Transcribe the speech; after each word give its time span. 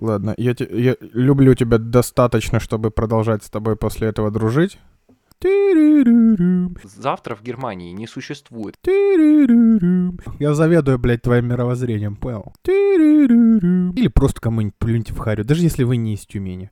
Ладно, 0.00 0.34
я, 0.38 0.54
те- 0.54 0.66
я 0.72 0.96
люблю 1.00 1.54
тебя 1.54 1.76
достаточно, 1.76 2.58
чтобы 2.58 2.90
продолжать 2.90 3.44
с 3.44 3.50
тобой 3.50 3.76
после 3.76 4.08
этого 4.08 4.30
дружить. 4.30 4.78
Завтра 6.82 7.34
в 7.34 7.42
Германии 7.42 7.92
не 7.92 8.06
существует. 8.06 8.76
Я 10.38 10.54
заведую, 10.54 10.98
блядь, 10.98 11.22
твоим 11.22 11.48
мировоззрением, 11.48 12.16
понял? 12.16 12.52
Или 12.66 14.08
просто 14.08 14.40
кому-нибудь 14.40 14.74
плюньте 14.78 15.12
в 15.12 15.18
харю, 15.18 15.44
даже 15.44 15.62
если 15.62 15.84
вы 15.84 15.98
не 15.98 16.14
из 16.14 16.24
Тюмени. 16.24 16.70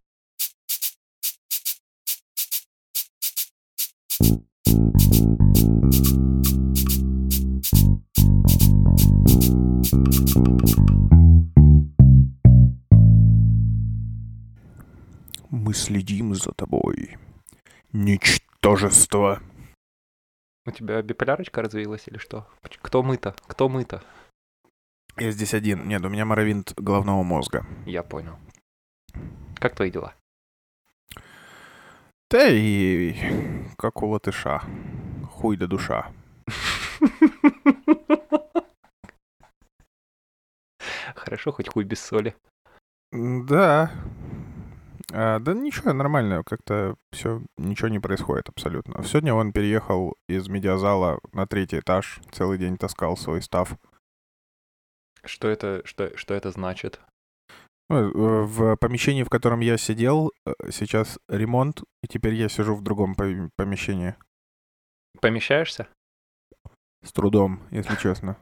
Мы 15.50 15.72
следим 15.72 16.34
за 16.34 16.52
тобой. 16.52 17.16
Ничтожество. 17.92 19.40
У 20.66 20.70
тебя 20.70 21.00
биполярочка 21.00 21.62
развилась 21.62 22.06
или 22.06 22.18
что? 22.18 22.46
Кто 22.82 23.02
мы-то? 23.02 23.34
Кто 23.46 23.70
мы-то? 23.70 24.02
Я 25.16 25.30
здесь 25.30 25.54
один. 25.54 25.88
Нет, 25.88 26.04
у 26.04 26.10
меня 26.10 26.26
моровинт 26.26 26.74
головного 26.76 27.22
мозга. 27.22 27.66
Я 27.86 28.02
понял. 28.02 28.38
Как 29.56 29.74
твои 29.74 29.90
дела? 29.90 30.14
Да 32.30 32.46
и 32.46 33.16
как 33.78 34.02
у 34.02 34.08
латыша. 34.08 34.62
Хуй 35.30 35.56
да 35.56 35.66
душа. 35.66 36.12
Хорошо, 41.14 41.52
хоть 41.52 41.68
хуй 41.68 41.84
без 41.84 42.00
соли. 42.00 42.36
Да. 43.12 43.90
А, 45.12 45.38
да 45.38 45.54
ничего, 45.54 45.92
нормально. 45.92 46.42
Как-то 46.44 46.96
все, 47.12 47.42
ничего 47.56 47.88
не 47.88 47.98
происходит 47.98 48.48
абсолютно. 48.48 49.02
Сегодня 49.04 49.34
он 49.34 49.52
переехал 49.52 50.16
из 50.28 50.48
медиазала 50.48 51.18
на 51.32 51.46
третий 51.46 51.78
этаж. 51.78 52.20
Целый 52.30 52.58
день 52.58 52.76
таскал 52.76 53.16
свой 53.16 53.42
став. 53.42 53.76
Что 55.24 55.48
это, 55.48 55.82
что, 55.84 56.16
что 56.16 56.34
это 56.34 56.50
значит? 56.50 57.00
Ну, 57.90 57.96
э, 57.96 58.42
В 58.44 58.76
помещении, 58.76 59.22
в 59.22 59.30
котором 59.30 59.60
я 59.60 59.78
сидел, 59.78 60.32
э, 60.46 60.52
сейчас 60.70 61.18
ремонт, 61.28 61.82
и 62.02 62.06
теперь 62.06 62.34
я 62.34 62.48
сижу 62.48 62.74
в 62.74 62.82
другом 62.82 63.14
пом- 63.14 63.50
помещении. 63.56 64.14
Помещаешься? 65.20 65.88
С 67.08 67.12
трудом, 67.12 67.60
если 67.70 67.94
честно. 68.02 68.36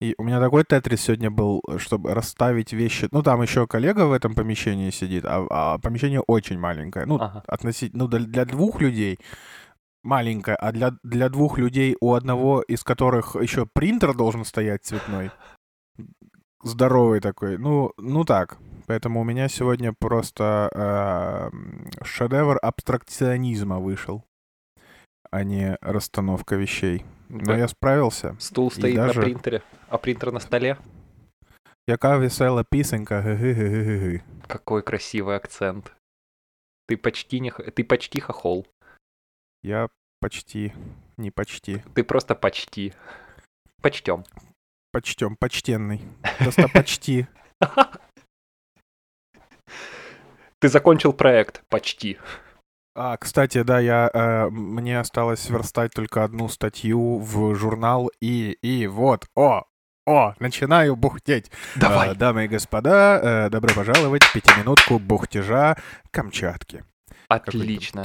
И 0.00 0.16
у 0.18 0.24
меня 0.24 0.40
такой 0.40 0.64
тетрис 0.64 1.02
сегодня 1.02 1.30
был, 1.30 1.60
чтобы 1.78 2.12
расставить 2.12 2.72
вещи. 2.72 3.06
Ну, 3.12 3.22
там 3.22 3.40
еще 3.40 3.68
коллега 3.68 4.06
в 4.06 4.12
этом 4.12 4.34
помещении 4.34 4.90
сидит, 4.90 5.24
а, 5.24 5.46
а 5.48 5.78
помещение 5.78 6.20
очень 6.26 6.58
маленькое. 6.58 7.06
Ну, 7.06 7.18
Ага. 7.20 7.44
относительно, 7.46 8.04
ну, 8.04 8.08
для, 8.08 8.44
двух 8.44 8.80
людей 8.80 9.20
маленькое, 10.02 10.56
а 10.56 10.72
для, 10.72 10.90
для 11.04 11.28
двух 11.28 11.56
людей, 11.56 11.96
у 12.00 12.14
одного 12.14 12.62
из 12.62 12.82
которых 12.82 13.36
еще 13.36 13.64
принтер 13.72 14.12
должен 14.14 14.44
стоять 14.44 14.84
цветной, 14.84 15.30
здоровый 16.64 17.20
такой, 17.20 17.58
ну, 17.58 17.92
ну 17.96 18.24
так. 18.24 18.58
Поэтому 18.88 19.20
у 19.20 19.24
меня 19.24 19.48
сегодня 19.48 19.92
просто 19.92 20.68
э, 20.74 21.50
шедевр 22.04 22.58
абстракционизма 22.60 23.78
вышел, 23.78 24.24
а 25.32 25.42
не 25.44 25.76
расстановка 25.80 26.54
вещей. 26.56 27.04
Но 27.28 27.44
Да. 27.46 27.56
я 27.56 27.66
справился. 27.68 28.36
Стул 28.38 28.70
стоит 28.70 28.94
даже- 28.94 29.18
на 29.20 29.24
принтере, 29.24 29.62
а 29.88 29.98
принтер 29.98 30.30
на 30.32 30.38
столе. 30.40 30.76
Яка 31.88 32.16
весела 32.18 32.62
пісенька. 32.70 33.22
Какой 34.46 34.82
красивый 34.82 35.36
акцент. 35.36 35.92
Ты 36.86 36.96
почти 36.96 37.40
не, 37.40 37.50
ты 37.50 37.82
почти 37.84 38.20
хохол. 38.20 38.66
Я 39.62 39.88
почти, 40.20 40.72
не 41.16 41.30
почти, 41.30 41.82
Ты 41.94 42.04
просто 42.04 42.34
почти. 42.34 42.92
Почтем. 43.80 44.24
почтем, 44.92 45.36
почтенный. 45.36 46.02
Просто 46.38 46.68
почти. 46.68 47.26
Ты 50.60 50.68
закончил 50.68 51.12
проект. 51.12 51.62
Почти. 51.68 52.18
А, 52.94 53.16
кстати, 53.16 53.62
да, 53.62 53.80
я, 53.80 54.10
э, 54.12 54.48
мне 54.50 55.00
осталось 55.00 55.48
верстать 55.48 55.92
только 55.94 56.24
одну 56.24 56.48
статью 56.48 57.18
в 57.18 57.54
журнал, 57.54 58.10
и, 58.20 58.52
и 58.62 58.86
вот, 58.86 59.24
о, 59.34 59.62
о, 60.06 60.34
начинаю 60.40 60.94
бухтеть. 60.96 61.50
Давай. 61.76 62.10
Э, 62.10 62.14
дамы 62.14 62.44
и 62.44 62.48
господа, 62.48 63.18
э, 63.22 63.48
добро 63.50 63.72
пожаловать 63.74 64.24
в 64.24 64.32
пятиминутку 64.34 64.98
бухтежа 64.98 65.76
Камчатки. 66.10 66.84
Отлично. 67.28 68.04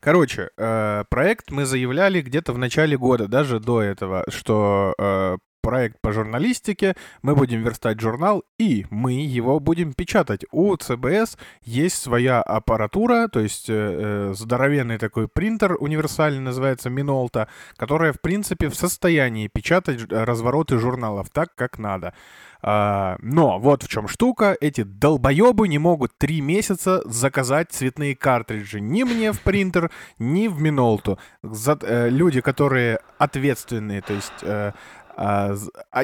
Короче, 0.00 0.48
э, 0.56 1.04
проект 1.10 1.50
мы 1.50 1.66
заявляли 1.66 2.22
где-то 2.22 2.54
в 2.54 2.58
начале 2.58 2.96
года, 2.96 3.28
даже 3.28 3.60
до 3.60 3.82
этого, 3.82 4.24
что 4.28 4.94
э, 4.98 5.36
проект 5.66 6.00
по 6.00 6.12
журналистике, 6.12 6.94
мы 7.22 7.34
будем 7.34 7.64
верстать 7.64 7.98
журнал, 7.98 8.44
и 8.56 8.86
мы 8.88 9.14
его 9.14 9.58
будем 9.58 9.94
печатать. 9.94 10.44
У 10.52 10.76
ЦБС 10.76 11.36
есть 11.64 12.00
своя 12.00 12.40
аппаратура, 12.40 13.26
то 13.26 13.40
есть 13.40 13.68
э, 13.68 13.74
э, 13.74 14.32
здоровенный 14.32 14.98
такой 14.98 15.26
принтер 15.26 15.76
универсальный, 15.80 16.38
называется 16.38 16.88
Минолта, 16.88 17.48
которая, 17.76 18.12
в 18.12 18.20
принципе, 18.20 18.68
в 18.68 18.76
состоянии 18.76 19.50
печатать 19.52 20.06
развороты 20.08 20.78
журналов 20.78 21.30
так, 21.32 21.52
как 21.56 21.80
надо. 21.80 22.14
А, 22.62 23.16
но 23.20 23.58
вот 23.58 23.82
в 23.82 23.88
чем 23.88 24.08
штука, 24.08 24.56
эти 24.60 24.82
долбоебы 24.82 25.68
не 25.68 25.78
могут 25.78 26.16
три 26.18 26.40
месяца 26.40 27.02
заказать 27.04 27.70
цветные 27.70 28.16
картриджи 28.16 28.80
ни 28.80 29.04
мне 29.04 29.32
в 29.32 29.40
принтер, 29.40 29.90
ни 30.18 30.48
в 30.48 30.60
Минолту. 30.60 31.18
За- 31.42 31.78
э, 31.80 32.08
люди, 32.08 32.40
которые 32.40 32.98
ответственные, 33.18 34.02
то 34.02 34.14
есть 34.14 34.42
э, 34.42 34.72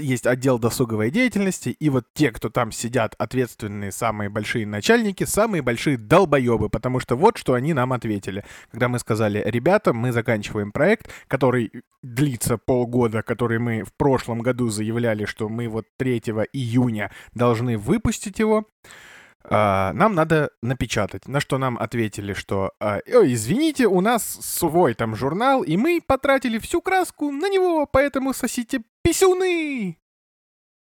есть 0.00 0.26
отдел 0.26 0.58
досуговой 0.58 1.10
деятельности, 1.10 1.68
и 1.68 1.90
вот 1.90 2.06
те, 2.14 2.30
кто 2.30 2.48
там 2.48 2.72
сидят, 2.72 3.14
ответственные, 3.18 3.92
самые 3.92 4.30
большие 4.30 4.66
начальники, 4.66 5.24
самые 5.24 5.62
большие 5.62 5.98
долбоебы, 5.98 6.70
потому 6.70 6.98
что 7.00 7.16
вот 7.16 7.36
что 7.36 7.54
они 7.54 7.74
нам 7.74 7.92
ответили. 7.92 8.44
Когда 8.70 8.88
мы 8.88 8.98
сказали, 8.98 9.42
ребята, 9.44 9.92
мы 9.92 10.12
заканчиваем 10.12 10.72
проект, 10.72 11.10
который 11.28 11.70
длится 12.02 12.56
полгода, 12.58 13.22
который 13.22 13.58
мы 13.58 13.84
в 13.84 13.92
прошлом 13.92 14.40
году 14.40 14.68
заявляли, 14.68 15.24
что 15.24 15.48
мы 15.48 15.68
вот 15.68 15.86
3 15.98 16.18
июня 16.52 17.10
должны 17.34 17.76
выпустить 17.76 18.38
его, 18.38 18.66
а, 18.66 18.66
нам 19.50 20.14
надо 20.14 20.50
напечатать. 20.62 21.26
На 21.26 21.40
что 21.40 21.58
нам 21.58 21.78
ответили, 21.78 22.32
что 22.32 22.72
а, 22.80 23.00
«Ой, 23.06 23.34
извините, 23.34 23.86
у 23.86 24.00
нас 24.00 24.24
свой 24.24 24.94
там 24.94 25.16
журнал, 25.16 25.62
и 25.62 25.76
мы 25.76 26.00
потратили 26.04 26.58
всю 26.58 26.80
краску 26.80 27.30
на 27.30 27.48
него, 27.48 27.86
поэтому 27.86 28.32
сосите 28.32 28.82
писюны!» 29.02 29.98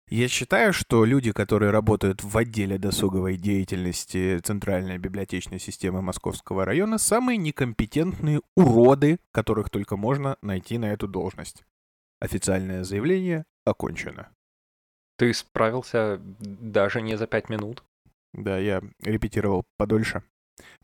Я 0.09 0.29
считаю, 0.29 0.73
что 0.73 1.05
люди, 1.05 1.33
которые 1.33 1.73
работают 1.73 2.23
в 2.23 2.39
отделе 2.39 2.79
досуговой 2.79 3.37
деятельности 3.37 4.39
Центральной 4.39 4.99
библиотечной 4.99 5.59
системы 5.59 6.01
Московского 6.01 6.65
района, 6.65 6.99
самые 6.99 7.39
некомпетентные 7.39 8.41
уроды, 8.55 9.19
которых 9.33 9.69
только 9.69 9.97
можно 9.97 10.37
найти 10.43 10.79
на 10.79 10.93
эту 10.93 11.09
должность. 11.09 11.65
Официальное 12.21 12.85
заявление 12.85 13.47
окончено. 13.65 14.29
Ты 15.17 15.35
справился 15.35 16.21
даже 16.39 17.03
не 17.03 17.19
за 17.19 17.27
пять 17.27 17.49
минут. 17.49 17.83
Да, 18.37 18.59
я 18.59 18.83
репетировал 19.03 19.65
подольше. 19.79 20.23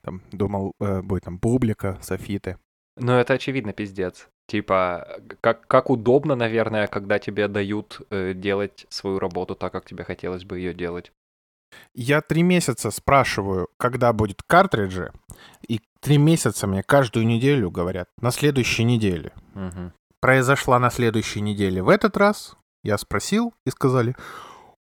Там 0.02 0.22
думал, 0.32 0.72
э, 0.80 1.02
будет 1.02 1.24
там 1.24 1.38
публика, 1.38 1.98
софиты. 2.00 2.58
Но 2.96 3.18
это 3.18 3.34
очевидно 3.34 3.72
пиздец. 3.72 4.28
Типа, 4.48 5.20
как, 5.40 5.66
как 5.66 5.90
удобно, 5.90 6.34
наверное, 6.34 6.86
когда 6.86 7.18
тебе 7.18 7.48
дают 7.48 8.00
э, 8.10 8.34
делать 8.34 8.86
свою 8.88 9.18
работу 9.18 9.54
так, 9.54 9.72
как 9.72 9.84
тебе 9.84 10.04
хотелось 10.04 10.44
бы 10.44 10.58
ее 10.58 10.74
делать. 10.74 11.12
Я 11.94 12.20
три 12.20 12.42
месяца 12.42 12.90
спрашиваю, 12.90 13.68
когда 13.78 14.12
будет 14.12 14.42
картриджи, 14.46 15.12
и 15.66 15.80
три 16.00 16.18
месяца 16.18 16.66
мне 16.66 16.82
каждую 16.82 17.26
неделю 17.26 17.70
говорят, 17.70 18.08
на 18.20 18.30
следующей 18.30 18.84
неделе. 18.84 19.32
Мгм. 19.54 19.92
Произошла 20.20 20.78
на 20.78 20.90
следующей 20.90 21.40
неделе. 21.40 21.82
В 21.82 21.88
этот 21.88 22.16
раз 22.16 22.56
я 22.84 22.98
спросил 22.98 23.54
и 23.64 23.70
сказали, 23.70 24.14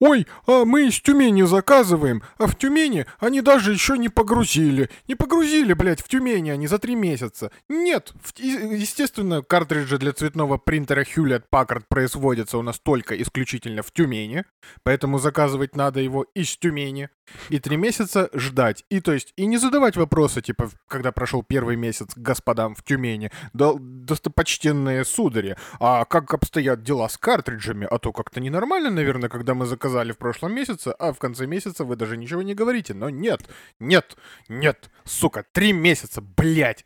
«Ой, 0.00 0.28
а 0.46 0.64
мы 0.64 0.86
из 0.86 1.00
Тюмени 1.00 1.42
заказываем, 1.42 2.22
а 2.38 2.46
в 2.46 2.56
Тюмени 2.56 3.06
они 3.18 3.40
даже 3.40 3.72
еще 3.72 3.98
не 3.98 4.08
погрузили. 4.08 4.90
Не 5.08 5.16
погрузили, 5.16 5.72
блядь, 5.72 6.00
в 6.00 6.08
Тюмени 6.08 6.50
они 6.50 6.68
за 6.68 6.78
три 6.78 6.94
месяца. 6.94 7.50
Нет, 7.68 8.12
в- 8.22 8.38
естественно, 8.38 9.42
картриджи 9.42 9.98
для 9.98 10.12
цветного 10.12 10.56
принтера 10.56 11.02
Hewlett 11.02 11.44
Packard 11.52 11.84
производятся 11.88 12.58
у 12.58 12.62
нас 12.62 12.78
только 12.78 13.20
исключительно 13.20 13.82
в 13.82 13.90
Тюмени, 13.90 14.44
поэтому 14.84 15.18
заказывать 15.18 15.74
надо 15.74 15.98
его 16.00 16.24
из 16.32 16.56
Тюмени. 16.56 17.08
И 17.50 17.58
три 17.58 17.76
месяца 17.76 18.30
ждать. 18.32 18.84
И 18.88 19.00
то 19.00 19.12
есть, 19.12 19.34
и 19.36 19.46
не 19.46 19.58
задавать 19.58 19.96
вопросы, 19.96 20.40
типа, 20.40 20.70
когда 20.86 21.12
прошел 21.12 21.42
первый 21.42 21.76
месяц 21.76 22.08
господам 22.16 22.74
в 22.74 22.82
Тюмени, 22.82 23.30
да, 23.52 23.72
достопочтенные 23.78 25.04
судари, 25.04 25.56
а 25.80 26.04
как 26.04 26.32
обстоят 26.32 26.82
дела 26.82 27.08
с 27.08 27.18
картриджами? 27.18 27.86
А 27.90 27.98
то 27.98 28.12
как-то 28.12 28.40
ненормально, 28.40 28.90
наверное, 28.90 29.28
когда 29.28 29.54
мы 29.54 29.66
заказали 29.66 29.87
сказали 29.88 30.12
в 30.12 30.18
прошлом 30.18 30.52
месяце, 30.52 30.94
а 30.98 31.12
в 31.12 31.18
конце 31.18 31.46
месяца 31.46 31.84
вы 31.84 31.96
даже 31.96 32.16
ничего 32.16 32.42
не 32.42 32.54
говорите. 32.54 32.92
Но 32.92 33.08
нет, 33.08 33.48
нет, 33.80 34.16
нет, 34.48 34.90
сука, 35.04 35.44
три 35.52 35.72
месяца, 35.72 36.20
блядь. 36.20 36.84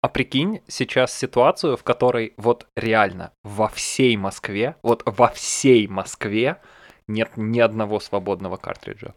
А 0.00 0.08
прикинь 0.08 0.60
сейчас 0.66 1.16
ситуацию, 1.16 1.76
в 1.76 1.82
которой 1.82 2.32
вот 2.36 2.66
реально 2.76 3.32
во 3.42 3.68
всей 3.68 4.16
Москве, 4.16 4.76
вот 4.82 5.02
во 5.04 5.28
всей 5.28 5.86
Москве 5.86 6.60
нет 7.06 7.32
ни 7.36 7.60
одного 7.60 8.00
свободного 8.00 8.56
картриджа, 8.56 9.14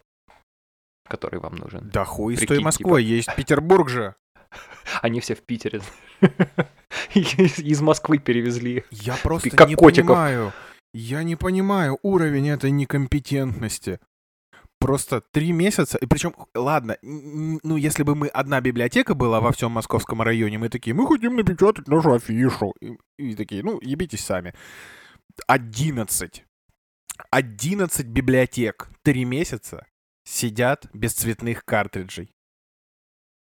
который 1.08 1.40
вам 1.40 1.56
нужен. 1.56 1.90
Да 1.90 2.04
хуй 2.04 2.36
с 2.36 2.40
той 2.40 2.46
Прикинь, 2.48 2.64
Москвой, 2.64 3.04
есть 3.04 3.34
Петербург 3.34 3.88
же. 3.88 4.14
Они 5.02 5.20
все 5.20 5.34
в 5.34 5.42
Питере. 5.42 5.80
Из 7.14 7.58
из 7.58 7.80
Москвы 7.80 8.18
перевезли. 8.18 8.84
Я 8.90 9.16
просто 9.22 9.50
как 9.50 9.68
не 9.68 9.74
котиков. 9.74 10.08
понимаю. 10.08 10.52
Я 11.00 11.22
не 11.22 11.36
понимаю 11.36 11.96
уровень 12.02 12.48
этой 12.48 12.72
некомпетентности. 12.72 14.00
Просто 14.80 15.20
три 15.20 15.52
месяца, 15.52 15.96
и 15.96 16.06
причем, 16.06 16.34
ладно, 16.56 16.98
ну 17.02 17.76
если 17.76 18.02
бы 18.02 18.16
мы 18.16 18.26
одна 18.26 18.60
библиотека 18.60 19.14
была 19.14 19.40
во 19.40 19.52
всем 19.52 19.70
московском 19.70 20.22
районе, 20.22 20.58
мы 20.58 20.68
такие, 20.68 20.94
мы 20.94 21.06
хотим 21.06 21.36
напечатать 21.36 21.86
нашу 21.86 22.14
афишу. 22.14 22.74
И, 22.80 22.98
и 23.16 23.36
такие, 23.36 23.62
ну, 23.62 23.80
ебитесь 23.80 24.24
сами. 24.24 24.54
Одиннадцать. 25.46 26.44
Одиннадцать 27.30 28.08
библиотек. 28.08 28.88
Три 29.02 29.24
месяца 29.24 29.86
сидят 30.24 30.88
без 30.92 31.14
цветных 31.14 31.64
картриджей. 31.64 32.34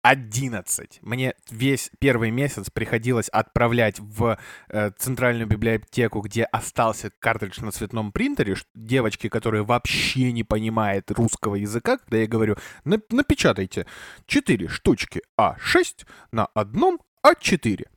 11. 0.03 0.99
Мне 1.01 1.33
весь 1.49 1.91
первый 1.99 2.31
месяц 2.31 2.69
приходилось 2.69 3.29
отправлять 3.29 3.99
в 3.99 4.37
э, 4.69 4.91
центральную 4.91 5.47
библиотеку, 5.47 6.21
где 6.21 6.43
остался 6.43 7.11
картридж 7.19 7.61
на 7.61 7.71
цветном 7.71 8.11
принтере, 8.11 8.55
девочки, 8.73 9.27
которые 9.27 9.63
вообще 9.63 10.31
не 10.31 10.43
понимают 10.43 11.11
русского 11.11 11.55
языка, 11.55 11.97
когда 11.97 12.17
я 12.17 12.27
говорю, 12.27 12.55
«На- 12.85 13.01
напечатайте 13.09 13.85
4 14.27 14.67
штучки 14.69 15.21
А6 15.39 16.05
на 16.31 16.45
одном 16.53 16.99
А4. 17.25 17.87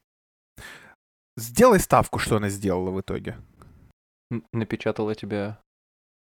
Сделай 1.37 1.79
ставку, 1.81 2.19
что 2.19 2.37
она 2.37 2.49
сделала 2.49 2.91
в 2.91 3.01
итоге. 3.01 3.39
Напечатала 4.53 5.15
тебе 5.15 5.59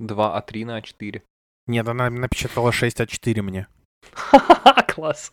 2 0.01 0.41
А3 0.41 0.65
на 0.65 0.81
А4. 0.81 1.23
Нет, 1.67 1.87
она 1.87 2.11
напечатала 2.11 2.73
6 2.73 3.01
А4 3.01 3.43
мне. 3.43 3.69
Класс. 4.89 5.33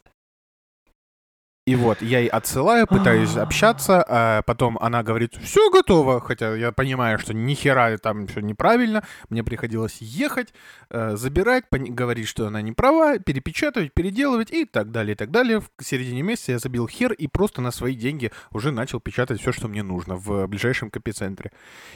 И 1.66 1.76
вот, 1.76 2.04
я 2.04 2.20
ей 2.20 2.28
отсылаю, 2.28 2.86
пытаюсь 2.86 3.36
общаться, 3.38 4.06
а 4.08 4.44
потом 4.44 4.78
она 4.78 5.02
говорит, 5.02 5.36
все 5.42 5.72
готово, 5.72 6.22
хотя 6.22 6.56
я 6.56 6.72
понимаю, 6.72 7.18
что 7.18 7.34
ни 7.34 7.56
хера 7.56 7.98
там 7.98 8.28
все 8.28 8.42
неправильно, 8.42 9.04
мне 9.30 9.44
приходилось 9.44 9.98
ехать, 10.00 10.54
э, 10.92 11.16
забирать, 11.16 11.64
говорить, 11.72 12.28
что 12.28 12.46
она 12.46 12.62
не 12.62 12.72
права, 12.72 13.18
перепечатывать, 13.18 13.96
переделывать 13.96 14.52
и 14.52 14.66
так 14.66 14.92
далее, 14.92 15.14
и 15.14 15.18
так 15.18 15.32
далее. 15.32 15.60
В 15.60 15.84
середине 15.84 16.22
месяца 16.22 16.52
я 16.52 16.60
забил 16.60 16.88
хер 16.88 17.14
и 17.14 17.26
просто 17.26 17.62
на 17.62 17.72
свои 17.72 17.96
деньги 17.96 18.32
уже 18.52 18.72
начал 18.72 19.00
печатать 19.00 19.42
все, 19.42 19.52
что 19.52 19.68
мне 19.68 19.82
нужно 19.82 20.18
в 20.18 20.46
ближайшем 20.46 20.92
копицентре. 20.92 21.52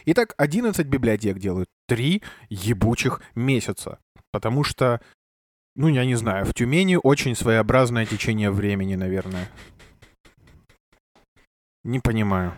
Итак, 0.06 0.34
11 0.38 0.88
библиотек 0.88 1.38
делают, 1.38 1.70
3 1.88 2.24
ебучих 2.50 3.22
месяца, 3.36 4.00
потому 4.32 4.64
что 4.64 5.00
ну, 5.80 5.88
я 5.88 6.04
не 6.04 6.16
знаю, 6.16 6.46
в 6.46 6.54
Тюмени 6.54 7.00
очень 7.02 7.36
своеобразное 7.36 8.06
течение 8.06 8.52
времени, 8.52 8.96
наверное. 8.96 9.50
Не 11.86 12.02
понимаю. 12.02 12.54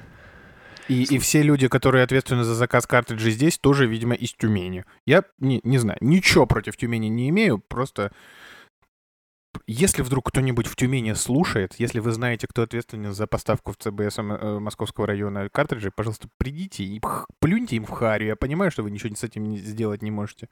И, 0.87 1.03
и 1.03 1.19
все 1.19 1.43
люди, 1.43 1.67
которые 1.67 2.03
ответственны 2.03 2.43
за 2.43 2.55
заказ 2.55 2.87
картриджей 2.87 3.31
здесь, 3.31 3.59
тоже, 3.59 3.85
видимо, 3.85 4.15
из 4.15 4.33
Тюмени. 4.33 4.85
Я 5.05 5.23
не, 5.37 5.61
не 5.63 5.77
знаю, 5.77 5.99
ничего 6.01 6.47
против 6.47 6.77
Тюмени 6.77 7.09
не 7.09 7.29
имею, 7.29 7.59
просто 7.59 8.11
если 9.67 10.01
вдруг 10.01 10.29
кто-нибудь 10.29 10.65
в 10.65 10.75
Тюмени 10.75 11.13
слушает, 11.13 11.75
если 11.77 11.99
вы 11.99 12.13
знаете, 12.13 12.47
кто 12.47 12.63
ответственен 12.63 13.13
за 13.13 13.27
поставку 13.27 13.71
в 13.71 13.77
ЦБС 13.77 14.17
э, 14.17 14.59
Московского 14.59 15.05
района 15.05 15.47
картриджей, 15.49 15.91
пожалуйста, 15.95 16.27
придите 16.39 16.83
и 16.83 16.99
плюньте 17.39 17.75
им 17.75 17.85
в 17.85 17.91
харю. 17.91 18.25
Я 18.25 18.35
понимаю, 18.35 18.71
что 18.71 18.81
вы 18.81 18.89
ничего 18.89 19.13
с 19.13 19.23
этим 19.23 19.55
сделать 19.57 20.01
не 20.01 20.09
можете. 20.09 20.47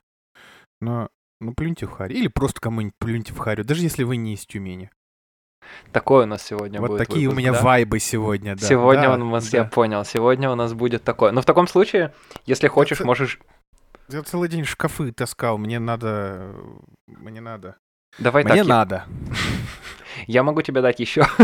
Но, 0.82 1.10
ну, 1.40 1.54
плюньте 1.54 1.86
в 1.86 1.92
харю. 1.92 2.16
Или 2.16 2.28
просто 2.28 2.60
кому-нибудь 2.62 2.96
плюньте 3.00 3.34
в 3.34 3.38
харю, 3.38 3.64
даже 3.64 3.82
если 3.82 4.04
вы 4.04 4.18
не 4.18 4.34
из 4.34 4.46
Тюмени. 4.46 4.92
Такой 5.92 6.24
у 6.24 6.26
нас 6.26 6.44
сегодня 6.44 6.80
вот 6.80 6.92
будет 6.92 6.98
такие 7.00 7.28
у 7.28 7.32
выпуск, 7.32 7.38
меня 7.40 7.54
да? 7.54 7.62
вайбы 7.62 8.00
сегодня, 8.00 8.56
да. 8.56 8.66
Сегодня 8.66 9.04
Да, 9.04 9.14
он 9.14 9.22
у 9.24 9.30
нас, 9.32 9.54
я 9.54 9.64
да. 9.64 9.70
понял, 9.70 10.04
сегодня 10.06 10.50
у 10.50 10.56
нас 10.56 10.74
будет 10.74 11.04
такое. 11.04 11.32
Но 11.32 11.42
в 11.42 11.46
таком 11.46 11.68
случае, 11.68 12.14
если 12.46 12.68
хочешь, 12.68 12.98
ц- 12.98 13.04
можешь... 13.04 13.40
Я 14.08 14.24
целый 14.24 14.50
день 14.50 14.66
шкафы 14.66 15.12
таскал, 15.12 15.58
мне 15.58 15.78
надо... 15.80 16.56
Мне 17.08 17.42
надо. 17.42 17.76
Давай 18.18 18.44
Мне 18.44 18.50
так, 18.56 18.58
я- 18.58 18.64
надо. 18.66 19.06
я 20.28 20.44
могу 20.44 20.62
тебе 20.64 20.82
дать 20.82 21.00
еще... 21.00 21.22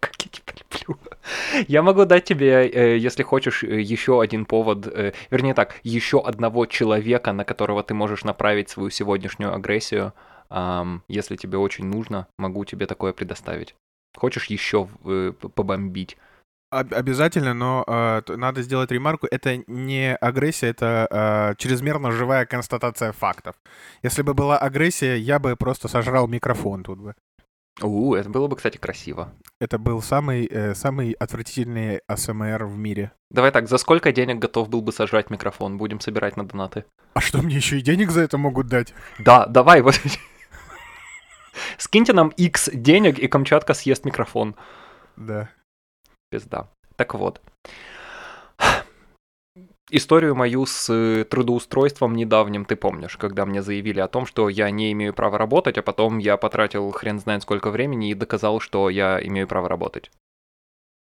Как 0.00 0.20
я 0.20 0.28
тебя 0.30 0.52
люблю. 0.58 0.98
Я 1.68 1.82
могу 1.82 2.04
дать 2.04 2.24
тебе, 2.24 2.68
э, 2.68 2.98
если 2.98 3.22
хочешь, 3.22 3.64
э, 3.64 3.80
еще 3.80 4.20
один 4.20 4.44
повод, 4.44 4.86
э, 4.86 5.12
вернее 5.30 5.54
так, 5.54 5.74
еще 5.82 6.20
одного 6.20 6.66
человека, 6.66 7.32
на 7.32 7.44
которого 7.44 7.82
ты 7.82 7.94
можешь 7.94 8.24
направить 8.24 8.70
свою 8.70 8.90
сегодняшнюю 8.90 9.54
агрессию. 9.54 10.12
Если 11.08 11.36
тебе 11.36 11.56
очень 11.56 11.86
нужно, 11.86 12.26
могу 12.38 12.66
тебе 12.66 12.86
такое 12.86 13.14
предоставить. 13.14 13.74
Хочешь 14.14 14.50
еще 14.50 14.86
побомбить? 15.54 16.18
Об- 16.72 16.94
обязательно, 16.94 17.54
но 17.54 17.84
э, 17.86 18.22
надо 18.36 18.62
сделать 18.62 18.90
ремарку. 18.90 19.26
Это 19.30 19.62
не 19.66 20.14
агрессия, 20.14 20.68
это 20.68 21.06
э, 21.10 21.54
чрезмерно 21.58 22.10
живая 22.12 22.46
констатация 22.46 23.12
фактов. 23.12 23.56
Если 24.02 24.22
бы 24.22 24.32
была 24.32 24.56
агрессия, 24.56 25.16
я 25.18 25.38
бы 25.38 25.54
просто 25.56 25.88
сожрал 25.88 26.28
микрофон 26.28 26.82
тут 26.82 26.98
бы. 26.98 27.14
У, 27.80 28.14
это 28.14 28.28
было 28.28 28.48
бы, 28.48 28.56
кстати, 28.56 28.76
красиво. 28.76 29.32
Это 29.60 29.78
был 29.78 30.02
самый, 30.02 30.46
э, 30.46 30.74
самый 30.74 31.12
отвратительный 31.12 32.00
АСМР 32.06 32.64
в 32.64 32.76
мире. 32.76 33.12
Давай 33.30 33.50
так, 33.50 33.68
за 33.68 33.78
сколько 33.78 34.12
денег 34.12 34.38
готов 34.38 34.68
был 34.68 34.82
бы 34.82 34.92
сожрать 34.92 35.30
микрофон? 35.30 35.78
Будем 35.78 36.00
собирать 36.00 36.36
на 36.36 36.46
донаты. 36.46 36.84
А 37.14 37.20
что, 37.20 37.40
мне 37.40 37.56
еще 37.56 37.78
и 37.78 37.82
денег 37.82 38.10
за 38.10 38.20
это 38.20 38.36
могут 38.36 38.66
дать? 38.66 38.92
Да, 39.18 39.46
давай, 39.46 39.80
вот. 39.80 39.98
Скиньте 41.78 42.12
нам 42.12 42.28
X 42.28 42.70
денег, 42.72 43.18
и 43.18 43.28
Камчатка 43.28 43.74
съест 43.74 44.04
микрофон. 44.04 44.54
Да. 45.16 45.48
Пизда. 46.30 46.68
Так 46.96 47.14
вот. 47.14 47.40
Историю 49.94 50.34
мою 50.34 50.64
с 50.64 50.88
э, 50.88 51.24
трудоустройством 51.24 52.14
недавним 52.14 52.64
ты 52.64 52.76
помнишь, 52.76 53.18
когда 53.18 53.44
мне 53.44 53.60
заявили 53.60 54.00
о 54.00 54.08
том, 54.08 54.24
что 54.24 54.48
я 54.48 54.70
не 54.70 54.90
имею 54.92 55.12
права 55.12 55.36
работать, 55.36 55.76
а 55.76 55.82
потом 55.82 56.16
я 56.16 56.38
потратил 56.38 56.90
хрен 56.92 57.18
знает 57.18 57.42
сколько 57.42 57.70
времени 57.70 58.10
и 58.10 58.14
доказал, 58.14 58.58
что 58.58 58.88
я 58.88 59.20
имею 59.22 59.46
право 59.46 59.68
работать. 59.68 60.10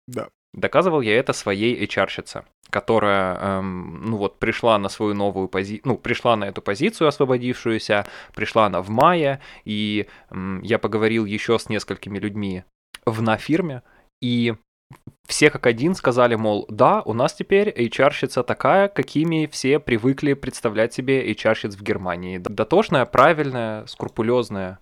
Да. 0.07 0.29
Доказывал 0.55 1.00
я 1.00 1.19
это 1.19 1.33
своей 1.33 1.85
HR-щице, 1.87 2.45
которая, 2.71 3.37
эм, 3.41 4.05
ну 4.05 4.17
вот, 4.17 4.38
пришла 4.38 4.79
на 4.79 4.88
свою 4.88 5.12
новую 5.12 5.49
позицию, 5.49 5.83
ну, 5.85 5.99
пришла 5.99 6.37
на 6.37 6.45
эту 6.45 6.62
позицию 6.62 7.09
освободившуюся, 7.09 8.07
пришла 8.33 8.67
она 8.67 8.81
в 8.81 8.91
мае, 8.91 9.41
и 9.64 10.07
м, 10.31 10.62
я 10.62 10.79
поговорил 10.79 11.25
еще 11.25 11.59
с 11.59 11.69
несколькими 11.69 12.21
людьми 12.21 12.62
в 13.05 13.23
на 13.23 13.38
фирме, 13.38 13.83
и 14.23 14.55
все 15.28 15.50
как 15.50 15.66
один 15.66 15.95
сказали, 15.95 16.37
мол, 16.37 16.64
да, 16.68 17.02
у 17.02 17.12
нас 17.12 17.35
теперь 17.35 17.68
HR-щица 17.68 18.42
такая, 18.42 18.88
какими 18.88 19.47
все 19.47 19.78
привыкли 19.78 20.33
представлять 20.33 20.95
себе 20.95 21.30
HR-щиц 21.33 21.76
в 21.76 21.83
Германии. 21.83 22.38
Дотошная, 22.38 23.04
правильная, 23.04 23.85
скрупулезная. 23.87 24.78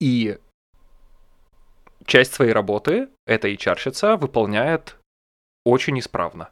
И 0.00 0.38
часть 2.06 2.34
своей 2.34 2.52
работы 2.52 3.08
эта 3.24 3.48
HR-щица 3.48 4.16
выполняет 4.16 4.98
очень 5.64 5.98
исправно. 6.00 6.50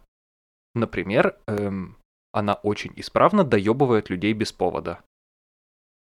Например, 0.76 1.36
эм, 1.48 1.96
она 2.32 2.54
очень 2.54 2.92
исправно 2.94 3.42
доебывает 3.42 4.08
людей 4.08 4.32
без 4.34 4.52
повода. 4.52 5.00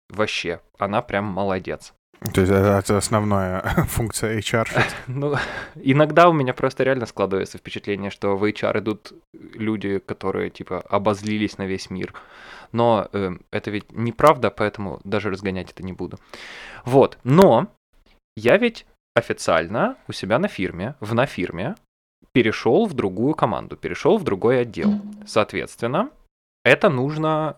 Вообще, 0.09 0.61
она 0.77 1.01
прям 1.01 1.25
молодец. 1.25 1.93
То 2.33 2.41
есть 2.41 2.51
это, 2.51 2.77
это 2.77 2.97
основная 2.97 3.61
функция 3.87 4.37
HR. 4.37 4.67
Ну, 5.07 5.35
иногда 5.75 6.29
у 6.29 6.33
меня 6.33 6.53
просто 6.53 6.83
реально 6.83 7.05
складывается 7.05 7.57
впечатление, 7.57 8.11
что 8.11 8.35
в 8.35 8.43
HR 8.43 8.79
идут 8.79 9.13
люди, 9.33 9.99
которые, 9.99 10.49
типа, 10.49 10.81
обозлились 10.81 11.57
на 11.57 11.65
весь 11.65 11.89
мир. 11.89 12.13
Но 12.71 13.07
э, 13.13 13.31
это 13.51 13.71
ведь 13.71 13.91
неправда, 13.91 14.51
поэтому 14.51 14.99
даже 15.03 15.29
разгонять 15.29 15.71
это 15.71 15.83
не 15.83 15.93
буду. 15.93 16.19
Вот, 16.85 17.17
но 17.23 17.67
я 18.35 18.57
ведь 18.57 18.85
официально 19.15 19.95
у 20.07 20.11
себя 20.11 20.39
на 20.39 20.47
фирме, 20.47 20.95
в 20.99 21.13
на 21.15 21.25
фирме, 21.25 21.75
перешел 22.33 22.85
в 22.85 22.93
другую 22.93 23.33
команду, 23.33 23.75
перешел 23.75 24.17
в 24.17 24.23
другой 24.23 24.61
отдел. 24.61 25.01
Соответственно, 25.25 26.09
это 26.63 26.89
нужно 26.89 27.57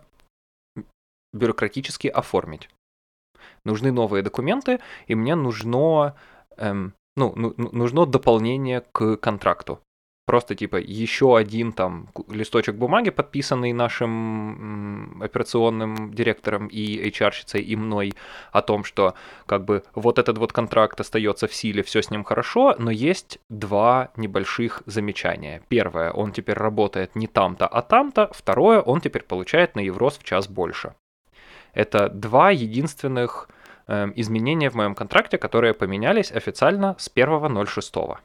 бюрократически 1.32 2.08
оформить. 2.08 2.68
Нужны 3.64 3.92
новые 3.92 4.22
документы, 4.22 4.80
и 5.06 5.14
мне 5.14 5.34
нужно, 5.34 6.14
эм, 6.56 6.94
ну, 7.16 7.32
ну, 7.36 7.54
ну, 7.56 7.70
нужно 7.72 8.06
дополнение 8.06 8.82
к 8.92 9.16
контракту. 9.16 9.80
Просто 10.24 10.54
типа 10.54 10.76
еще 10.76 11.36
один 11.36 11.72
там 11.72 12.08
листочек 12.28 12.76
бумаги, 12.76 13.10
подписанный 13.10 13.72
нашим 13.72 15.20
операционным 15.20 16.14
директором 16.14 16.68
и 16.68 17.10
HR-щицей 17.10 17.60
и 17.60 17.74
мной, 17.74 18.14
о 18.52 18.62
том, 18.62 18.84
что 18.84 19.14
как 19.46 19.64
бы 19.64 19.82
вот 19.96 20.20
этот 20.20 20.38
вот 20.38 20.52
контракт 20.52 21.00
остается 21.00 21.48
в 21.48 21.54
силе, 21.54 21.82
все 21.82 22.02
с 22.02 22.10
ним 22.10 22.22
хорошо, 22.22 22.76
но 22.78 22.92
есть 22.92 23.40
два 23.50 24.10
небольших 24.16 24.84
замечания. 24.86 25.62
Первое, 25.68 26.12
он 26.12 26.30
теперь 26.30 26.56
работает 26.56 27.16
не 27.16 27.26
там-то, 27.26 27.66
а 27.66 27.82
там-то. 27.82 28.30
Второе, 28.32 28.80
он 28.80 29.00
теперь 29.00 29.24
получает 29.24 29.74
на 29.74 29.80
Еврос 29.80 30.18
в 30.18 30.24
час 30.24 30.46
больше. 30.46 30.94
Это 31.72 32.08
два 32.08 32.50
единственных 32.50 33.48
э, 33.86 34.12
изменения 34.16 34.70
в 34.70 34.74
моем 34.74 34.94
контракте, 34.94 35.38
которые 35.38 35.74
поменялись 35.74 36.32
официально 36.32 36.96
с 36.98 37.10
1.06. 37.10 38.18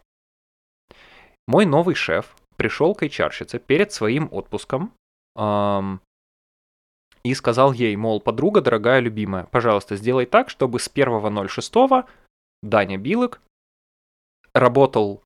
Мой 1.48 1.66
новый 1.66 1.96
шеф 1.96 2.36
пришел 2.58 2.94
к 2.94 3.04
HR 3.04 3.60
перед 3.60 3.94
своим 3.94 4.28
отпуском 4.32 4.92
эм, 5.38 6.02
и 7.24 7.34
сказал 7.34 7.72
ей, 7.72 7.96
мол, 7.96 8.20
подруга, 8.20 8.62
дорогая, 8.62 9.00
любимая, 9.00 9.46
пожалуйста, 9.46 9.96
сделай 9.96 10.26
так, 10.26 10.50
чтобы 10.50 10.80
с 10.80 10.90
1.06 10.90 12.06
Даня 12.64 12.98
Билык 12.98 13.40
работал 14.54 15.24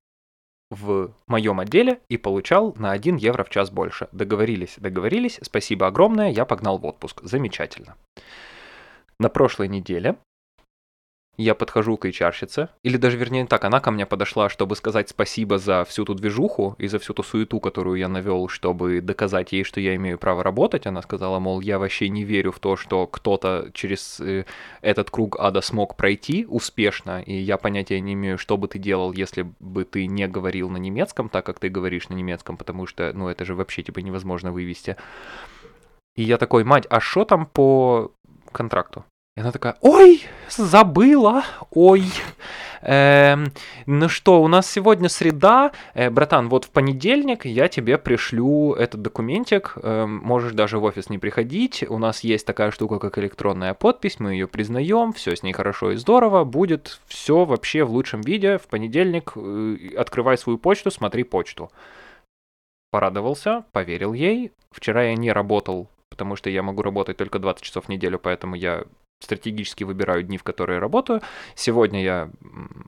в 0.71 1.13
моем 1.27 1.59
отделе 1.59 1.99
и 2.09 2.17
получал 2.17 2.73
на 2.77 2.91
1 2.91 3.17
евро 3.17 3.43
в 3.43 3.49
час 3.49 3.69
больше. 3.69 4.07
Договорились, 4.11 4.75
договорились, 4.77 5.37
спасибо 5.43 5.85
огромное, 5.85 6.31
я 6.31 6.45
погнал 6.45 6.79
в 6.79 6.85
отпуск. 6.85 7.21
Замечательно. 7.23 7.95
На 9.19 9.29
прошлой 9.29 9.67
неделе 9.67 10.15
я 11.37 11.55
подхожу 11.55 11.97
к 11.97 12.05
HR-щице, 12.05 12.69
или 12.83 12.97
даже 12.97 13.17
вернее 13.17 13.45
так, 13.45 13.63
она 13.63 13.79
ко 13.79 13.91
мне 13.91 14.05
подошла, 14.05 14.49
чтобы 14.49 14.75
сказать 14.75 15.09
спасибо 15.09 15.57
за 15.57 15.85
всю 15.85 16.05
ту 16.05 16.13
движуху 16.13 16.75
и 16.77 16.87
за 16.87 16.99
всю 16.99 17.13
ту 17.13 17.23
суету, 17.23 17.59
которую 17.59 17.97
я 17.97 18.07
навел, 18.07 18.47
чтобы 18.47 19.01
доказать 19.01 19.51
ей, 19.53 19.63
что 19.63 19.79
я 19.79 19.95
имею 19.95 20.17
право 20.17 20.43
работать. 20.43 20.85
Она 20.87 21.01
сказала, 21.01 21.39
мол, 21.39 21.61
я 21.61 21.79
вообще 21.79 22.09
не 22.09 22.23
верю 22.23 22.51
в 22.51 22.59
то, 22.59 22.75
что 22.75 23.07
кто-то 23.07 23.69
через 23.73 24.19
э, 24.19 24.45
этот 24.81 25.09
круг 25.09 25.39
ада 25.39 25.61
смог 25.61 25.95
пройти 25.95 26.45
успешно, 26.47 27.21
и 27.21 27.33
я 27.33 27.57
понятия 27.57 27.99
не 28.01 28.13
имею, 28.13 28.37
что 28.37 28.57
бы 28.57 28.67
ты 28.67 28.77
делал, 28.77 29.11
если 29.13 29.51
бы 29.59 29.85
ты 29.85 30.07
не 30.07 30.27
говорил 30.27 30.69
на 30.69 30.77
немецком, 30.77 31.29
так 31.29 31.45
как 31.45 31.59
ты 31.59 31.69
говоришь 31.69 32.09
на 32.09 32.13
немецком, 32.13 32.57
потому 32.57 32.85
что, 32.85 33.11
ну, 33.13 33.29
это 33.29 33.45
же 33.45 33.55
вообще 33.55 33.83
типа 33.83 33.99
невозможно 33.99 34.51
вывести. 34.51 34.97
И 36.15 36.23
я 36.23 36.37
такой, 36.37 36.63
мать, 36.65 36.85
а 36.89 36.99
что 36.99 37.23
там 37.23 37.45
по 37.45 38.11
контракту? 38.51 39.05
И 39.37 39.39
она 39.39 39.53
такая, 39.53 39.77
ой, 39.79 40.23
забыла, 40.49 41.45
ой. 41.69 42.03
Эм, 42.81 43.53
ну 43.85 44.09
что, 44.09 44.41
у 44.41 44.47
нас 44.49 44.69
сегодня 44.69 45.07
среда, 45.07 45.71
э, 45.93 46.09
братан, 46.09 46.49
вот 46.49 46.65
в 46.65 46.69
понедельник 46.69 47.45
я 47.45 47.69
тебе 47.69 47.97
пришлю 47.97 48.73
этот 48.73 49.01
документик, 49.01 49.73
э, 49.75 50.05
можешь 50.05 50.51
даже 50.51 50.79
в 50.79 50.83
офис 50.83 51.09
не 51.09 51.17
приходить, 51.17 51.85
у 51.87 51.97
нас 51.97 52.25
есть 52.25 52.45
такая 52.45 52.71
штука, 52.71 52.99
как 52.99 53.17
электронная 53.19 53.73
подпись, 53.73 54.19
мы 54.19 54.33
ее 54.33 54.47
признаем, 54.49 55.13
все 55.13 55.33
с 55.33 55.43
ней 55.43 55.53
хорошо 55.53 55.91
и 55.91 55.95
здорово, 55.95 56.43
будет 56.43 56.99
все 57.05 57.45
вообще 57.45 57.85
в 57.85 57.91
лучшем 57.91 58.21
виде, 58.21 58.57
в 58.57 58.67
понедельник 58.67 59.31
э, 59.35 59.95
открывай 59.95 60.37
свою 60.37 60.57
почту, 60.57 60.91
смотри 60.91 61.23
почту. 61.23 61.71
Порадовался, 62.89 63.63
поверил 63.71 64.11
ей, 64.11 64.51
вчера 64.71 65.03
я 65.03 65.15
не 65.15 65.31
работал 65.31 65.87
потому 66.11 66.35
что 66.35 66.49
я 66.49 66.61
могу 66.61 66.81
работать 66.83 67.17
только 67.17 67.39
20 67.39 67.63
часов 67.63 67.85
в 67.85 67.89
неделю, 67.89 68.19
поэтому 68.19 68.55
я 68.55 68.83
стратегически 69.21 69.83
выбираю 69.83 70.23
дни, 70.23 70.37
в 70.37 70.43
которые 70.43 70.79
работаю. 70.79 71.21
Сегодня 71.55 72.03
я 72.03 72.29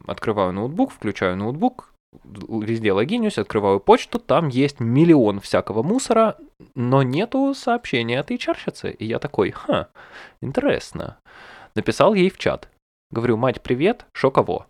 открываю 0.08 0.52
ноутбук, 0.52 0.92
включаю 0.92 1.38
ноутбук, 1.38 1.94
везде 2.24 2.92
логинюсь, 2.94 3.38
открываю 3.38 3.80
почту, 3.80 4.20
там 4.20 4.48
есть 4.48 4.80
миллион 4.80 5.40
всякого 5.40 5.84
мусора, 5.84 6.38
но 6.76 7.04
нету 7.04 7.54
сообщения 7.54 8.20
от 8.20 8.32
HR-щицы. 8.32 8.92
И 8.92 9.06
я 9.06 9.20
такой, 9.20 9.52
ха, 9.52 9.90
интересно. 10.42 11.18
Написал 11.76 12.14
ей 12.14 12.30
в 12.30 12.38
чат. 12.38 12.70
Говорю, 13.12 13.38
мать, 13.38 13.62
привет, 13.62 14.06
шо 14.14 14.32
кого? 14.32 14.68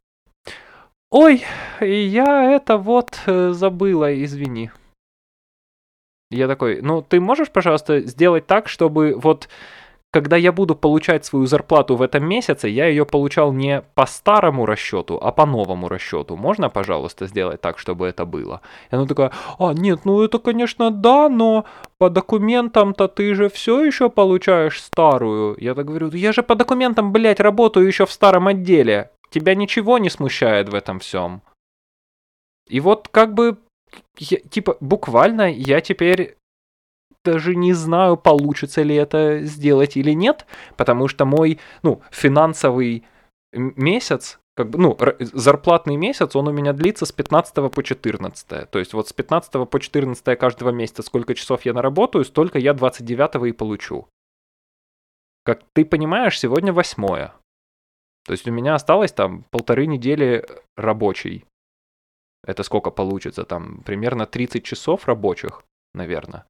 Ой, 1.11 1.43
я 1.79 2.51
это 2.51 2.77
вот 2.77 3.19
э, 3.27 3.51
забыла, 3.51 4.23
извини. 4.23 4.71
Я 6.31 6.47
такой, 6.47 6.81
ну 6.81 7.03
ты 7.03 7.19
можешь, 7.19 7.51
пожалуйста, 7.51 7.99
сделать 8.01 8.47
так, 8.47 8.67
чтобы 8.67 9.13
вот 9.15 9.47
когда 10.13 10.37
я 10.37 10.51
буду 10.51 10.75
получать 10.75 11.25
свою 11.25 11.47
зарплату 11.47 11.95
в 11.95 12.03
этом 12.03 12.23
месяце, 12.23 12.67
я 12.67 12.85
ее 12.85 13.03
получал 13.03 13.51
не 13.51 13.81
по 13.95 14.05
старому 14.05 14.67
расчету, 14.67 15.17
а 15.19 15.31
по 15.31 15.47
новому 15.47 15.89
расчету. 15.89 16.35
Можно, 16.37 16.69
пожалуйста, 16.69 17.25
сделать 17.25 17.61
так, 17.61 17.79
чтобы 17.79 18.05
это 18.05 18.25
было? 18.25 18.61
И 18.91 18.95
она 18.95 19.07
такая, 19.07 19.31
а, 19.57 19.73
нет, 19.73 20.05
ну 20.05 20.21
это, 20.21 20.37
конечно, 20.37 20.91
да, 20.91 21.29
но 21.29 21.65
по 21.97 22.11
документам-то 22.11 23.07
ты 23.07 23.33
же 23.33 23.49
все 23.49 23.83
еще 23.83 24.07
получаешь 24.07 24.83
старую. 24.83 25.57
Я 25.59 25.73
так 25.73 25.87
говорю, 25.87 26.11
я 26.11 26.31
же 26.31 26.43
по 26.43 26.53
документам, 26.53 27.11
блядь, 27.11 27.39
работаю 27.39 27.87
еще 27.87 28.05
в 28.05 28.11
старом 28.11 28.47
отделе. 28.47 29.09
Тебя 29.31 29.55
ничего 29.55 29.97
не 29.97 30.11
смущает 30.11 30.69
в 30.69 30.75
этом 30.75 30.99
всем. 30.99 31.41
И 32.69 32.79
вот 32.79 33.07
как 33.09 33.33
бы, 33.33 33.57
я, 34.19 34.37
типа, 34.37 34.77
буквально 34.79 35.51
я 35.51 35.81
теперь 35.81 36.37
даже 37.23 37.55
не 37.55 37.73
знаю, 37.73 38.17
получится 38.17 38.81
ли 38.81 38.95
это 38.95 39.39
сделать 39.43 39.97
или 39.97 40.11
нет, 40.11 40.45
потому 40.77 41.07
что 41.07 41.25
мой, 41.25 41.59
ну, 41.81 42.01
финансовый 42.11 43.03
месяц, 43.53 44.39
как 44.55 44.69
бы, 44.69 44.79
ну, 44.79 44.97
зарплатный 45.19 45.95
месяц, 45.95 46.35
он 46.35 46.47
у 46.47 46.51
меня 46.51 46.73
длится 46.73 47.05
с 47.05 47.11
15 47.11 47.71
по 47.71 47.83
14. 47.83 48.69
То 48.69 48.79
есть 48.79 48.93
вот 48.93 49.07
с 49.07 49.13
15 49.13 49.69
по 49.69 49.79
14 49.79 50.37
каждого 50.37 50.69
месяца, 50.69 51.01
сколько 51.01 51.33
часов 51.35 51.65
я 51.65 51.73
наработаю, 51.73 52.25
столько 52.25 52.59
я 52.59 52.73
29 52.73 53.47
и 53.49 53.51
получу. 53.51 54.07
Как 55.43 55.61
ты 55.73 55.85
понимаешь, 55.85 56.39
сегодня 56.39 56.71
восьмое. 56.71 57.33
То 58.25 58.31
есть 58.31 58.47
у 58.47 58.51
меня 58.51 58.75
осталось 58.75 59.11
там 59.11 59.43
полторы 59.51 59.85
недели 59.85 60.47
рабочей. 60.77 61.45
Это 62.45 62.63
сколько 62.63 62.91
получится? 62.91 63.43
Там 63.43 63.81
примерно 63.83 64.25
30 64.25 64.63
часов 64.63 65.07
рабочих, 65.07 65.63
наверное. 65.93 66.45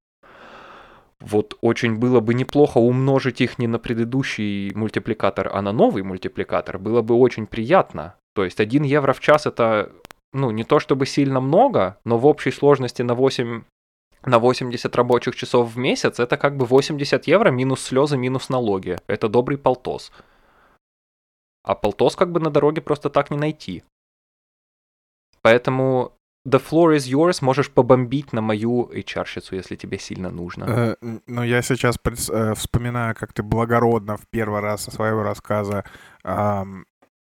Вот 1.24 1.58
очень 1.62 1.96
было 1.96 2.20
бы 2.20 2.34
неплохо 2.34 2.80
умножить 2.80 3.40
их 3.40 3.58
не 3.58 3.66
на 3.66 3.80
предыдущий 3.80 4.74
мультипликатор, 4.76 5.50
а 5.54 5.62
на 5.62 5.72
новый 5.72 6.04
мультипликатор. 6.04 6.78
Было 6.78 7.02
бы 7.02 7.16
очень 7.16 7.48
приятно. 7.48 8.16
То 8.36 8.44
есть 8.44 8.60
1 8.60 8.84
евро 8.84 9.14
в 9.14 9.22
час 9.22 9.46
это, 9.46 9.94
ну, 10.34 10.52
не 10.52 10.66
то 10.66 10.80
чтобы 10.80 11.06
сильно 11.06 11.40
много, 11.40 11.98
но 12.04 12.18
в 12.18 12.26
общей 12.26 12.52
сложности 12.52 13.04
на 13.04 13.16
8 13.16 13.64
на 14.26 14.40
80 14.40 14.96
рабочих 14.96 15.36
часов 15.36 15.74
в 15.74 15.78
месяц 15.78 16.20
это 16.20 16.38
как 16.38 16.58
бы 16.58 16.66
80 16.66 17.28
евро 17.28 17.52
минус 17.52 17.82
слезы, 17.82 18.18
минус 18.18 18.50
налоги. 18.50 18.98
Это 19.08 19.30
добрый 19.30 19.58
полтос. 19.58 20.12
А 21.64 21.76
полтос 21.76 22.18
как 22.18 22.32
бы 22.34 22.42
на 22.42 22.50
дороге 22.50 22.82
просто 22.82 23.10
так 23.10 23.32
не 23.32 23.38
найти. 23.38 23.84
Поэтому 25.42 26.14
The 26.46 26.60
floor 26.60 26.96
is 26.96 27.08
yours, 27.08 27.38
можешь 27.42 27.72
побомбить 27.72 28.34
на 28.34 28.42
мою 28.42 28.90
HR-щицу, 28.94 29.56
если 29.56 29.76
тебе 29.78 29.98
сильно 29.98 30.30
нужно. 30.30 30.66
Э, 30.68 30.96
ну, 31.28 31.44
я 31.44 31.62
сейчас 31.62 31.96
э, 32.04 32.54
вспоминаю, 32.56 33.16
как 33.16 33.32
ты 33.32 33.44
благородно 33.44 34.18
в 34.18 34.28
первый 34.30 34.60
раз 34.60 34.84
со 34.84 34.92
своего 34.92 35.24
рассказа 35.24 35.86
э, 36.26 36.64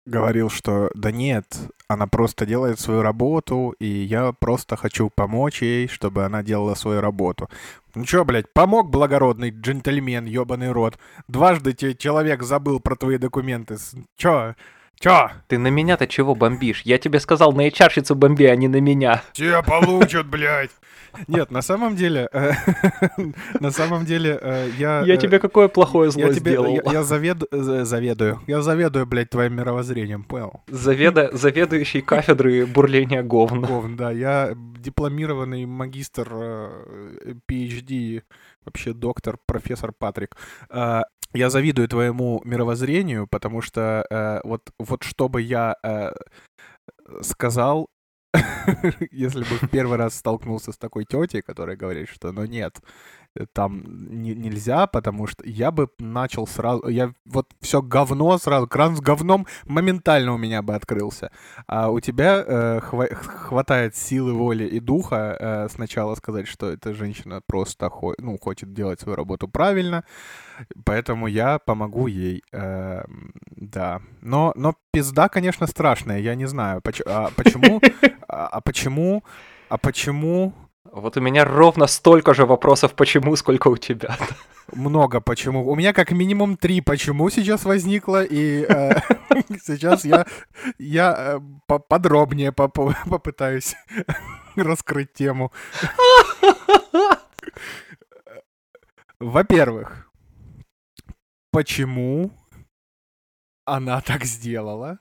говорил, 0.07 0.51
что 0.51 0.91
да 0.95 1.13
нет, 1.13 1.47
она 1.87 2.07
просто 2.07 2.47
делает 2.47 2.81
свою 2.81 3.03
работу, 3.03 3.75
и 3.79 3.87
я 3.87 4.33
просто 4.33 4.77
хочу 4.77 5.11
помочь 5.15 5.63
ей, 5.63 5.87
чтобы 5.87 6.25
она 6.25 6.43
делала 6.43 6.75
свою 6.75 7.01
работу. 7.01 7.49
Ну 7.95 8.05
чё, 8.05 8.25
блядь, 8.25 8.53
помог 8.53 8.91
благородный 8.91 9.51
джентльмен, 9.51 10.25
ёбаный 10.25 10.73
рот. 10.73 10.99
Дважды 11.29 11.75
тебе 11.75 11.95
человек 11.95 12.43
забыл 12.43 12.81
про 12.81 12.97
твои 12.97 13.19
документы. 13.19 13.77
Чё? 14.17 14.55
Чё? 15.03 15.33
Ты 15.49 15.59
на 15.59 15.67
меня-то 15.67 16.07
чего 16.07 16.37
бомбишь? 16.37 16.83
Я 16.85 16.97
тебе 16.97 17.19
сказал, 17.19 17.53
на 17.53 17.67
HR-щицу 17.67 18.15
бомби, 18.15 18.45
а 18.45 18.55
не 18.55 18.69
на 18.69 18.81
меня. 18.81 19.21
Тебя 19.33 19.61
получат, 19.61 20.29
блядь. 20.29 20.71
Нет, 21.27 21.51
на 21.51 21.61
самом 21.61 21.97
деле, 21.97 22.29
э, 22.33 22.53
на 23.61 23.73
самом 23.73 24.05
деле, 24.05 24.39
э, 24.41 24.71
я... 24.79 25.03
Я 25.05 25.15
э, 25.15 25.17
тебе 25.17 25.41
какое 25.41 25.67
плохое 25.67 26.13
зло 26.13 26.31
сделал? 26.31 26.81
Я, 26.87 26.93
я 26.93 27.03
заведу, 27.03 27.49
заведую, 27.51 28.41
я 28.47 28.63
заведую, 28.63 29.07
блядь, 29.07 29.31
твоим 29.31 29.57
мировоззрением, 29.57 30.23
понял? 30.23 30.63
Заведующий 30.69 32.01
кафедры 32.01 32.65
бурления 32.65 33.25
говн. 33.25 33.63
Говн, 33.63 33.97
да, 33.97 34.13
я 34.13 34.53
дипломированный 34.55 35.67
магистр 35.67 36.29
PhD, 37.51 38.23
вообще 38.65 38.93
доктор, 38.93 39.37
профессор 39.47 39.93
Патрик 39.93 40.37
я 41.35 41.51
завидую 41.51 41.89
твоему 41.89 42.41
мировоззрению, 42.45 43.27
потому 43.27 43.63
что 43.63 44.07
э, 44.11 44.41
вот, 44.45 44.71
вот 44.79 45.03
чтобы 45.03 45.43
я 45.43 45.77
э, 45.83 46.13
сказал, 47.23 47.89
если 49.11 49.41
бы 49.41 49.59
в 49.59 49.69
первый 49.71 49.99
раз 49.99 50.15
столкнулся 50.15 50.73
с 50.73 50.79
такой 50.79 51.05
тетей, 51.05 51.43
которая 51.43 51.77
говорит, 51.77 52.09
что 52.09 52.33
ну 52.33 52.45
нет, 52.45 52.81
там 53.53 53.83
не, 54.23 54.35
нельзя, 54.35 54.87
потому 54.87 55.27
что 55.27 55.43
я 55.47 55.71
бы 55.71 55.89
начал 55.99 56.47
сразу, 56.47 56.89
я 56.89 57.13
вот 57.25 57.47
все 57.61 57.81
говно 57.81 58.39
сразу, 58.39 58.67
кран 58.67 58.97
с 58.97 59.01
говном 59.01 59.47
моментально 59.65 60.35
у 60.35 60.39
меня 60.39 60.63
бы 60.63 60.75
открылся. 60.75 61.31
А 61.67 61.91
у 61.91 62.01
тебя 62.01 62.45
э, 62.47 62.81
хва- 62.81 63.15
хватает 63.15 63.97
силы 63.97 64.33
воли 64.35 64.65
и 64.65 64.81
духа 64.81 65.37
э, 65.41 65.69
сначала 65.71 66.15
сказать, 66.15 66.47
что 66.47 66.71
эта 66.71 66.93
женщина 66.95 67.41
просто 67.47 67.89
хо- 67.89 68.15
ну, 68.19 68.39
хочет 68.39 68.73
делать 68.73 69.01
свою 69.01 69.17
работу 69.17 69.49
правильно, 69.49 70.05
поэтому 70.85 71.27
я 71.27 71.59
помогу 71.59 72.07
ей. 72.07 72.43
Э, 72.53 73.05
да. 73.57 74.01
Но, 74.21 74.53
но 74.57 74.75
пизда, 74.93 75.29
конечно, 75.29 75.67
страшная, 75.67 76.19
я 76.19 76.35
не 76.35 76.47
знаю. 76.47 76.81
Поч- 76.83 77.03
а 77.07 77.31
почему? 77.37 77.81
А, 78.29 78.47
а 78.47 78.61
почему? 78.61 79.25
А 79.69 79.79
почему? 79.79 80.53
Вот 80.93 81.17
у 81.17 81.21
меня 81.23 81.47
ровно 81.47 81.87
столько 81.87 82.35
же 82.35 82.45
вопросов 82.45 82.95
почему, 82.95 83.35
сколько 83.37 83.69
у 83.69 83.79
тебя. 83.79 84.15
Много 84.73 85.23
почему. 85.23 85.67
У 85.67 85.75
меня 85.75 85.95
как 85.95 86.11
минимум 86.11 86.59
три 86.59 86.83
почему 86.83 87.31
сейчас 87.31 87.65
возникло, 87.65 88.23
и 88.23 88.67
э, 88.69 89.01
сейчас 89.65 90.05
я, 90.05 90.27
я 90.79 91.41
э, 91.67 91.79
подробнее 91.89 92.53
поп 92.53 92.79
попытаюсь 93.09 93.75
раскрыть 94.57 95.15
тему. 95.15 95.51
Во-первых, 99.19 100.11
почему 101.53 102.33
она 103.65 104.03
так 104.03 104.25
сделала? 104.25 104.99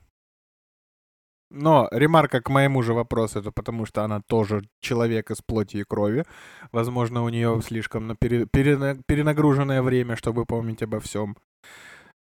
Но 1.53 1.89
ремарка 1.91 2.41
к 2.41 2.49
моему 2.49 2.81
же 2.81 2.93
вопросу, 2.93 3.39
это 3.39 3.51
потому 3.51 3.85
что 3.85 4.03
она 4.03 4.21
тоже 4.21 4.61
человек 4.79 5.31
из 5.31 5.41
плоти 5.41 5.77
и 5.77 5.83
крови. 5.83 6.23
Возможно, 6.71 7.23
у 7.23 7.29
нее 7.29 7.61
слишком 7.61 8.15
пере, 8.15 8.45
пере, 8.45 8.97
перенагруженное 9.05 9.81
время, 9.81 10.15
чтобы 10.15 10.45
помнить 10.45 10.81
обо 10.81 11.01
всем. 11.01 11.35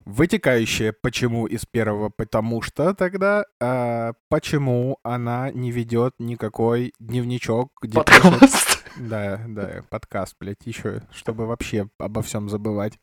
Вытекающее 0.06 0.94
почему 0.94 1.48
из 1.48 1.66
первого, 1.66 2.10
потому 2.10 2.62
что 2.62 2.94
тогда 2.94 3.46
а, 3.60 4.14
почему 4.30 5.00
она 5.02 5.50
не 5.52 5.72
ведет 5.72 6.14
никакой 6.20 6.94
дневничок, 7.00 7.72
где 7.82 7.96
Подкаст. 7.96 8.40
пишет... 8.40 8.75
Да, 8.98 9.42
да, 9.48 9.84
подкаст, 9.90 10.36
блядь, 10.40 10.66
еще, 10.66 11.02
чтобы 11.12 11.46
вообще 11.46 11.90
обо 12.00 12.22
всем 12.22 12.50
забывать. 12.50 12.94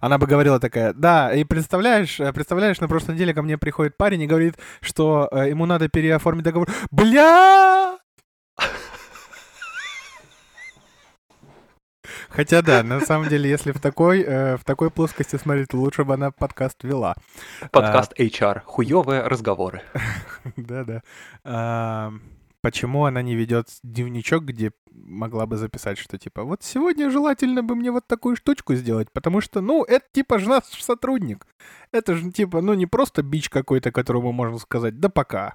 Она 0.00 0.18
бы 0.18 0.26
говорила 0.26 0.58
такая, 0.58 0.92
да, 0.92 1.34
и 1.34 1.44
представляешь, 1.44 2.18
э, 2.20 2.32
представляешь, 2.32 2.80
на 2.80 2.88
прошлой 2.88 3.14
неделе 3.14 3.34
ко 3.34 3.42
мне 3.42 3.58
приходит 3.58 3.96
парень 3.96 4.22
и 4.22 4.26
говорит, 4.26 4.56
что 4.80 5.28
э, 5.30 5.50
ему 5.50 5.66
надо 5.66 5.88
переоформить 5.88 6.44
договор. 6.44 6.68
Бля! 6.90 7.98
Хотя 12.34 12.62
да, 12.62 12.82
на 12.82 13.00
самом 13.00 13.28
деле, 13.28 13.48
если 13.48 13.70
в 13.70 13.80
такой, 13.80 14.22
э, 14.22 14.56
в 14.56 14.64
такой 14.64 14.90
плоскости 14.90 15.36
смотреть, 15.36 15.72
лучше 15.72 16.04
бы 16.04 16.14
она 16.14 16.32
подкаст 16.32 16.82
вела. 16.82 17.14
Подкаст 17.70 18.18
HR. 18.18 18.62
Хуёвые 18.64 19.22
разговоры. 19.22 19.82
Да-да. 20.56 21.02
А, 21.44 22.12
почему 22.60 23.04
она 23.04 23.22
не 23.22 23.36
ведет 23.36 23.68
дневничок, 23.84 24.44
где 24.44 24.72
могла 25.04 25.46
бы 25.46 25.56
записать, 25.56 25.98
что 25.98 26.18
типа, 26.18 26.44
вот 26.44 26.62
сегодня 26.62 27.10
желательно 27.10 27.62
бы 27.62 27.74
мне 27.74 27.90
вот 27.90 28.06
такую 28.06 28.36
штучку 28.36 28.74
сделать, 28.74 29.10
потому 29.12 29.40
что, 29.40 29.60
ну, 29.60 29.84
это 29.84 30.04
типа 30.12 30.38
же 30.38 30.48
наш 30.48 30.64
сотрудник. 30.64 31.46
Это 31.92 32.14
же 32.14 32.30
типа, 32.32 32.60
ну, 32.60 32.74
не 32.74 32.86
просто 32.86 33.22
бич 33.22 33.48
какой-то, 33.48 33.92
которому 33.92 34.32
можно 34.32 34.58
сказать, 34.58 34.98
да 34.98 35.08
пока. 35.08 35.54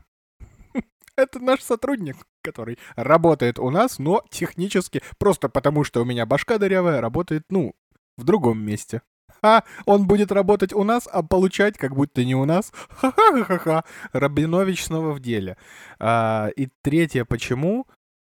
Это 1.16 1.40
наш 1.40 1.62
сотрудник, 1.62 2.18
который 2.42 2.78
работает 2.96 3.60
у 3.60 3.70
нас, 3.70 4.00
но 4.00 4.24
технически, 4.30 5.02
просто 5.18 5.50
потому 5.50 5.84
что 5.84 6.02
у 6.02 6.06
меня 6.06 6.26
башка 6.26 6.58
дырявая, 6.58 7.02
работает, 7.02 7.44
ну, 7.50 7.74
в 8.18 8.24
другом 8.24 8.62
месте. 8.62 9.02
А 9.42 9.64
он 9.86 10.06
будет 10.06 10.32
работать 10.32 10.74
у 10.74 10.84
нас, 10.84 11.08
а 11.12 11.24
получать 11.24 11.78
как 11.78 11.96
будто 11.96 12.24
не 12.26 12.36
у 12.36 12.46
нас. 12.46 12.72
Ха-ха-ха-ха. 12.90 13.86
Рабинович 14.12 14.86
снова 14.86 15.14
в 15.14 15.20
деле. 15.20 15.58
А, 16.00 16.50
и 16.56 16.68
третье, 16.82 17.26
почему? 17.26 17.88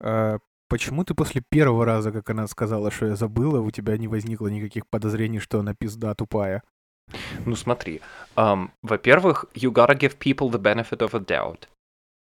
А, 0.02 0.38
почему 0.70 1.04
ты 1.04 1.14
после 1.14 1.42
первого 1.46 1.84
раза, 1.84 2.12
как 2.12 2.30
она 2.30 2.46
сказала, 2.46 2.90
что 2.90 3.06
я 3.06 3.16
забыла, 3.16 3.60
у 3.60 3.70
тебя 3.70 3.98
не 3.98 4.08
возникло 4.08 4.46
никаких 4.46 4.86
подозрений, 4.86 5.40
что 5.40 5.58
она 5.58 5.74
пизда 5.74 6.14
тупая? 6.14 6.62
Ну 7.44 7.56
смотри, 7.56 8.00
um, 8.36 8.70
во-первых, 8.82 9.46
you 9.54 9.72
gotta 9.72 9.98
give 9.98 10.16
people 10.18 10.50
the 10.50 10.62
benefit 10.62 11.00
of 11.00 11.14
a 11.14 11.20
doubt. 11.20 11.66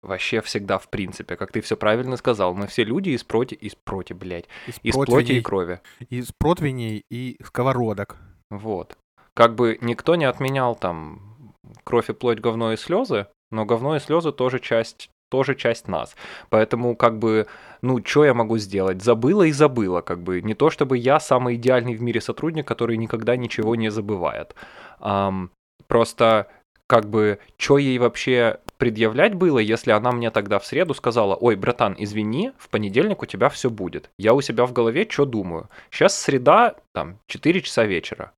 Вообще 0.03 0.41
всегда, 0.41 0.77
в 0.77 0.87
принципе, 0.89 1.35
как 1.35 1.51
ты 1.51 1.61
все 1.61 1.75
правильно 1.75 2.15
сказал, 2.17 2.53
мы 2.53 2.67
все 2.67 2.83
люди 2.83 3.09
из 3.09 3.23
проти, 3.23 3.55
из 3.55 3.73
проти, 3.73 4.13
блядь, 4.13 4.45
из, 4.67 4.75
из 4.83 4.93
плоти 4.93 5.31
и 5.33 5.41
крови. 5.41 5.81
Из 6.09 6.31
противней 6.31 7.03
и 7.09 7.37
сковородок. 7.43 8.17
Вот. 8.51 8.95
Как 9.33 9.55
бы 9.55 9.79
никто 9.81 10.15
не 10.15 10.25
отменял 10.25 10.75
там 10.75 11.55
кровь 11.83 12.11
и 12.11 12.13
плоть, 12.13 12.39
говно 12.39 12.73
и 12.73 12.77
слезы, 12.77 13.27
но 13.49 13.65
говно 13.65 13.95
и 13.95 13.99
слезы 13.99 14.31
тоже 14.31 14.59
часть 14.59 15.09
тоже 15.29 15.55
часть 15.55 15.87
нас. 15.87 16.15
Поэтому, 16.49 16.95
как 16.95 17.19
бы, 17.19 17.47
ну, 17.81 18.03
что 18.03 18.25
я 18.25 18.33
могу 18.33 18.57
сделать? 18.57 19.01
Забыла 19.01 19.43
и 19.43 19.51
забыла, 19.51 20.01
как 20.01 20.21
бы. 20.21 20.41
Не 20.41 20.53
то, 20.53 20.69
чтобы 20.69 20.97
я 20.97 21.19
самый 21.19 21.55
идеальный 21.55 21.95
в 21.95 22.01
мире 22.01 22.21
сотрудник, 22.21 22.67
который 22.67 22.97
никогда 22.97 23.35
ничего 23.35 23.75
не 23.75 23.89
забывает. 23.89 24.55
Um, 24.99 25.49
просто, 25.87 26.47
как 26.87 27.09
бы, 27.09 27.39
что 27.57 27.77
ей 27.77 27.97
вообще 27.99 28.59
предъявлять 28.77 29.33
было, 29.33 29.59
если 29.59 29.91
она 29.91 30.11
мне 30.11 30.31
тогда 30.31 30.59
в 30.59 30.65
среду 30.65 30.93
сказала, 30.93 31.35
ой, 31.35 31.55
братан, 31.55 31.95
извини, 31.97 32.51
в 32.57 32.69
понедельник 32.69 33.21
у 33.21 33.25
тебя 33.25 33.49
все 33.49 33.69
будет. 33.69 34.09
Я 34.17 34.33
у 34.33 34.41
себя 34.41 34.65
в 34.65 34.73
голове 34.73 35.07
что 35.09 35.25
думаю? 35.25 35.69
Сейчас 35.91 36.19
среда, 36.19 36.75
там, 36.93 37.19
4 37.27 37.61
часа 37.61 37.85
вечера. 37.85 38.31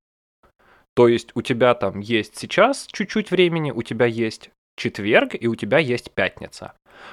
То 0.94 1.08
есть 1.08 1.30
у 1.34 1.42
тебя 1.42 1.74
там 1.74 2.00
есть 2.00 2.36
сейчас 2.36 2.86
чуть-чуть 2.90 3.30
времени, 3.30 3.70
у 3.70 3.82
тебя 3.82 4.06
есть 4.06 4.50
четверг 4.76 5.34
и 5.38 5.46
у 5.46 5.54
тебя 5.54 5.78
есть 5.78 6.10
пятница. 6.10 6.72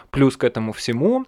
Плюс 0.10 0.38
к 0.38 0.43
этому 0.43 0.73
всему, 0.73 1.26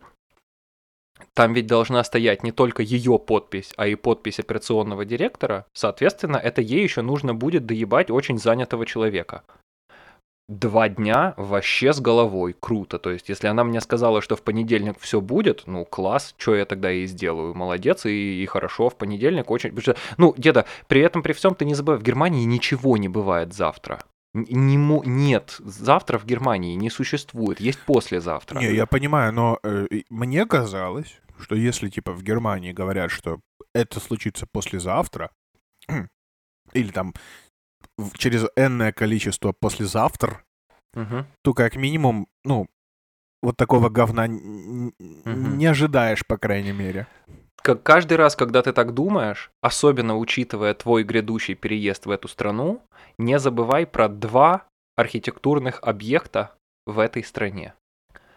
там 1.34 1.54
ведь 1.54 1.68
должна 1.68 2.04
стоять 2.04 2.44
не 2.44 2.52
только 2.52 2.84
ее 2.84 3.20
подпись, 3.20 3.74
а 3.78 3.88
и 3.88 3.96
подпись 3.96 4.40
операционного 4.40 5.06
директора. 5.06 5.66
Соответственно, 5.74 6.38
это 6.38 6.62
ей 6.62 6.84
еще 6.84 7.02
нужно 7.02 7.34
будет 7.34 7.66
доебать 7.66 8.10
очень 8.10 8.38
занятого 8.38 8.86
человека. 8.86 9.44
Два 10.48 10.90
дня 10.90 11.36
вообще 11.38 11.94
с 11.94 12.00
головой, 12.00 12.56
круто. 12.60 12.98
То 12.98 13.12
есть, 13.12 13.30
если 13.30 13.48
она 13.48 13.64
мне 13.64 13.82
сказала, 13.82 14.20
что 14.20 14.36
в 14.36 14.42
понедельник 14.42 15.00
все 15.00 15.22
будет, 15.22 15.64
ну, 15.68 15.86
класс, 15.86 16.34
что 16.38 16.56
я 16.56 16.66
тогда 16.66 16.92
и 16.92 17.06
сделаю, 17.06 17.54
молодец, 17.54 18.08
и, 18.08 18.42
и 18.42 18.46
хорошо, 18.48 18.90
в 18.90 18.96
понедельник 18.96 19.52
очень... 19.52 19.78
Ну, 20.18 20.34
деда, 20.38 20.66
при 20.88 21.02
этом, 21.02 21.22
при 21.22 21.34
всем, 21.34 21.54
ты 21.54 21.66
не 21.66 21.76
забывай, 21.76 22.00
в 22.00 22.04
Германии 22.04 22.46
ничего 22.46 22.98
не 22.98 23.08
бывает 23.08 23.54
завтра. 23.54 24.00
Не, 24.34 24.76
нет, 25.06 25.56
завтра 25.60 26.20
в 26.20 26.26
Германии 26.26 26.76
не 26.76 26.90
существует, 26.90 27.60
есть 27.60 27.80
послезавтра. 27.80 28.60
Не, 28.60 28.74
я 28.74 28.86
понимаю, 28.86 29.34
но 29.34 29.60
э, 29.64 29.88
мне 30.10 30.46
казалось, 30.46 31.20
что 31.40 31.56
если 31.56 31.90
типа 31.90 32.12
в 32.12 32.22
Германии 32.22 32.72
говорят, 32.72 33.10
что 33.10 33.40
это 33.74 34.00
случится 34.00 34.46
послезавтра, 34.52 35.32
или 36.74 36.92
там 36.92 37.14
через 38.14 38.46
энное 38.56 38.92
количество 38.92 39.52
послезавтра, 39.52 40.44
угу. 40.94 41.26
то 41.42 41.54
как 41.54 41.76
минимум, 41.76 42.28
ну, 42.44 42.68
вот 43.42 43.58
такого 43.58 43.90
говна 43.90 44.26
угу. 44.26 44.94
не 45.26 45.66
ожидаешь, 45.66 46.26
по 46.26 46.38
крайней 46.38 46.74
мере. 46.74 47.08
Как 47.62 47.84
каждый 47.84 48.18
раз, 48.18 48.36
когда 48.36 48.62
ты 48.62 48.72
так 48.72 48.94
думаешь, 48.94 49.52
особенно 49.62 50.18
учитывая 50.18 50.74
твой 50.74 51.04
грядущий 51.04 51.56
переезд 51.56 52.06
в 52.06 52.12
эту 52.12 52.28
страну, 52.28 52.82
не 53.18 53.38
забывай 53.38 53.86
про 53.86 54.08
два 54.08 54.64
архитектурных 54.96 55.80
объекта 55.82 56.56
в 56.86 57.00
этой 57.00 57.24
стране. 57.24 57.74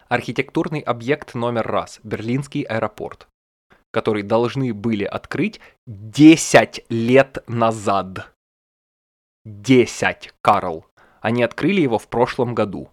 Архитектурный 0.08 0.80
объект 0.80 1.35
номер 1.35 1.66
раз– 1.66 2.00
Берлинский 2.02 2.62
аэропорт, 2.62 3.28
который 3.92 4.22
должны 4.22 4.74
были 4.74 5.04
открыть 5.04 5.61
10 5.87 6.85
лет 6.90 7.38
назад. 7.46 8.32
10, 9.44 10.35
Карл. 10.42 10.87
Они 11.20 11.42
открыли 11.42 11.80
его 11.80 11.98
в 11.98 12.08
прошлом 12.08 12.54
году. 12.54 12.90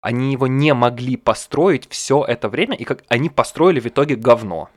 Они 0.00 0.32
его 0.32 0.46
не 0.46 0.74
могли 0.74 1.16
построить 1.16 1.88
все 1.88 2.24
это 2.24 2.48
время, 2.48 2.76
и 2.76 2.84
как 2.84 3.04
они 3.08 3.28
построили 3.28 3.80
в 3.80 3.86
итоге 3.86 4.16
говно. 4.16 4.70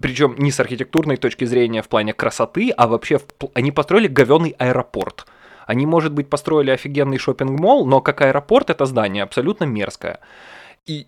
Причем 0.00 0.36
не 0.38 0.50
с 0.50 0.60
архитектурной 0.60 1.16
точки 1.16 1.44
зрения 1.44 1.82
в 1.82 1.88
плане 1.88 2.12
красоты, 2.12 2.70
а 2.76 2.86
вообще 2.86 3.18
в... 3.18 3.24
они 3.54 3.72
построили 3.72 4.06
говеный 4.06 4.54
аэропорт. 4.58 5.26
Они, 5.66 5.86
может 5.86 6.12
быть, 6.12 6.28
построили 6.28 6.70
офигенный 6.70 7.18
шопинг-молл, 7.18 7.86
но 7.86 8.00
как 8.00 8.20
аэропорт 8.20 8.70
это 8.70 8.84
здание 8.84 9.22
абсолютно 9.22 9.64
мерзкое. 9.64 10.20
И 10.86 11.06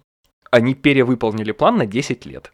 они 0.50 0.74
перевыполнили 0.74 1.52
план 1.52 1.76
на 1.76 1.86
10 1.86 2.26
лет. 2.26 2.52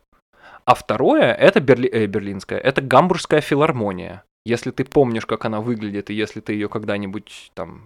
А 0.65 0.75
второе, 0.75 1.33
это 1.33 1.61
Берли... 1.61 1.89
э, 1.89 2.07
берлинская, 2.07 2.59
это 2.59 2.81
гамбургская 2.81 3.41
филармония. 3.41 4.25
Если 4.47 4.71
ты 4.71 4.85
помнишь, 4.85 5.27
как 5.27 5.45
она 5.45 5.61
выглядит, 5.61 6.11
и 6.11 6.15
если 6.15 6.41
ты 6.41 6.55
ее 6.55 6.69
когда-нибудь 6.69 7.53
там 7.55 7.83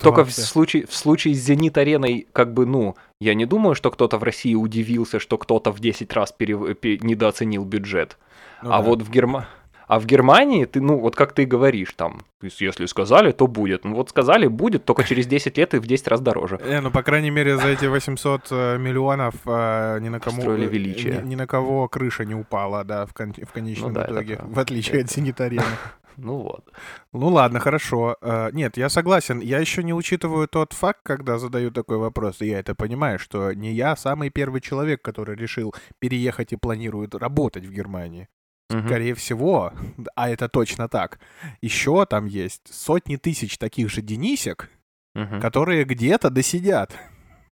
Только 0.00 0.24
в 0.24 0.32
случае, 0.32 0.86
в 0.86 0.94
случае 0.94 1.34
с 1.34 1.38
«Зенит-ареной», 1.38 2.26
как 2.32 2.52
бы, 2.52 2.66
ну, 2.66 2.96
я 3.20 3.34
не 3.34 3.44
думаю, 3.44 3.74
что 3.74 3.90
кто-то 3.90 4.18
в 4.18 4.22
России 4.22 4.54
удивился, 4.54 5.18
что 5.18 5.36
кто-то 5.38 5.72
в 5.72 5.80
10 5.80 6.12
раз 6.12 6.32
пере... 6.32 6.74
Пере... 6.74 6.98
недооценил 7.02 7.64
бюджет. 7.64 8.18
Ну 8.62 8.70
а 8.72 8.78
да. 8.78 8.82
вот 8.82 9.02
в 9.02 9.10
Германии... 9.10 9.46
А 9.86 10.00
в 10.00 10.06
Германии 10.06 10.64
ты, 10.64 10.80
ну, 10.80 10.98
вот 10.98 11.14
как 11.14 11.32
ты 11.32 11.44
говоришь, 11.44 11.92
там, 11.94 12.22
то 12.40 12.46
есть, 12.46 12.60
если 12.62 12.86
сказали, 12.86 13.32
то 13.32 13.46
будет. 13.46 13.84
Ну, 13.84 13.96
вот 13.96 14.08
сказали, 14.08 14.46
будет, 14.46 14.86
только 14.86 15.04
через 15.04 15.26
10 15.26 15.58
лет 15.58 15.74
и 15.74 15.78
в 15.78 15.86
10 15.86 16.08
раз 16.08 16.20
дороже. 16.20 16.58
Э, 16.62 16.80
ну, 16.80 16.90
по 16.90 17.02
крайней 17.02 17.30
мере, 17.30 17.58
за 17.58 17.68
эти 17.68 17.84
800 17.84 18.48
э, 18.50 18.78
миллионов 18.78 19.34
э, 19.44 19.98
ни 20.00 20.08
на 20.08 20.20
кому... 20.20 20.40
Строили 20.40 20.66
величие. 20.66 21.20
Ни, 21.22 21.30
ни 21.30 21.34
на 21.34 21.46
кого 21.46 21.86
крыша 21.88 22.24
не 22.24 22.34
упала, 22.34 22.82
да, 22.84 23.04
в, 23.04 23.12
кон- 23.12 23.34
в 23.34 23.52
конечном 23.52 23.88
Ну 23.90 23.94
да, 23.94 24.04
это 24.04 24.14
итоге. 24.14 24.36
правда. 24.36 24.54
В 24.54 24.58
отличие 24.58 25.02
от 25.02 25.10
«Зенит-арены». 25.10 25.64
Ну 26.16 26.38
вот. 26.38 26.72
Ну 27.12 27.28
ладно, 27.28 27.60
хорошо. 27.60 28.16
Э, 28.20 28.50
Нет, 28.52 28.76
я 28.76 28.88
согласен. 28.88 29.40
Я 29.40 29.58
еще 29.58 29.82
не 29.82 29.92
учитываю 29.94 30.46
тот 30.48 30.72
факт, 30.72 31.00
когда 31.02 31.38
задаю 31.38 31.70
такой 31.70 31.98
вопрос, 31.98 32.40
и 32.40 32.46
я 32.46 32.60
это 32.60 32.74
понимаю, 32.74 33.18
что 33.18 33.52
не 33.52 33.72
я 33.72 33.96
самый 33.96 34.30
первый 34.30 34.60
человек, 34.60 35.02
который 35.02 35.36
решил 35.36 35.74
переехать 35.98 36.52
и 36.52 36.56
планирует 36.56 37.14
работать 37.14 37.64
в 37.66 37.72
Германии. 37.72 38.28
Мгм. 38.70 38.86
Скорее 38.86 39.14
всего, 39.14 39.72
а 40.16 40.30
это 40.30 40.48
точно 40.48 40.88
так. 40.88 41.18
Еще 41.60 42.06
там 42.06 42.26
есть 42.26 42.72
сотни 42.72 43.16
тысяч 43.16 43.58
таких 43.58 43.90
же 43.90 44.00
Денисек, 44.00 44.70
Мгм. 45.14 45.40
которые 45.40 45.84
где-то 45.84 46.30
досидят. 46.30 46.96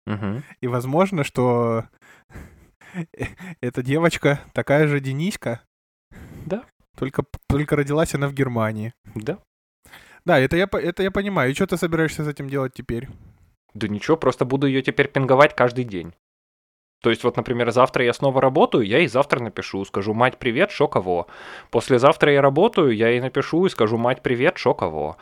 Мгм. 0.05 0.43
И 0.61 0.67
возможно, 0.67 1.23
что 1.23 1.85
эта 3.61 3.83
девочка 3.83 4.39
такая 4.53 4.87
же 4.87 4.99
Дениська. 4.99 5.61
Только, 6.97 7.23
только 7.47 7.75
родилась 7.75 8.15
она 8.15 8.27
в 8.27 8.33
Германии. 8.33 8.93
Да. 9.15 9.37
Да, 10.25 10.39
это 10.39 10.57
я, 10.57 10.67
это 10.71 11.03
я 11.03 11.11
понимаю. 11.11 11.51
И 11.51 11.53
что 11.53 11.67
ты 11.67 11.77
собираешься 11.77 12.25
с 12.25 12.27
этим 12.27 12.49
делать 12.49 12.73
теперь? 12.73 13.07
Да 13.73 13.87
ничего, 13.87 14.17
просто 14.17 14.43
буду 14.43 14.67
ее 14.67 14.81
теперь 14.81 15.07
пинговать 15.07 15.55
каждый 15.55 15.83
день. 15.83 16.13
То 17.03 17.11
есть 17.11 17.23
вот, 17.23 17.37
например, 17.37 17.71
завтра 17.71 18.03
я 18.03 18.11
снова 18.11 18.41
работаю, 18.41 18.83
я 18.83 18.97
ей 18.97 19.07
завтра 19.07 19.39
напишу, 19.39 19.85
скажу 19.85 20.15
«Мать, 20.15 20.39
привет, 20.39 20.71
шо 20.71 20.87
кого?». 20.87 21.27
Послезавтра 21.69 22.33
я 22.33 22.41
работаю, 22.41 22.95
я 22.95 23.09
ей 23.09 23.21
напишу 23.21 23.67
и 23.67 23.69
скажу 23.69 23.97
«Мать, 23.97 24.23
привет, 24.23 24.57
шо 24.57 24.73
кого?». 24.73 25.17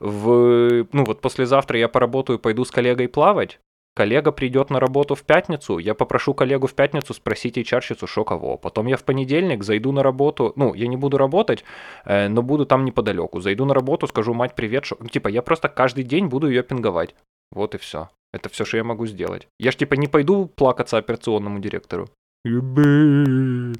В... 0.00 0.86
Ну 0.92 1.04
вот 1.04 1.20
послезавтра 1.20 1.78
я 1.78 1.88
поработаю, 1.88 2.40
пойду 2.40 2.64
с 2.64 2.72
коллегой 2.72 3.06
плавать, 3.06 3.60
коллега 3.94 4.32
придет 4.32 4.70
на 4.70 4.80
работу 4.80 5.14
в 5.14 5.22
пятницу, 5.22 5.78
я 5.78 5.94
попрошу 5.94 6.34
коллегу 6.34 6.66
в 6.66 6.74
пятницу 6.74 7.14
спросить 7.14 7.58
HR-щицу 7.58 8.06
шо 8.06 8.24
кого. 8.24 8.56
Потом 8.56 8.86
я 8.86 8.96
в 8.96 9.04
понедельник 9.04 9.64
зайду 9.64 9.92
на 9.92 10.02
работу, 10.02 10.52
ну, 10.56 10.74
я 10.74 10.86
не 10.86 10.96
буду 10.96 11.18
работать, 11.18 11.64
э, 12.04 12.28
но 12.28 12.42
буду 12.42 12.66
там 12.66 12.84
неподалеку. 12.84 13.40
Зайду 13.40 13.64
на 13.64 13.74
работу, 13.74 14.06
скажу 14.06 14.34
«Мать, 14.34 14.54
привет, 14.54 14.84
шо...» 14.84 14.96
Типа, 15.10 15.28
я 15.28 15.42
просто 15.42 15.68
каждый 15.68 16.04
день 16.04 16.26
буду 16.26 16.48
ее 16.48 16.62
пинговать. 16.62 17.14
Вот 17.52 17.74
и 17.74 17.78
все. 17.78 18.08
Это 18.32 18.48
все, 18.48 18.64
что 18.64 18.76
я 18.76 18.84
могу 18.84 19.06
сделать. 19.06 19.48
Я 19.58 19.72
ж 19.72 19.76
типа 19.76 19.94
не 19.94 20.06
пойду 20.06 20.46
плакаться 20.46 20.98
операционному 20.98 21.58
директору. 21.58 22.08
«Ебы, 22.44 23.74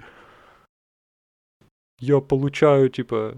Я 2.01 2.21
получаю, 2.21 2.89
типа, 2.89 3.35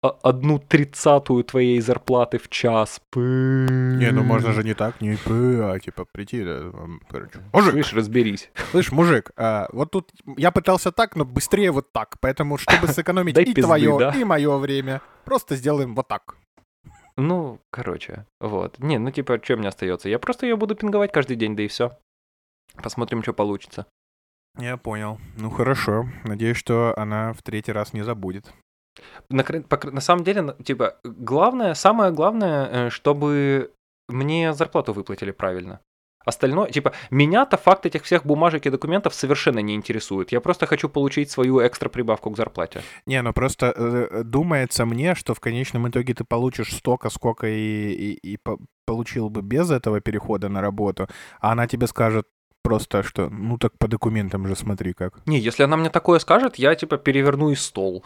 одну 0.00 0.58
тридцатую 0.58 1.44
твоей 1.44 1.80
зарплаты 1.80 2.38
в 2.38 2.48
час. 2.48 3.00
Не, 3.14 4.10
ну 4.12 4.22
можно 4.22 4.52
же 4.52 4.62
не 4.62 4.74
так, 4.74 5.00
не 5.00 5.16
«п», 5.16 5.72
а 5.72 5.78
типа 5.78 6.04
прийти, 6.04 6.44
да, 6.44 6.72
короче. 7.08 7.40
Мужик, 7.52 7.72
Слышь, 7.72 7.92
разберись. 7.92 8.50
слышь, 8.70 8.92
мужик, 8.92 9.32
а, 9.36 9.68
вот 9.72 9.90
тут 9.90 10.10
я 10.36 10.50
пытался 10.50 10.92
так, 10.92 11.16
но 11.16 11.24
быстрее 11.24 11.72
вот 11.72 11.92
так. 11.92 12.16
Поэтому, 12.20 12.58
чтобы 12.58 12.86
сэкономить 12.88 13.36
и 13.38 13.44
пизды, 13.46 13.62
твое, 13.62 13.98
да? 13.98 14.10
и 14.10 14.24
мое 14.24 14.56
время, 14.58 15.02
просто 15.24 15.56
сделаем 15.56 15.94
вот 15.94 16.08
так. 16.08 16.36
Ну, 17.16 17.60
короче, 17.70 18.26
вот. 18.40 18.78
Не, 18.78 18.98
ну 18.98 19.10
типа, 19.10 19.40
что 19.42 19.56
мне 19.56 19.68
остается? 19.68 20.08
Я 20.08 20.20
просто 20.20 20.46
ее 20.46 20.56
буду 20.56 20.76
пинговать 20.76 21.10
каждый 21.12 21.36
день, 21.36 21.56
да 21.56 21.64
и 21.64 21.68
все. 21.68 21.98
Посмотрим, 22.80 23.22
что 23.22 23.32
получится. 23.32 23.86
Я 24.56 24.76
понял. 24.76 25.18
Ну 25.36 25.50
хорошо. 25.50 26.08
Надеюсь, 26.24 26.56
что 26.56 26.94
она 26.96 27.32
в 27.32 27.42
третий 27.42 27.72
раз 27.72 27.92
не 27.92 28.02
забудет. 28.02 28.52
На, 29.30 29.44
на 29.92 30.00
самом 30.00 30.24
деле, 30.24 30.54
типа, 30.64 30.96
главное, 31.04 31.74
самое 31.74 32.12
главное, 32.12 32.68
э, 32.70 32.90
чтобы 32.90 33.72
мне 34.08 34.52
зарплату 34.52 34.92
выплатили 34.92 35.32
правильно. 35.32 35.80
Остальное, 36.24 36.70
типа, 36.70 36.92
меня-то 37.10 37.56
факт 37.56 37.86
этих 37.86 38.02
всех 38.02 38.26
бумажек 38.26 38.66
и 38.66 38.70
документов 38.70 39.14
совершенно 39.14 39.60
не 39.60 39.74
интересует. 39.74 40.32
Я 40.32 40.40
просто 40.40 40.66
хочу 40.66 40.88
получить 40.88 41.30
свою 41.30 41.66
экстра 41.66 41.88
прибавку 41.88 42.30
к 42.30 42.36
зарплате. 42.36 42.82
Не, 43.06 43.22
ну 43.22 43.32
просто 43.32 43.72
э, 43.74 44.22
думается 44.24 44.84
мне, 44.84 45.14
что 45.14 45.32
в 45.34 45.40
конечном 45.40 45.88
итоге 45.88 46.12
ты 46.12 46.24
получишь 46.24 46.74
столько, 46.74 47.08
сколько 47.10 47.46
и, 47.46 47.92
и, 47.92 48.32
и 48.32 48.36
по- 48.36 48.58
получил 48.86 49.30
бы 49.30 49.40
без 49.42 49.70
этого 49.70 50.00
перехода 50.00 50.48
на 50.48 50.60
работу, 50.60 51.08
а 51.40 51.52
она 51.52 51.66
тебе 51.66 51.86
скажет 51.86 52.26
просто, 52.62 53.02
что 53.02 53.30
ну 53.30 53.56
так 53.56 53.72
по 53.78 53.88
документам 53.88 54.46
же 54.46 54.54
смотри 54.54 54.92
как. 54.92 55.26
Не, 55.26 55.38
если 55.38 55.64
она 55.64 55.76
мне 55.76 55.88
такое 55.88 56.18
скажет, 56.18 56.56
я, 56.56 56.74
типа, 56.74 56.98
переверну 56.98 57.50
и 57.50 57.54
стол. 57.54 58.04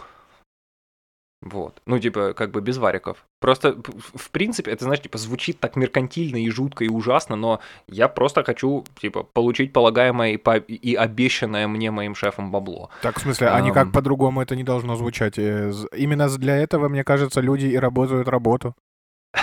Вот. 1.42 1.82
Ну, 1.86 1.98
типа, 1.98 2.34
как 2.34 2.52
бы 2.52 2.60
без 2.60 2.78
вариков. 2.78 3.24
Просто, 3.40 3.76
в 4.14 4.30
принципе, 4.30 4.70
это, 4.70 4.84
знаешь, 4.84 5.02
типа, 5.02 5.18
звучит 5.18 5.58
так 5.58 5.74
меркантильно 5.76 6.36
и 6.36 6.48
жутко 6.50 6.84
и 6.84 6.88
ужасно, 6.88 7.34
но 7.36 7.58
я 7.88 8.06
просто 8.08 8.44
хочу, 8.44 8.84
типа, 9.00 9.24
получить 9.24 9.72
полагаемое 9.72 10.34
и, 10.34 10.36
по- 10.36 10.56
и 10.58 10.94
обещанное 10.94 11.66
мне 11.66 11.90
моим 11.90 12.14
шефом 12.14 12.52
бабло. 12.52 12.90
Так, 13.02 13.18
в 13.18 13.22
смысле, 13.22 13.48
а 13.48 13.60
никак 13.60 13.86
Ам. 13.86 13.92
по-другому 13.92 14.40
это 14.40 14.54
не 14.54 14.62
должно 14.62 14.94
звучать. 14.96 15.36
Э, 15.38 15.72
Именно 15.96 16.28
для 16.38 16.56
этого, 16.56 16.88
мне 16.88 17.02
кажется, 17.02 17.40
люди 17.40 17.66
и 17.66 17.76
работают 17.76 18.28
работу. 18.28 18.74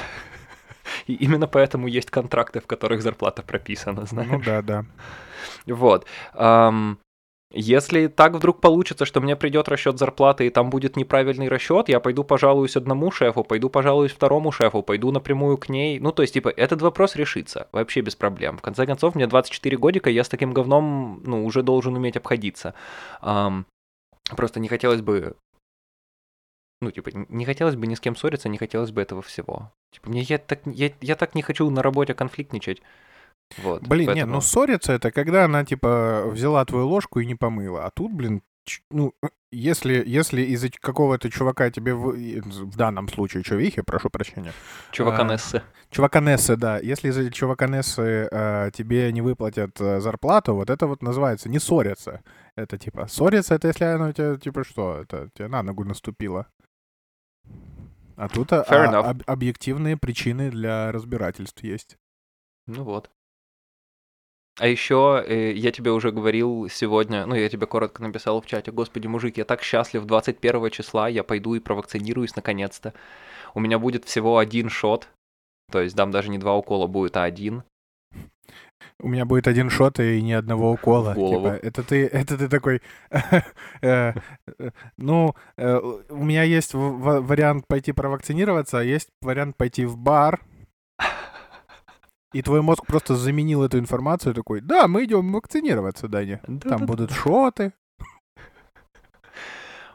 И 1.07 1.13
именно 1.13 1.47
поэтому 1.47 1.87
есть 1.87 2.09
контракты, 2.11 2.59
в 2.59 2.67
которых 2.67 3.01
зарплата 3.01 3.41
прописана, 3.41 4.05
знаешь. 4.05 4.29
Ну 4.31 4.41
да, 4.45 4.61
да. 4.61 4.85
Вот. 5.67 6.05
Ам, 6.33 6.97
если 7.51 8.07
так 8.07 8.33
вдруг 8.33 8.61
получится, 8.61 9.05
что 9.05 9.21
мне 9.21 9.35
придет 9.35 9.69
расчет 9.69 9.97
зарплаты 9.97 10.45
и 10.45 10.49
там 10.51 10.69
будет 10.69 10.95
неправильный 10.95 11.47
расчет, 11.47 11.89
я 11.89 11.99
пойду 11.99 12.23
пожалуюсь 12.23 12.77
одному 12.77 13.09
шефу, 13.09 13.43
пойду 13.43 13.69
пожалуюсь 13.69 14.11
второму 14.11 14.51
шефу, 14.51 14.83
пойду 14.83 15.11
напрямую 15.11 15.57
к 15.57 15.67
ней. 15.67 15.99
Ну, 15.99 16.11
то 16.11 16.21
есть, 16.21 16.35
типа, 16.35 16.49
этот 16.49 16.81
вопрос 16.83 17.15
решится 17.15 17.67
вообще 17.71 18.01
без 18.01 18.15
проблем. 18.15 18.57
В 18.57 18.61
конце 18.61 18.85
концов, 18.85 19.15
мне 19.15 19.25
24 19.25 19.77
годика, 19.77 20.11
я 20.11 20.23
с 20.23 20.29
таким 20.29 20.53
говном, 20.53 21.23
ну, 21.25 21.43
уже 21.43 21.63
должен 21.63 21.95
уметь 21.95 22.17
обходиться. 22.17 22.75
Ам, 23.21 23.65
просто 24.35 24.59
не 24.59 24.67
хотелось 24.67 25.01
бы 25.01 25.35
ну, 26.81 26.91
типа, 26.91 27.09
не 27.13 27.45
хотелось 27.45 27.75
бы 27.75 27.87
ни 27.87 27.95
с 27.95 27.99
кем 27.99 28.15
ссориться, 28.15 28.47
не 28.47 28.57
хотелось 28.57 28.91
бы 28.91 29.01
этого 29.01 29.21
всего. 29.21 29.71
Типа, 29.91 30.09
мне 30.09 30.21
я 30.21 30.37
так, 30.37 30.61
я, 30.65 30.91
я 31.01 31.15
так 31.15 31.35
не 31.35 31.41
хочу 31.41 31.69
на 31.69 31.81
работе 31.81 32.13
конфликтничать. 32.13 32.81
Вот. 33.57 33.81
Блин, 33.87 34.07
нет, 34.07 34.15
поэтому- 34.15 34.33
ну 34.35 34.41
ссориться 34.41 34.93
это 34.93 35.11
когда 35.11 35.45
она, 35.45 35.65
типа, 35.65 36.23
взяла 36.27 36.63
твою 36.65 36.87
ложку 36.87 37.19
и 37.19 37.25
не 37.25 37.35
помыла. 37.35 37.85
А 37.85 37.89
тут, 37.91 38.11
блин, 38.13 38.41
ну, 38.91 39.13
э, 39.23 39.27
если, 39.51 40.03
если 40.05 40.43
из-за 40.43 40.69
какого-то 40.69 41.31
чувака 41.31 41.71
тебе, 41.71 41.95
в, 41.95 42.13
и- 42.13 42.39
в 42.41 42.75
данном 42.77 43.07
случае 43.07 43.41
чувихи, 43.43 43.81
прошу 43.81 44.11
прощения, 44.11 44.53
Чувака 44.91 45.23
а, 45.23 45.25
Нессы. 45.25 45.63
чуваканессы, 45.89 46.55
да, 46.55 46.77
если 46.77 47.09
из-за 47.09 47.31
чуваканессы 47.31 48.27
э, 48.31 48.69
тебе 48.71 49.11
не 49.11 49.21
выплатят 49.21 49.81
э, 49.81 49.99
зарплату, 49.99 50.53
вот 50.53 50.69
это 50.69 50.85
вот 50.85 51.01
называется 51.01 51.49
не 51.49 51.57
ссориться. 51.59 52.21
Это 52.55 52.77
типа, 52.77 53.07
ссориться, 53.07 53.55
это 53.55 53.69
если 53.69 53.85
она 53.85 54.09
у 54.09 54.11
тебя, 54.11 54.35
типа, 54.37 54.63
что, 54.63 54.99
это 55.01 55.29
тебе 55.33 55.47
на 55.47 55.63
ногу 55.63 55.83
наступила. 55.83 56.45
А 58.17 58.27
тут 58.27 58.51
а, 58.53 58.61
а, 58.63 59.09
об- 59.09 59.23
объективные 59.25 59.95
причины 59.97 60.51
для 60.51 60.91
разбирательств 60.91 61.63
есть. 61.63 61.97
Ну 62.67 62.83
вот. 62.83 63.09
А 64.59 64.67
еще 64.67 65.23
э, 65.25 65.53
я 65.53 65.71
тебе 65.71 65.91
уже 65.91 66.11
говорил 66.11 66.67
сегодня, 66.69 67.25
ну 67.25 67.33
я 67.33 67.47
тебе 67.47 67.65
коротко 67.65 68.03
написал 68.03 68.41
в 68.41 68.45
чате, 68.45 68.71
господи, 68.71 69.07
мужик, 69.07 69.37
я 69.37 69.45
так 69.45 69.63
счастлив, 69.63 70.05
21 70.05 70.69
числа 70.69 71.07
я 71.07 71.23
пойду 71.23 71.55
и 71.55 71.59
провакцинируюсь 71.59 72.35
наконец-то. 72.35 72.93
У 73.55 73.61
меня 73.61 73.79
будет 73.79 74.03
всего 74.03 74.37
один 74.37 74.69
шот, 74.69 75.07
то 75.71 75.79
есть 75.79 75.95
там 75.95 76.11
даже 76.11 76.29
не 76.29 76.37
два 76.37 76.57
укола 76.57 76.87
будет, 76.87 77.15
а 77.15 77.23
один. 77.23 77.63
У 79.01 79.07
меня 79.07 79.23
будет 79.23 79.47
один 79.47 79.69
шот 79.69 79.97
и 80.01 80.21
ни 80.21 80.33
одного 80.33 80.73
укола. 80.73 81.15
Типа, 81.15 81.57
это 81.65 81.83
ты, 81.83 82.05
это 82.05 82.37
ты 82.37 82.49
такой. 82.49 82.81
э, 83.81 84.13
э, 84.57 84.71
Ну, 84.97 85.35
у 85.57 86.23
меня 86.25 86.43
есть 86.43 86.71
вариант 86.73 87.65
пойти 87.65 87.93
провакцинироваться, 87.93 88.79
а 88.79 88.83
есть 88.83 89.07
вариант 89.21 89.55
пойти 89.55 89.85
в 89.85 89.97
бар. 89.97 90.41
И 92.33 92.41
твой 92.41 92.61
мозг 92.61 92.85
просто 92.85 93.15
заменил 93.15 93.63
эту 93.63 93.79
информацию 93.79 94.35
такой, 94.35 94.61
да, 94.61 94.87
мы 94.87 95.05
идем 95.05 95.33
вакцинироваться, 95.33 96.07
Даня. 96.07 96.41
Там 96.61 96.85
будут 96.85 97.11
шоты. 97.11 97.73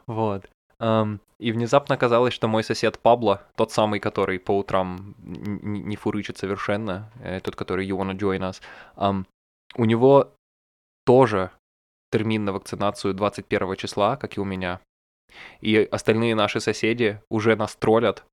Вот. 0.06 0.44
Ам, 0.78 1.20
и 1.38 1.52
внезапно 1.52 1.94
оказалось, 1.94 2.34
что 2.34 2.48
мой 2.48 2.64
сосед 2.64 2.98
Пабло, 2.98 3.42
тот 3.56 3.72
самый, 3.72 4.00
который 4.00 4.38
по 4.38 4.58
утрам 4.58 5.14
не 5.18 5.96
фурычит 5.96 6.36
совершенно, 6.36 7.10
э, 7.20 7.40
тот, 7.40 7.56
который 7.56 7.88
you 7.88 7.96
wanna 7.96 8.16
join 8.18 8.40
us, 8.40 8.60
ам, 8.96 9.26
у 9.76 9.84
него 9.84 10.34
тоже 11.06 11.50
термин 12.10 12.44
на 12.44 12.52
вакцинацию 12.52 13.14
21 13.14 13.76
числа, 13.76 14.16
как 14.16 14.36
и 14.36 14.40
у 14.40 14.44
меня. 14.44 14.80
И 15.60 15.76
остальные 15.76 16.34
наши 16.34 16.60
соседи 16.60 17.20
уже 17.28 17.56
нас 17.56 17.74
троллят, 17.76 18.24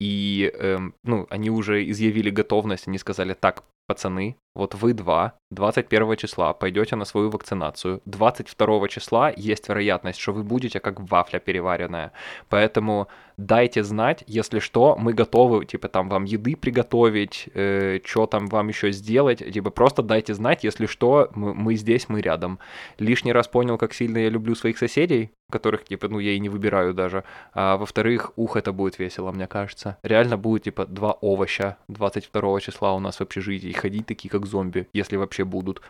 и, 0.00 0.50
эм, 0.54 0.94
ну, 1.02 1.26
они 1.30 1.50
уже 1.50 1.88
изъявили 1.90 2.30
готовность, 2.30 2.88
они 2.88 2.98
сказали, 2.98 3.34
так, 3.34 3.64
пацаны, 3.88 4.36
вот 4.54 4.74
вы 4.74 4.92
два 4.92 5.34
21 5.50 6.16
числа 6.16 6.52
пойдете 6.52 6.96
на 6.96 7.04
свою 7.04 7.30
вакцинацию, 7.30 8.02
22 8.04 8.88
числа 8.88 9.32
есть 9.34 9.68
вероятность, 9.68 10.20
что 10.20 10.32
вы 10.32 10.42
будете 10.42 10.78
как 10.78 11.00
вафля 11.00 11.38
переваренная, 11.38 12.12
поэтому 12.48 13.08
дайте 13.38 13.82
знать, 13.84 14.24
если 14.26 14.58
что, 14.58 14.96
мы 14.96 15.14
готовы, 15.14 15.64
типа, 15.64 15.88
там, 15.88 16.08
вам 16.08 16.24
еды 16.24 16.56
приготовить, 16.56 17.48
что 18.04 18.26
там 18.26 18.48
вам 18.48 18.68
еще 18.68 18.92
сделать, 18.92 19.38
типа, 19.38 19.70
просто 19.70 20.02
дайте 20.02 20.34
знать, 20.34 20.64
если 20.64 20.86
что, 20.86 21.30
мы, 21.34 21.54
мы 21.54 21.76
здесь, 21.76 22.08
мы 22.08 22.20
рядом. 22.20 22.58
Лишний 22.98 23.32
раз 23.32 23.48
понял, 23.48 23.78
как 23.78 23.94
сильно 23.94 24.18
я 24.18 24.28
люблю 24.28 24.54
своих 24.54 24.76
соседей, 24.76 25.30
которых, 25.50 25.84
типа, 25.84 26.08
ну, 26.08 26.18
я 26.18 26.32
и 26.32 26.40
не 26.40 26.48
выбираю 26.50 26.92
даже, 26.92 27.24
а 27.54 27.76
во-вторых, 27.76 28.32
ух, 28.36 28.56
это 28.56 28.72
будет 28.72 28.98
весело, 28.98 29.30
мне 29.32 29.46
кажется. 29.46 29.96
Реально 30.02 30.36
будет, 30.36 30.64
типа, 30.64 30.84
два 30.84 31.12
овоща 31.22 31.76
22 31.88 32.60
числа 32.60 32.92
у 32.94 32.98
нас 32.98 33.16
в 33.16 33.20
общежитии, 33.22 33.72
ходить 33.78 34.06
такие, 34.06 34.30
как 34.30 34.46
зомби, 34.46 34.88
если 34.92 35.16
вообще 35.16 35.44
будут. 35.44 35.82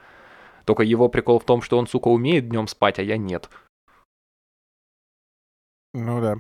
Только 0.64 0.82
его 0.82 1.08
прикол 1.08 1.38
в 1.38 1.44
том, 1.44 1.62
что 1.62 1.78
он, 1.78 1.86
сука, 1.86 2.08
умеет 2.08 2.48
днем 2.48 2.66
спать, 2.68 2.98
а 2.98 3.02
я 3.02 3.16
нет. 3.16 3.48
Ну 5.94 6.20
да. 6.20 6.36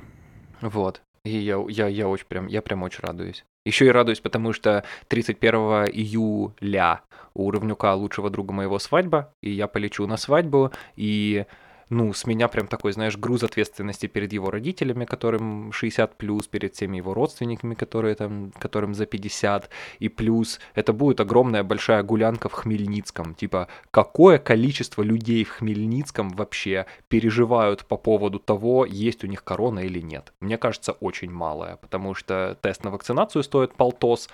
Вот. 0.60 1.02
И 1.24 1.30
я, 1.30 1.62
я, 1.68 1.88
я 1.88 2.08
очень 2.08 2.26
прям, 2.26 2.46
я 2.46 2.62
прям 2.62 2.82
очень 2.82 3.00
радуюсь. 3.00 3.44
Еще 3.64 3.86
и 3.86 3.90
радуюсь, 3.90 4.20
потому 4.20 4.52
что 4.52 4.84
31 5.08 5.54
июля 5.92 7.02
у 7.34 7.50
Равнюка 7.50 7.94
лучшего 7.94 8.30
друга 8.30 8.52
моего 8.52 8.78
свадьба, 8.78 9.32
и 9.42 9.50
я 9.50 9.66
полечу 9.68 10.06
на 10.06 10.16
свадьбу, 10.16 10.72
и 10.96 11.44
ну, 11.90 12.12
с 12.12 12.26
меня 12.26 12.48
прям 12.48 12.66
такой, 12.66 12.92
знаешь, 12.92 13.16
груз 13.16 13.42
ответственности 13.42 14.06
перед 14.06 14.32
его 14.32 14.50
родителями, 14.50 15.04
которым 15.04 15.72
60 15.72 16.16
плюс, 16.16 16.46
перед 16.46 16.74
всеми 16.74 16.98
его 16.98 17.14
родственниками, 17.14 17.74
которые 17.74 18.14
там, 18.14 18.52
которым 18.58 18.94
за 18.94 19.06
50, 19.06 19.70
и 19.98 20.08
плюс 20.08 20.60
это 20.74 20.92
будет 20.92 21.20
огромная 21.20 21.64
большая 21.64 22.02
гулянка 22.02 22.48
в 22.48 22.52
Хмельницком. 22.52 23.34
Типа, 23.34 23.68
какое 23.90 24.38
количество 24.38 25.02
людей 25.02 25.44
в 25.44 25.50
Хмельницком 25.50 26.28
вообще 26.30 26.86
переживают 27.08 27.84
по 27.86 27.96
поводу 27.96 28.38
того, 28.38 28.84
есть 28.84 29.24
у 29.24 29.26
них 29.26 29.42
корона 29.42 29.80
или 29.80 30.00
нет? 30.00 30.32
Мне 30.40 30.58
кажется, 30.58 30.92
очень 30.92 31.30
малое, 31.30 31.76
потому 31.76 32.14
что 32.14 32.58
тест 32.60 32.84
на 32.84 32.90
вакцинацию 32.90 33.42
стоит 33.42 33.74
полтос, 33.74 34.28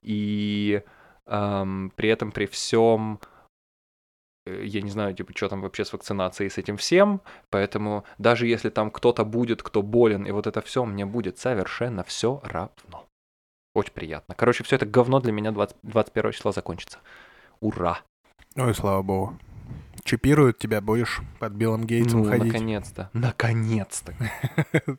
и 0.00 0.82
эм, 1.26 1.92
при 1.96 2.08
этом 2.08 2.32
при 2.32 2.46
всем 2.46 3.20
я 4.46 4.82
не 4.82 4.90
знаю, 4.90 5.14
типа, 5.14 5.32
что 5.34 5.48
там 5.48 5.62
вообще 5.62 5.84
с 5.84 5.92
вакцинацией, 5.92 6.50
с 6.50 6.58
этим 6.58 6.76
всем, 6.76 7.20
поэтому 7.50 8.04
даже 8.18 8.46
если 8.46 8.70
там 8.70 8.90
кто-то 8.90 9.24
будет, 9.24 9.62
кто 9.62 9.82
болен, 9.82 10.26
и 10.26 10.30
вот 10.30 10.46
это 10.46 10.60
все, 10.60 10.84
мне 10.84 11.06
будет 11.06 11.38
совершенно 11.38 12.04
все 12.04 12.40
равно. 12.44 13.06
Очень 13.74 13.92
приятно. 13.92 14.34
Короче, 14.34 14.62
все 14.62 14.76
это 14.76 14.86
говно 14.86 15.20
для 15.20 15.32
меня 15.32 15.50
20 15.50 15.76
21 15.82 16.32
числа 16.32 16.52
закончится. 16.52 16.98
Ура! 17.60 18.00
Ой, 18.56 18.74
слава 18.74 19.02
богу. 19.02 19.38
Чипируют 20.04 20.58
тебя, 20.58 20.80
будешь 20.80 21.20
под 21.40 21.54
Биллом 21.54 21.84
Гейтсом 21.84 22.22
ну, 22.22 22.28
ходить. 22.28 22.52
наконец-то. 22.52 23.10
Наконец-то. 23.14 24.14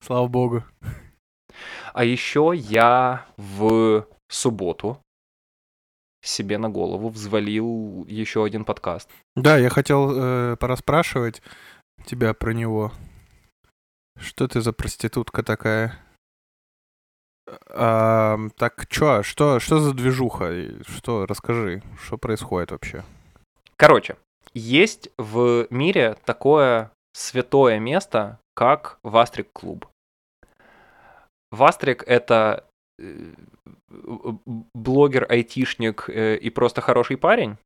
Слава 0.00 0.28
богу. 0.28 0.62
А 1.94 2.04
еще 2.04 2.52
я 2.54 3.26
в 3.38 4.06
субботу 4.28 5.00
себе 6.26 6.58
на 6.58 6.68
голову 6.68 7.08
взвалил 7.08 8.04
еще 8.08 8.44
один 8.44 8.64
подкаст. 8.64 9.08
Да, 9.34 9.56
я 9.56 9.70
хотел 9.70 10.12
э, 10.12 10.56
пораспрашивать 10.56 11.42
тебя 12.04 12.34
про 12.34 12.52
него. 12.52 12.92
Что 14.18 14.48
ты 14.48 14.60
за 14.60 14.72
проститутка 14.72 15.42
такая? 15.42 15.98
А, 17.70 18.38
так 18.56 18.86
чё, 18.88 19.22
что, 19.22 19.60
что 19.60 19.78
за 19.78 19.92
движуха? 19.92 20.52
Что, 20.86 21.26
расскажи, 21.26 21.82
что 22.02 22.18
происходит 22.18 22.72
вообще? 22.72 23.04
Короче, 23.76 24.16
есть 24.54 25.10
в 25.18 25.66
мире 25.70 26.16
такое 26.24 26.90
святое 27.12 27.78
место, 27.78 28.38
как 28.54 28.98
Вастрик 29.02 29.52
клуб. 29.52 29.86
Вастрик 31.52 32.02
это 32.06 32.65
блогер, 34.74 35.26
айтишник 35.28 36.08
э, 36.08 36.36
и 36.36 36.50
просто 36.50 36.80
хороший 36.80 37.16
парень, 37.16 37.56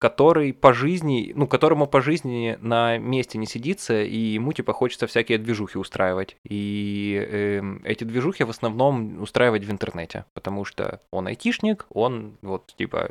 который 0.00 0.54
по 0.54 0.72
жизни, 0.72 1.32
ну, 1.36 1.46
которому 1.46 1.86
по 1.86 2.00
жизни 2.00 2.56
на 2.62 2.96
месте 2.96 3.36
не 3.36 3.46
сидится, 3.46 4.02
и 4.02 4.16
ему, 4.16 4.54
типа, 4.54 4.72
хочется 4.72 5.06
всякие 5.06 5.36
движухи 5.36 5.76
устраивать. 5.78 6.36
И 6.42 7.22
эм, 7.30 7.82
эти 7.84 8.04
движухи 8.04 8.44
в 8.44 8.50
основном 8.50 9.20
устраивать 9.20 9.64
в 9.64 9.70
интернете, 9.70 10.24
потому 10.32 10.64
что 10.64 11.02
он 11.10 11.26
айтишник, 11.26 11.84
он 11.90 12.38
вот, 12.40 12.74
типа, 12.78 13.10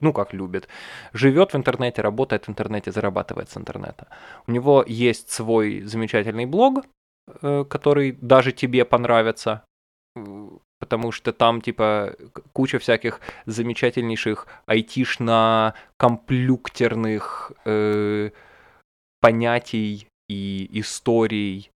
ну, 0.00 0.12
как 0.12 0.32
любит, 0.32 0.68
живет 1.12 1.52
в 1.52 1.56
интернете, 1.56 2.02
работает 2.02 2.44
в 2.44 2.50
интернете, 2.50 2.92
зарабатывает 2.92 3.50
с 3.50 3.56
интернета. 3.56 4.06
У 4.46 4.52
него 4.52 4.84
есть 4.86 5.30
свой 5.30 5.82
замечательный 5.82 6.46
блог, 6.46 6.84
э, 7.42 7.64
который 7.68 8.12
даже 8.12 8.52
тебе 8.52 8.84
понравится, 8.84 9.64
э, 9.64 9.69
потому 10.80 11.12
что 11.12 11.32
там, 11.32 11.60
типа, 11.60 12.16
куча 12.52 12.80
всяких 12.80 13.20
замечательнейших 13.46 14.48
айтишно-комплюктерных 14.66 17.52
э, 17.64 18.30
понятий 19.20 20.08
и 20.28 20.68
историй 20.80 21.70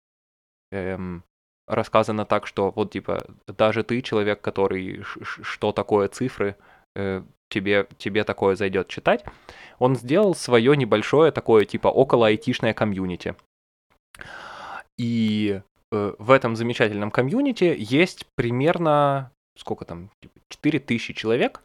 эм, 0.72 1.22
рассказано 1.68 2.24
так, 2.24 2.46
что 2.46 2.70
вот, 2.70 2.92
типа, 2.92 3.22
даже 3.46 3.82
ты, 3.84 4.00
человек, 4.02 4.40
который 4.40 5.02
что 5.22 5.72
такое 5.72 6.08
цифры, 6.08 6.56
э, 6.96 7.22
тебе, 7.50 7.86
тебе 7.98 8.24
такое 8.24 8.56
зайдет 8.56 8.88
читать, 8.88 9.24
он 9.78 9.96
сделал 9.96 10.34
свое 10.34 10.74
небольшое 10.76 11.30
такое, 11.30 11.66
типа, 11.66 11.88
около 11.88 12.26
айтишное 12.28 12.72
комьюнити. 12.74 13.34
И 14.96 15.60
в 16.18 16.30
этом 16.30 16.57
замечательном 16.57 17.11
комьюнити 17.11 17.74
есть 17.78 18.26
примерно, 18.37 19.30
сколько 19.59 19.85
там, 19.85 20.11
типа, 20.20 20.38
4000 20.48 21.14
человек. 21.14 21.62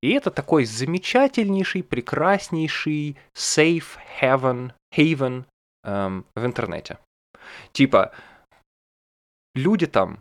И 0.00 0.12
это 0.12 0.30
такой 0.30 0.64
замечательнейший, 0.64 1.82
прекраснейший 1.82 3.16
safe 3.34 3.98
haven, 4.20 4.72
haven 4.96 5.44
эм, 5.84 6.24
в 6.36 6.44
интернете. 6.44 6.98
Типа, 7.72 8.12
люди 9.54 9.86
там, 9.86 10.14
э, 10.14 10.18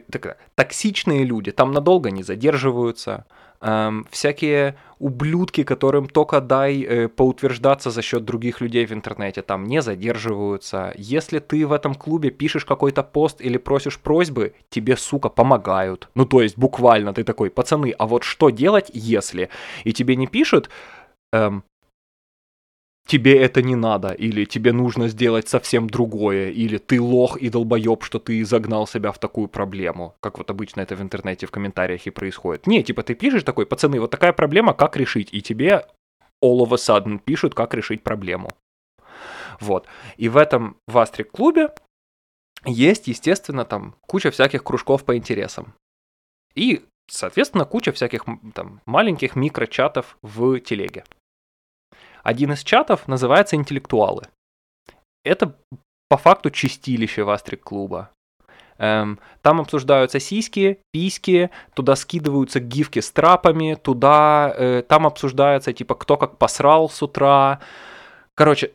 так, 0.00 0.38
токсичные 0.54 1.24
люди 1.24 1.50
там 1.52 1.72
надолго 1.72 2.10
не 2.10 2.22
задерживаются. 2.22 3.24
Эм, 3.60 4.06
всякие 4.10 4.76
ублюдки, 4.98 5.62
которым 5.62 6.06
только 6.06 6.40
дай 6.42 6.82
э, 6.82 7.08
поутверждаться 7.08 7.90
за 7.90 8.02
счет 8.02 8.24
других 8.24 8.60
людей 8.60 8.84
в 8.84 8.92
интернете, 8.92 9.40
там 9.40 9.64
не 9.64 9.80
задерживаются. 9.80 10.92
Если 10.96 11.38
ты 11.38 11.66
в 11.66 11.72
этом 11.72 11.94
клубе 11.94 12.30
пишешь 12.30 12.66
какой-то 12.66 13.02
пост 13.02 13.40
или 13.40 13.56
просишь 13.56 13.98
просьбы, 13.98 14.54
тебе, 14.68 14.96
сука, 14.96 15.30
помогают. 15.30 16.10
Ну, 16.14 16.26
то 16.26 16.42
есть, 16.42 16.58
буквально 16.58 17.14
ты 17.14 17.24
такой, 17.24 17.50
пацаны, 17.50 17.94
а 17.98 18.06
вот 18.06 18.22
что 18.22 18.50
делать, 18.50 18.90
если? 18.92 19.48
И 19.84 19.94
тебе 19.94 20.16
не 20.16 20.26
пишут, 20.26 20.68
эм, 21.32 21.64
тебе 23.06 23.38
это 23.38 23.62
не 23.62 23.76
надо, 23.76 24.12
или 24.12 24.44
тебе 24.44 24.72
нужно 24.72 25.08
сделать 25.08 25.48
совсем 25.48 25.88
другое, 25.88 26.50
или 26.50 26.78
ты 26.78 27.00
лох 27.00 27.36
и 27.36 27.50
долбоеб, 27.50 28.02
что 28.02 28.18
ты 28.18 28.44
загнал 28.44 28.86
себя 28.86 29.12
в 29.12 29.18
такую 29.18 29.48
проблему, 29.48 30.14
как 30.20 30.38
вот 30.38 30.50
обычно 30.50 30.80
это 30.80 30.96
в 30.96 31.02
интернете 31.02 31.46
в 31.46 31.50
комментариях 31.50 32.06
и 32.06 32.10
происходит. 32.10 32.66
Не, 32.66 32.82
типа 32.82 33.02
ты 33.02 33.14
пишешь 33.14 33.42
такой, 33.42 33.66
пацаны, 33.66 34.00
вот 34.00 34.10
такая 34.10 34.32
проблема, 34.32 34.74
как 34.74 34.96
решить, 34.96 35.28
и 35.32 35.42
тебе 35.42 35.86
all 36.42 36.58
of 36.60 36.72
a 36.72 36.76
sudden 36.76 37.18
пишут, 37.18 37.54
как 37.54 37.74
решить 37.74 38.02
проблему. 38.02 38.50
Вот. 39.60 39.86
И 40.16 40.28
в 40.28 40.36
этом 40.36 40.76
Вастрик-клубе 40.88 41.68
есть, 42.64 43.08
естественно, 43.08 43.64
там 43.64 43.94
куча 44.06 44.30
всяких 44.30 44.64
кружков 44.64 45.04
по 45.04 45.16
интересам. 45.16 45.74
И, 46.54 46.84
соответственно, 47.08 47.64
куча 47.64 47.92
всяких 47.92 48.24
там 48.54 48.80
маленьких 48.86 49.36
микрочатов 49.36 50.16
в 50.22 50.60
телеге. 50.60 51.04
Один 52.24 52.52
из 52.52 52.64
чатов 52.64 53.06
называется 53.06 53.54
«Интеллектуалы». 53.54 54.22
Это 55.24 55.54
по 56.08 56.16
факту 56.16 56.50
чистилище 56.50 57.22
Вастрик-клуба. 57.22 58.10
Эм, 58.78 59.20
там 59.42 59.60
обсуждаются 59.60 60.18
сиськи, 60.18 60.80
письки, 60.90 61.50
туда 61.74 61.96
скидываются 61.96 62.60
гифки 62.60 63.00
с 63.00 63.10
трапами, 63.10 63.74
туда, 63.74 64.52
э, 64.56 64.82
там 64.82 65.06
обсуждается, 65.06 65.72
типа, 65.72 65.94
кто 65.94 66.16
как 66.16 66.38
посрал 66.38 66.88
с 66.88 67.02
утра. 67.02 67.60
Короче, 68.34 68.72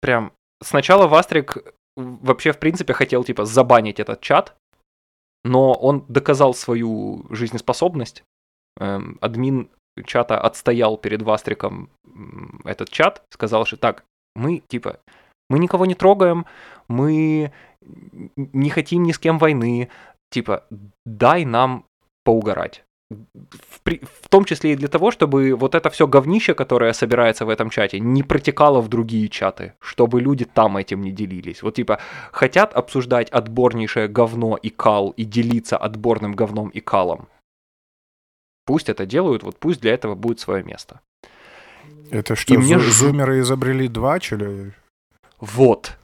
прям 0.00 0.32
сначала 0.62 1.06
Вастрик 1.06 1.58
вообще, 1.96 2.52
в 2.52 2.58
принципе, 2.58 2.94
хотел, 2.94 3.24
типа, 3.24 3.44
забанить 3.44 4.00
этот 4.00 4.22
чат, 4.22 4.56
но 5.44 5.74
он 5.74 6.04
доказал 6.08 6.54
свою 6.54 7.26
жизнеспособность. 7.30 8.24
Эм, 8.80 9.18
админ 9.20 9.68
чата 10.04 10.38
отстоял 10.38 10.96
перед 10.96 11.22
Вастриком 11.22 11.90
этот 12.64 12.90
чат, 12.90 13.22
сказал, 13.30 13.64
что 13.66 13.76
так, 13.76 14.04
мы, 14.34 14.62
типа, 14.68 14.98
мы 15.48 15.58
никого 15.58 15.86
не 15.86 15.94
трогаем, 15.94 16.46
мы 16.88 17.52
не 18.36 18.70
хотим 18.70 19.04
ни 19.04 19.12
с 19.12 19.18
кем 19.18 19.38
войны, 19.38 19.88
типа, 20.30 20.64
дай 21.04 21.44
нам 21.44 21.84
поугарать. 22.24 22.82
В, 23.08 23.82
при, 23.84 24.00
в 24.00 24.28
том 24.28 24.44
числе 24.44 24.72
и 24.72 24.76
для 24.76 24.88
того, 24.88 25.12
чтобы 25.12 25.54
вот 25.54 25.76
это 25.76 25.90
все 25.90 26.08
говнище, 26.08 26.54
которое 26.54 26.92
собирается 26.92 27.46
в 27.46 27.50
этом 27.50 27.70
чате, 27.70 28.00
не 28.00 28.24
протекало 28.24 28.80
в 28.80 28.88
другие 28.88 29.28
чаты, 29.28 29.74
чтобы 29.78 30.20
люди 30.20 30.44
там 30.44 30.76
этим 30.76 31.02
не 31.02 31.12
делились. 31.12 31.62
Вот 31.62 31.76
типа 31.76 32.00
хотят 32.32 32.74
обсуждать 32.74 33.30
отборнейшее 33.30 34.08
говно 34.08 34.56
и 34.56 34.70
кал 34.70 35.10
и 35.10 35.24
делиться 35.24 35.76
отборным 35.76 36.34
говном 36.34 36.68
и 36.70 36.80
калом. 36.80 37.28
Пусть 38.66 38.90
это 38.90 39.06
делают, 39.06 39.42
вот 39.42 39.58
пусть 39.58 39.80
для 39.80 39.94
этого 39.94 40.14
будет 40.14 40.40
свое 40.40 40.62
место. 40.62 41.00
Это 42.10 42.36
что, 42.36 42.54
и 42.54 42.56
мне... 42.58 42.78
зумеры 42.78 43.40
изобрели 43.40 43.88
два, 43.88 44.18
или? 44.18 44.74
Вот. 45.40 45.96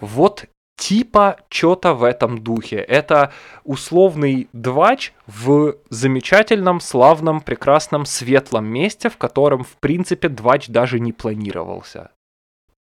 Вот 0.00 0.46
типа 0.76 1.36
что-то 1.48 1.94
в 1.94 2.04
этом 2.04 2.42
духе. 2.42 2.76
Это 2.76 3.32
условный 3.64 4.48
двач 4.52 5.12
в 5.26 5.76
замечательном, 5.90 6.80
славном, 6.80 7.40
прекрасном, 7.40 8.06
светлом 8.06 8.66
месте, 8.66 9.10
в 9.10 9.16
котором, 9.16 9.64
в 9.64 9.76
принципе, 9.76 10.28
двач 10.28 10.68
даже 10.68 11.00
не 11.00 11.12
планировался. 11.12 12.10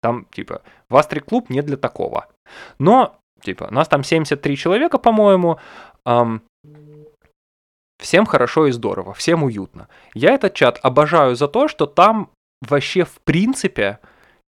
Там, 0.02 0.26
типа, 0.30 0.62
Вастри 0.88 1.20
клуб 1.20 1.50
не 1.50 1.62
для 1.62 1.76
такого. 1.76 2.28
Но, 2.78 3.16
типа, 3.42 3.68
нас 3.70 3.88
там 3.88 4.04
73 4.04 4.56
человека, 4.56 4.98
по-моему. 4.98 5.58
Эм, 6.04 6.42
всем 7.98 8.26
хорошо 8.26 8.66
и 8.66 8.72
здорово, 8.72 9.14
всем 9.14 9.42
уютно. 9.42 9.88
Я 10.14 10.34
этот 10.34 10.54
чат 10.54 10.78
обожаю 10.82 11.37
за 11.37 11.48
то, 11.48 11.68
что 11.68 11.87
там 11.87 12.30
вообще 12.61 13.04
в 13.04 13.20
принципе 13.24 13.98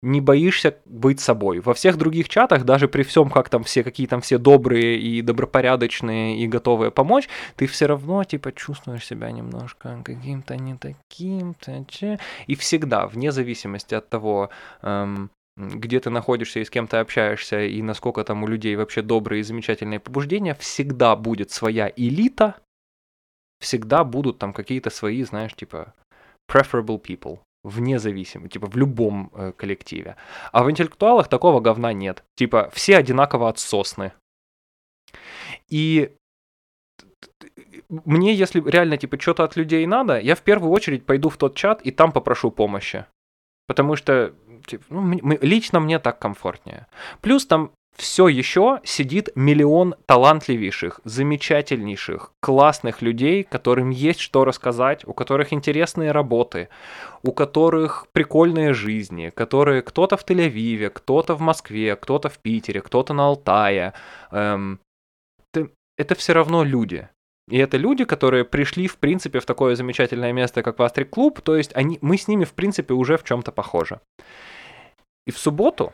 не 0.02 0.22
боишься 0.22 0.78
быть 0.86 1.20
собой. 1.20 1.60
Во 1.60 1.74
всех 1.74 1.98
других 1.98 2.30
чатах, 2.30 2.64
даже 2.64 2.88
при 2.88 3.04
всем, 3.04 3.30
как 3.30 3.50
там 3.50 3.64
все, 3.64 3.84
какие 3.84 4.08
там 4.08 4.22
все 4.22 4.38
добрые 4.38 4.98
и 4.98 5.22
добропорядочные 5.22 6.40
и 6.40 6.48
готовые 6.48 6.92
помочь, 6.92 7.28
ты 7.58 7.68
все 7.68 7.86
равно, 7.86 8.24
типа, 8.24 8.54
чувствуешь 8.54 9.06
себя 9.06 9.32
немножко 9.32 10.02
каким-то 10.06 10.56
не 10.56 10.76
таким-то. 10.76 11.86
И 12.48 12.56
всегда, 12.56 13.08
вне 13.08 13.32
зависимости 13.32 13.94
от 13.94 14.10
того, 14.10 14.50
эм, 14.84 15.32
где 15.58 16.00
ты 16.00 16.10
находишься 16.10 16.62
и 16.62 16.66
с 16.66 16.70
кем 16.70 16.88
ты 16.88 16.98
общаешься, 16.98 17.62
и 17.64 17.82
насколько 17.82 18.24
там 18.24 18.44
у 18.44 18.48
людей 18.48 18.78
вообще 18.78 19.02
добрые 19.02 19.42
и 19.42 19.44
замечательные 19.44 20.00
побуждения, 20.00 20.56
всегда 20.56 21.18
будет 21.18 21.52
своя 21.52 21.92
элита, 21.94 22.56
всегда 23.60 24.04
будут 24.04 24.40
там 24.40 24.54
какие-то 24.54 24.90
свои, 24.90 25.24
знаешь, 25.24 25.54
типа, 25.54 25.94
preferable 26.50 27.02
people 27.02 27.40
вне 27.64 28.00
зависимости, 28.00 28.54
типа 28.54 28.68
в 28.68 28.78
любом 28.78 29.32
э, 29.34 29.52
коллективе. 29.52 30.16
А 30.52 30.64
в 30.64 30.72
интеллектуалах 30.72 31.28
такого 31.28 31.60
говна 31.60 31.94
нет. 31.94 32.24
Типа 32.36 32.70
все 32.74 32.98
одинаково 32.98 33.50
отсосны. 33.50 34.14
И 35.68 36.16
мне, 37.90 38.34
если 38.34 38.62
реально 38.62 38.98
типа 38.98 39.20
что-то 39.20 39.44
от 39.44 39.56
людей 39.58 39.86
надо, 39.86 40.20
я 40.20 40.36
в 40.36 40.42
первую 40.42 40.72
очередь 40.72 41.06
пойду 41.06 41.30
в 41.30 41.38
тот 41.38 41.56
чат 41.56 41.82
и 41.82 41.92
там 41.92 42.12
попрошу 42.12 42.52
помощи. 42.52 43.06
Потому 43.68 43.96
что 43.96 44.34
типа, 44.66 44.86
ну, 44.90 45.38
лично 45.42 45.80
мне 45.80 46.00
так 46.00 46.20
комфортнее. 46.20 46.88
Плюс 47.22 47.46
там 47.46 47.72
все 48.00 48.28
еще 48.28 48.80
сидит 48.84 49.30
миллион 49.36 49.96
талантливейших, 50.06 51.02
замечательнейших, 51.04 52.32
классных 52.40 53.02
людей, 53.02 53.44
которым 53.44 53.90
есть 53.90 54.22
что 54.22 54.46
рассказать, 54.46 55.06
у 55.06 55.14
которых 55.14 55.52
интересные 55.52 56.12
работы, 56.12 56.70
у 57.24 57.32
которых 57.32 58.08
прикольные 58.14 58.74
жизни, 58.74 59.30
которые 59.30 59.82
кто-то 59.82 60.16
в 60.16 60.26
Тель-Авиве, 60.26 60.90
кто-то 60.90 61.36
в 61.36 61.42
Москве, 61.42 61.96
кто-то 61.96 62.30
в 62.30 62.40
Питере, 62.40 62.82
кто-то 62.82 63.14
на 63.14 63.28
Алтае. 63.28 63.94
Эм, 64.32 64.80
это, 65.54 65.70
это 65.98 66.16
все 66.16 66.34
равно 66.34 66.64
люди. 66.64 67.10
И 67.50 67.58
это 67.58 67.78
люди, 67.78 68.06
которые 68.06 68.46
пришли, 68.46 68.88
в 68.88 68.98
принципе, 68.98 69.40
в 69.40 69.46
такое 69.46 69.76
замечательное 69.76 70.32
место, 70.32 70.64
как 70.64 70.80
Вастрик 70.80 71.10
Клуб, 71.10 71.42
то 71.42 71.58
есть 71.58 71.76
они, 71.76 71.98
мы 72.02 72.18
с 72.18 72.28
ними, 72.28 72.46
в 72.46 72.54
принципе, 72.54 72.94
уже 72.94 73.18
в 73.18 73.24
чем-то 73.24 73.52
похожи. 73.52 74.00
И 75.26 75.32
в 75.32 75.38
субботу 75.38 75.94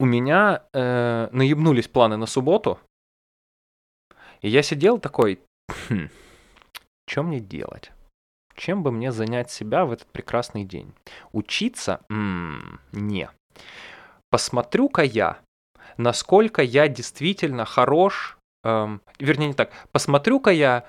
у 0.00 0.06
меня 0.06 0.64
э, 0.72 1.28
наебнулись 1.30 1.86
планы 1.86 2.16
на 2.16 2.24
субботу, 2.24 2.80
и 4.40 4.48
я 4.48 4.62
сидел 4.62 4.98
такой, 4.98 5.40
хм, 5.88 6.08
что 7.06 7.22
мне 7.22 7.38
делать? 7.38 7.92
Чем 8.54 8.82
бы 8.82 8.92
мне 8.92 9.12
занять 9.12 9.50
себя 9.50 9.84
в 9.84 9.92
этот 9.92 10.08
прекрасный 10.08 10.64
день? 10.64 10.94
Учиться? 11.32 12.00
М-м, 12.08 12.80
не. 12.92 13.30
Посмотрю-ка 14.30 15.02
я, 15.02 15.38
насколько 15.98 16.62
я 16.62 16.88
действительно 16.88 17.66
хорош, 17.66 18.38
эм, 18.64 19.02
вернее 19.18 19.48
не 19.48 19.54
так, 19.54 19.70
посмотрю-ка 19.92 20.50
я, 20.50 20.88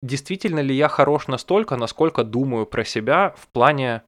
действительно 0.00 0.60
ли 0.60 0.76
я 0.76 0.86
хорош 0.86 1.26
настолько, 1.26 1.76
насколько 1.76 2.22
думаю 2.22 2.66
про 2.66 2.84
себя 2.84 3.34
в 3.36 3.48
плане 3.48 4.02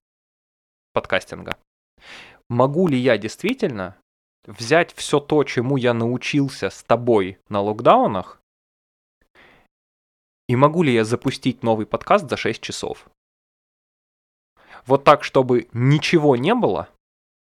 подкастинга 0.93 1.57
могу 2.49 2.89
ли 2.89 2.99
я 2.99 3.19
действительно 3.19 3.97
взять 4.47 4.95
все 4.95 5.21
то, 5.21 5.45
чему 5.45 5.77
я 5.77 5.95
научился 5.95 6.71
с 6.71 6.83
тобой 6.83 7.39
на 7.49 7.61
локдаунах, 7.61 8.41
и 10.49 10.57
могу 10.57 10.83
ли 10.83 10.93
я 10.93 11.05
запустить 11.05 11.63
новый 11.63 11.87
подкаст 11.87 12.29
за 12.29 12.37
6 12.37 12.63
часов? 12.63 13.11
Вот 14.87 15.05
так, 15.05 15.23
чтобы 15.23 15.69
ничего 15.73 16.37
не 16.37 16.55
было, 16.55 16.89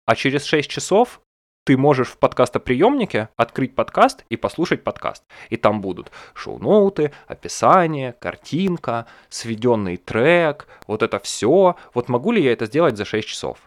а 0.06 0.16
через 0.16 0.44
6 0.46 0.68
часов 0.70 1.22
ты 1.66 1.78
можешь 1.78 2.10
в 2.10 2.18
подкастоприемнике 2.18 3.30
открыть 3.36 3.76
подкаст 3.76 4.26
и 4.30 4.38
послушать 4.38 4.84
подкаст. 4.84 5.24
И 5.50 5.58
там 5.58 5.82
будут 5.82 6.12
шоу-ноуты, 6.34 7.12
описание, 7.28 8.14
картинка, 8.14 9.08
сведенный 9.30 9.98
трек, 9.98 10.68
вот 10.88 11.04
это 11.04 11.20
все. 11.20 11.76
Вот 11.94 12.10
могу 12.10 12.32
ли 12.32 12.44
я 12.44 12.54
это 12.54 12.66
сделать 12.66 12.98
за 12.98 13.06
6 13.06 13.28
часов? 13.28 13.60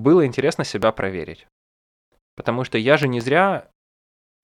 Было 0.00 0.26
интересно 0.26 0.64
себя 0.64 0.92
проверить. 0.92 1.46
Потому 2.36 2.64
что 2.64 2.78
я 2.78 2.96
же 2.96 3.08
не 3.08 3.20
зря 3.20 3.68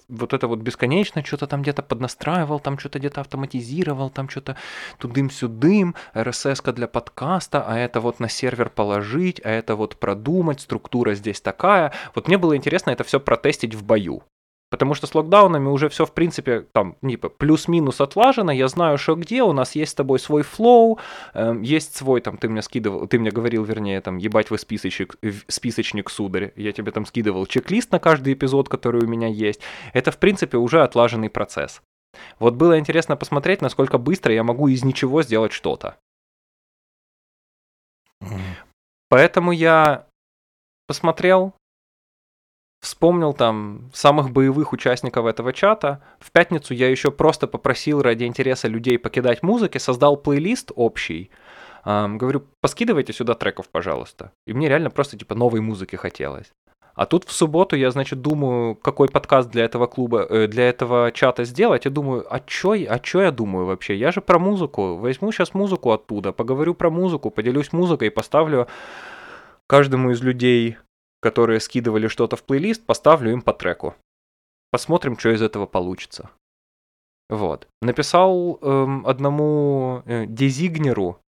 вот 0.09 0.33
это 0.33 0.47
вот 0.47 0.61
бесконечно 0.61 1.25
что-то 1.25 1.47
там 1.47 1.63
где-то 1.63 1.83
поднастраивал, 1.83 2.61
там 2.61 2.79
что-то 2.79 2.99
где-то 2.99 3.21
автоматизировал, 3.23 4.11
там 4.11 4.29
что-то 4.29 4.57
тудым-сюдым, 4.99 5.95
RSS 6.15 6.73
для 6.73 6.87
подкаста, 6.87 7.65
а 7.67 7.77
это 7.77 8.01
вот 8.01 8.21
на 8.21 8.29
сервер 8.29 8.71
положить, 8.71 9.41
а 9.45 9.51
это 9.51 9.75
вот 9.75 9.97
продумать, 9.99 10.61
структура 10.61 11.15
здесь 11.15 11.41
такая. 11.41 11.93
Вот 12.15 12.29
мне 12.29 12.39
было 12.39 12.57
интересно 12.57 12.91
это 12.91 13.05
все 13.05 13.19
протестить 13.19 13.75
в 13.75 13.85
бою. 13.85 14.23
Потому 14.69 14.95
что 14.95 15.07
с 15.07 15.15
локдаунами 15.15 15.69
уже 15.69 15.89
все, 15.89 16.05
в 16.05 16.13
принципе, 16.13 16.63
там, 16.73 16.97
типа, 17.01 17.29
плюс-минус 17.29 18.01
отлажено, 18.01 18.51
я 18.51 18.67
знаю, 18.67 18.99
что 18.99 19.15
где, 19.15 19.43
у 19.43 19.53
нас 19.53 19.77
есть 19.77 19.93
с 19.93 19.95
тобой 19.95 20.19
свой 20.19 20.43
флоу, 20.43 20.99
э, 21.35 21.55
есть 21.63 21.95
свой, 21.95 22.21
там, 22.21 22.37
ты 22.37 22.49
мне 22.49 22.63
скидывал, 22.63 23.07
ты 23.07 23.21
мне 23.21 23.31
говорил, 23.31 23.63
вернее, 23.63 24.01
там, 24.01 24.17
ебать 24.17 24.51
вы 24.51 24.59
списочек, 24.59 25.17
списочник, 25.47 26.11
сударь, 26.11 26.53
я 26.57 26.73
тебе 26.73 26.91
там 26.91 27.07
скидывал 27.07 27.47
чек-лист 27.47 27.93
на 27.93 28.01
каждый 28.01 28.33
эпизод, 28.33 28.69
который 28.69 29.05
у 29.05 29.09
меня 29.09 29.29
есть. 29.29 29.61
Это, 29.93 30.11
в 30.11 30.19
принципе, 30.19 30.57
уже 30.57 30.83
отлаженный 30.83 31.31
процесс. 31.31 31.81
Вот 32.41 32.55
было 32.55 32.79
интересно 32.79 33.17
посмотреть, 33.17 33.63
насколько 33.63 33.99
быстро 33.99 34.35
я 34.35 34.43
могу 34.43 34.67
из 34.67 34.85
ничего 34.85 35.23
сделать 35.23 35.53
что-то. 35.53 35.97
Поэтому 39.09 39.53
я 39.53 40.07
посмотрел, 40.89 41.55
вспомнил 42.87 43.33
там 43.33 43.91
самых 43.93 44.31
боевых 44.31 44.73
участников 44.73 45.27
этого 45.27 45.53
чата. 45.53 46.01
В 46.21 46.31
пятницу 46.31 46.73
я 46.73 46.89
еще 46.89 47.11
просто 47.11 47.49
попросил 47.49 48.01
ради 48.01 48.25
интереса 48.25 48.69
людей 48.69 48.97
покидать 48.97 49.43
музыки, 49.43 49.79
создал 49.79 50.17
плейлист 50.17 50.71
общий. 50.77 51.31
Эм, 51.85 52.17
говорю, 52.17 52.45
поскидывайте 52.61 53.13
сюда 53.13 53.35
треков, 53.35 53.69
пожалуйста. 53.69 54.31
И 54.47 54.53
мне 54.53 54.69
реально 54.69 54.91
просто 54.91 55.19
типа 55.19 55.35
новой 55.35 55.61
музыки 55.61 55.97
хотелось. 55.97 56.53
А 56.95 57.07
тут 57.07 57.25
в 57.25 57.33
субботу 57.33 57.75
я, 57.77 57.91
значит, 57.91 58.23
думаю, 58.23 58.77
какой 58.77 59.09
подкаст 59.09 59.51
для 59.51 59.65
этого 59.65 59.89
клуба, 59.89 60.25
э, 60.31 60.47
для 60.47 60.69
этого 60.69 61.11
чата 61.11 61.45
сделать. 61.45 61.87
Я 61.87 61.91
думаю, 61.91 62.25
а 62.31 62.39
чё, 62.39 62.73
а 62.89 62.99
чё 63.01 63.21
я 63.21 63.33
думаю 63.33 63.67
вообще? 63.67 63.97
Я 63.97 64.13
же 64.13 64.21
про 64.21 64.39
музыку. 64.39 64.97
Возьму 64.97 65.33
сейчас 65.33 65.55
музыку 65.55 65.91
оттуда, 65.91 66.33
поговорю 66.33 66.75
про 66.75 66.89
музыку, 66.89 67.31
поделюсь 67.31 67.73
музыкой, 67.73 68.11
поставлю 68.13 68.69
каждому 69.67 70.13
из 70.13 70.23
людей, 70.23 70.77
которые 71.21 71.61
скидывали 71.61 72.09
что-то 72.09 72.37
в 72.37 72.43
плейлист, 72.43 72.85
поставлю 72.85 73.33
им 73.33 73.43
по 73.43 73.53
треку. 73.53 73.95
Посмотрим, 74.71 75.19
что 75.19 75.31
из 75.31 75.43
этого 75.43 75.67
получится. 75.67 76.31
Вот. 77.29 77.69
Написал 77.83 78.59
эм, 78.63 79.07
одному 79.07 80.03
э, 80.07 80.27
дезигнеру 80.27 81.21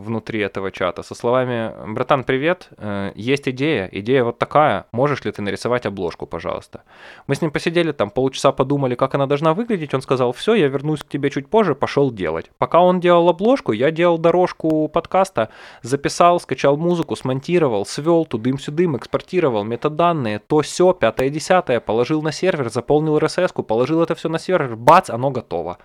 внутри 0.00 0.40
этого 0.40 0.70
чата. 0.70 1.02
Со 1.02 1.14
словами 1.14 1.72
«Братан, 1.92 2.24
привет, 2.24 2.68
э, 2.76 3.12
есть 3.14 3.48
идея, 3.48 3.88
идея 3.92 4.24
вот 4.24 4.38
такая, 4.38 4.86
можешь 4.92 5.24
ли 5.24 5.32
ты 5.32 5.42
нарисовать 5.42 5.86
обложку, 5.86 6.26
пожалуйста?» 6.26 6.82
Мы 7.26 7.34
с 7.34 7.42
ним 7.42 7.50
посидели 7.50 7.92
там, 7.92 8.10
полчаса 8.10 8.52
подумали, 8.52 8.94
как 8.94 9.14
она 9.14 9.26
должна 9.26 9.54
выглядеть, 9.54 9.94
он 9.94 10.02
сказал 10.02 10.32
«Все, 10.32 10.54
я 10.54 10.68
вернусь 10.68 11.00
к 11.00 11.08
тебе 11.08 11.30
чуть 11.30 11.48
позже, 11.48 11.74
пошел 11.74 12.10
делать». 12.10 12.50
Пока 12.58 12.80
он 12.80 13.00
делал 13.00 13.28
обложку, 13.28 13.72
я 13.72 13.90
делал 13.90 14.18
дорожку 14.18 14.88
подкаста, 14.88 15.50
записал, 15.82 16.40
скачал 16.40 16.76
музыку, 16.76 17.16
смонтировал, 17.16 17.86
свел 17.86 18.24
тудым-сюдым, 18.24 18.96
экспортировал 18.96 19.64
метаданные, 19.64 20.38
то 20.38 20.60
все, 20.60 20.92
пятое-десятое, 20.92 21.80
положил 21.80 22.22
на 22.22 22.32
сервер, 22.32 22.70
заполнил 22.70 23.18
RSS-ку, 23.18 23.62
положил 23.62 24.02
это 24.02 24.14
все 24.14 24.28
на 24.28 24.38
сервер, 24.38 24.76
бац, 24.76 25.10
оно 25.10 25.30
готово 25.30 25.78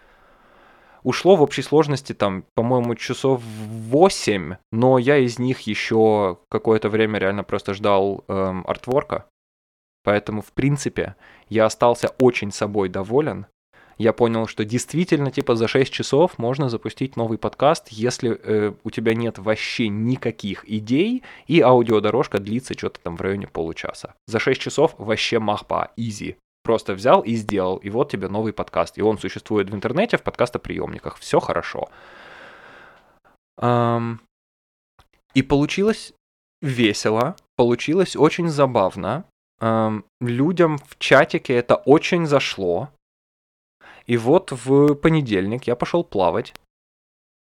ушло 1.05 1.35
в 1.35 1.43
общей 1.43 1.61
сложности 1.61 2.13
там, 2.13 2.43
по-моему, 2.55 2.95
часов 2.95 3.41
8, 3.41 4.55
но 4.71 4.97
я 4.97 5.17
из 5.17 5.39
них 5.39 5.61
еще 5.61 6.39
какое-то 6.49 6.89
время 6.89 7.19
реально 7.19 7.43
просто 7.43 7.73
ждал 7.73 8.25
эм, 8.27 8.65
артворка. 8.67 9.25
Поэтому, 10.03 10.41
в 10.41 10.51
принципе, 10.51 11.15
я 11.47 11.65
остался 11.65 12.09
очень 12.19 12.51
собой 12.51 12.89
доволен. 12.89 13.45
Я 13.97 14.13
понял, 14.13 14.45
что 14.47 14.65
действительно, 14.65 15.31
типа, 15.31 15.55
за 15.55 15.67
6 15.67 15.93
часов 15.93 16.37
можно 16.37 16.69
запустить 16.69 17.15
новый 17.15 17.37
подкаст, 17.37 17.87
если 17.89 18.37
э, 18.43 18.73
у 18.83 18.89
тебя 18.89 19.13
нет 19.13 19.37
вообще 19.37 19.87
никаких 19.87 20.69
идей, 20.69 21.23
и 21.47 21.61
аудиодорожка 21.61 22.39
длится 22.39 22.77
что-то 22.77 22.99
там 22.99 23.15
в 23.15 23.21
районе 23.21 23.47
получаса. 23.47 24.15
За 24.27 24.39
6 24.39 24.59
часов 24.59 24.95
вообще 24.97 25.39
махпа, 25.39 25.91
изи. 25.95 26.35
Просто 26.65 26.95
взял 26.95 27.21
и 27.21 27.35
сделал, 27.35 27.77
и 27.77 27.91
вот 27.91 28.09
тебе 28.11 28.27
новый 28.27 28.51
подкаст. 28.51 28.97
И 28.97 29.03
он 29.03 29.19
существует 29.19 29.69
в 29.69 29.75
интернете, 29.75 30.17
в 30.17 30.23
подкастоприемниках. 30.23 31.17
Все 31.19 31.39
хорошо. 31.39 31.89
И 35.35 35.41
получилось 35.43 36.13
весело, 36.63 37.35
получилось 37.55 38.15
очень 38.15 38.49
забавно. 38.49 39.25
Людям 40.19 40.79
в 40.79 40.97
чатике 40.97 41.53
это 41.53 41.75
очень 41.75 42.25
зашло. 42.25 42.89
И 44.07 44.17
вот 44.17 44.51
в 44.51 44.95
понедельник 44.95 45.65
я 45.65 45.75
пошел 45.75 46.03
плавать, 46.03 46.55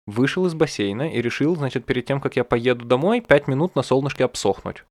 вышел 0.08 0.48
из 0.48 0.56
бассейна 0.56 1.14
и 1.14 1.22
решил, 1.22 1.56
значит, 1.56 1.86
перед 1.86 2.08
тем, 2.08 2.20
как 2.20 2.36
я 2.36 2.44
поеду 2.44 2.86
домой, 2.86 3.22
5 3.22 3.48
минут 3.48 3.76
на 3.76 3.84
солнышке 3.84 4.26
обсохнуть. 4.26 4.84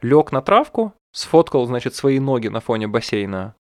Лег 0.00 0.32
на 0.32 0.40
травку, 0.40 0.94
сфоткал, 1.16 1.66
значит, 1.66 1.94
свои 1.94 2.20
ноги 2.20 2.48
на 2.48 2.60
фоне 2.60 2.86
бассейна 2.86 3.54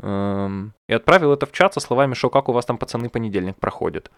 эм, 0.00 0.74
и 0.88 0.92
отправил 0.92 1.32
это 1.32 1.46
в 1.46 1.52
чат 1.52 1.74
со 1.74 1.80
словами, 1.80 2.14
что 2.14 2.30
как 2.30 2.48
у 2.48 2.52
вас 2.52 2.66
там, 2.66 2.78
пацаны, 2.78 3.08
понедельник 3.08 3.56
проходит. 3.56 4.10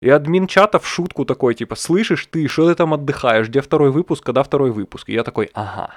И 0.00 0.08
админ 0.08 0.46
чата 0.46 0.78
в 0.78 0.86
шутку 0.86 1.24
такой, 1.24 1.54
типа, 1.54 1.74
слышишь 1.76 2.26
ты, 2.26 2.48
что 2.48 2.68
ты 2.68 2.74
там 2.74 2.94
отдыхаешь, 2.94 3.48
где 3.48 3.60
второй 3.60 3.90
выпуск, 3.90 4.24
когда 4.24 4.42
второй 4.42 4.70
выпуск? 4.70 5.08
И 5.08 5.12
я 5.12 5.22
такой, 5.22 5.50
ага. 5.54 5.90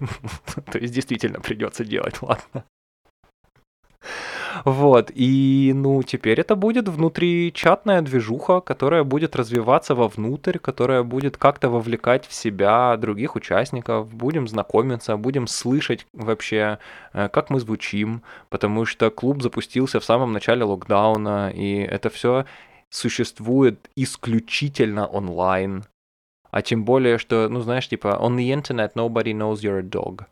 То 0.72 0.78
есть 0.78 0.94
действительно 0.94 1.40
придется 1.40 1.84
делать, 1.84 2.20
ладно. 2.22 2.64
Вот, 4.64 5.10
и, 5.14 5.72
ну, 5.74 6.02
теперь 6.02 6.40
это 6.40 6.56
будет 6.56 6.88
внутричатная 6.88 8.02
движуха, 8.02 8.60
которая 8.60 9.04
будет 9.04 9.36
развиваться 9.36 9.94
вовнутрь, 9.94 10.58
которая 10.58 11.02
будет 11.02 11.36
как-то 11.36 11.68
вовлекать 11.68 12.26
в 12.26 12.32
себя 12.32 12.96
других 12.96 13.36
участников, 13.36 14.12
будем 14.12 14.48
знакомиться, 14.48 15.16
будем 15.16 15.46
слышать 15.46 16.06
вообще, 16.12 16.78
э, 17.12 17.28
как 17.28 17.50
мы 17.50 17.60
звучим, 17.60 18.22
потому 18.50 18.84
что 18.84 19.10
клуб 19.10 19.42
запустился 19.42 20.00
в 20.00 20.04
самом 20.04 20.32
начале 20.32 20.64
локдауна, 20.64 21.50
и 21.54 21.78
это 21.78 22.10
все 22.10 22.44
существует 22.90 23.90
исключительно 23.96 25.06
онлайн. 25.06 25.84
А 26.50 26.62
тем 26.62 26.84
более, 26.84 27.18
что, 27.18 27.48
ну, 27.48 27.60
знаешь, 27.60 27.88
типа, 27.88 28.18
on 28.20 28.36
the 28.36 28.52
internet 28.52 28.92
nobody 28.94 29.32
knows 29.32 29.56
you're 29.56 29.80
a 29.80 29.82
dog. 29.82 30.26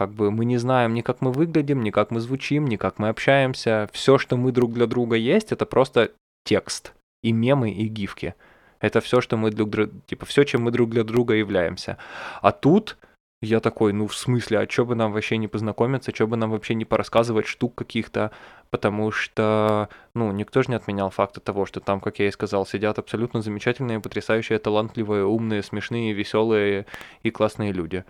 Как 0.00 0.12
бы 0.12 0.30
мы 0.30 0.46
не 0.46 0.56
знаем 0.56 0.94
ни 0.94 1.02
как 1.02 1.20
мы 1.20 1.30
выглядим, 1.30 1.82
ни 1.82 1.90
как 1.90 2.10
мы 2.10 2.20
звучим, 2.20 2.66
ни 2.66 2.76
как 2.76 2.98
мы 2.98 3.10
общаемся. 3.10 3.86
Все, 3.92 4.16
что 4.16 4.38
мы 4.38 4.50
друг 4.50 4.72
для 4.72 4.86
друга 4.86 5.14
есть, 5.14 5.52
это 5.52 5.66
просто 5.66 6.12
текст 6.42 6.94
и 7.22 7.32
мемы, 7.32 7.70
и 7.70 7.86
гифки. 7.86 8.34
Это 8.80 9.02
все, 9.02 9.20
что 9.20 9.36
мы 9.36 9.50
друг 9.50 9.68
друга, 9.68 9.92
типа, 10.06 10.24
все, 10.24 10.44
чем 10.44 10.62
мы 10.62 10.70
друг 10.70 10.88
для 10.88 11.04
друга 11.04 11.34
являемся. 11.34 11.98
А 12.40 12.50
тут 12.50 12.96
я 13.42 13.60
такой, 13.60 13.92
ну 13.92 14.06
в 14.06 14.16
смысле, 14.16 14.60
а 14.60 14.70
что 14.70 14.86
бы 14.86 14.94
нам 14.94 15.12
вообще 15.12 15.36
не 15.36 15.48
познакомиться, 15.48 16.14
что 16.14 16.26
бы 16.26 16.38
нам 16.38 16.50
вообще 16.50 16.72
не 16.72 16.86
порассказывать 16.86 17.46
штук 17.46 17.74
каких-то, 17.74 18.30
потому 18.70 19.10
что, 19.10 19.90
ну, 20.14 20.32
никто 20.32 20.62
же 20.62 20.70
не 20.70 20.76
отменял 20.76 21.10
факта 21.10 21.40
того, 21.40 21.66
что 21.66 21.80
там, 21.80 22.00
как 22.00 22.20
я 22.20 22.28
и 22.28 22.30
сказал, 22.30 22.64
сидят 22.64 22.98
абсолютно 22.98 23.42
замечательные, 23.42 24.00
потрясающие, 24.00 24.58
талантливые, 24.58 25.26
умные, 25.26 25.62
смешные, 25.62 26.14
веселые 26.14 26.86
и 27.22 27.30
классные 27.30 27.72
люди. 27.72 28.06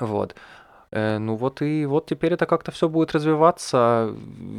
Вот. 0.00 0.34
Э, 0.90 1.18
ну 1.18 1.36
вот 1.36 1.62
и 1.62 1.86
вот 1.86 2.06
теперь 2.06 2.32
это 2.32 2.46
как-то 2.46 2.70
все 2.70 2.88
будет 2.88 3.12
развиваться. 3.12 4.14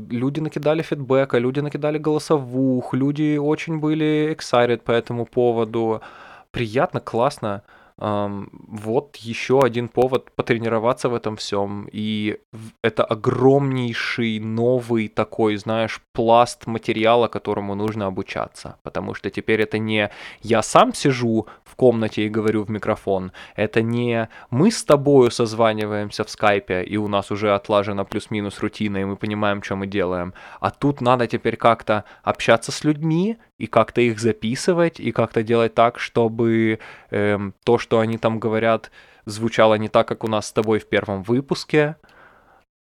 Люди 0.09 0.39
накидали 0.39 0.82
фидбэка, 0.82 1.38
люди 1.39 1.59
накидали 1.61 1.97
голосовух, 1.97 2.93
люди 2.93 3.38
очень 3.38 3.80
были 3.80 4.36
excited 4.36 4.80
по 4.84 4.91
этому 4.91 5.25
поводу. 5.25 6.01
Приятно, 6.51 6.99
классно 6.99 7.63
вот 7.99 9.17
еще 9.17 9.59
один 9.59 9.89
повод 9.89 10.31
потренироваться 10.35 11.09
в 11.09 11.13
этом 11.13 11.35
всем. 11.35 11.87
И 11.91 12.39
это 12.81 13.03
огромнейший 13.03 14.39
новый 14.39 15.09
такой, 15.09 15.57
знаешь, 15.57 16.01
пласт 16.13 16.65
материала, 16.65 17.27
которому 17.27 17.75
нужно 17.75 18.07
обучаться. 18.07 18.77
Потому 18.83 19.13
что 19.13 19.29
теперь 19.29 19.61
это 19.61 19.77
не 19.79 20.09
я 20.41 20.61
сам 20.61 20.93
сижу 20.93 21.47
в 21.63 21.75
комнате 21.75 22.25
и 22.25 22.29
говорю 22.29 22.63
в 22.63 22.69
микрофон, 22.69 23.31
это 23.55 23.81
не 23.81 24.29
мы 24.49 24.71
с 24.71 24.83
тобою 24.83 25.31
созваниваемся 25.31 26.23
в 26.23 26.29
скайпе, 26.29 26.83
и 26.83 26.97
у 26.97 27.07
нас 27.07 27.31
уже 27.31 27.53
отлажена 27.53 28.05
плюс-минус 28.05 28.59
рутина, 28.59 28.97
и 28.97 29.05
мы 29.05 29.15
понимаем, 29.17 29.61
что 29.61 29.75
мы 29.75 29.87
делаем. 29.87 30.33
А 30.59 30.71
тут 30.71 31.01
надо 31.01 31.27
теперь 31.27 31.57
как-то 31.57 32.05
общаться 32.23 32.71
с 32.71 32.83
людьми, 32.83 33.37
и 33.60 33.68
как-то 33.68 34.01
их 34.01 34.20
записывать, 34.20 34.99
и 34.99 35.12
как-то 35.12 35.43
делать 35.43 35.76
так, 35.76 35.99
чтобы 35.99 36.80
эм, 37.12 37.53
то, 37.64 37.78
что 37.78 37.99
они 37.99 38.18
там 38.18 38.39
говорят, 38.39 38.89
звучало 39.26 39.76
не 39.76 39.89
так, 39.89 40.07
как 40.07 40.24
у 40.24 40.28
нас 40.28 40.47
с 40.47 40.51
тобой 40.51 40.80
в 40.80 40.88
первом 40.88 41.22
выпуске. 41.24 41.97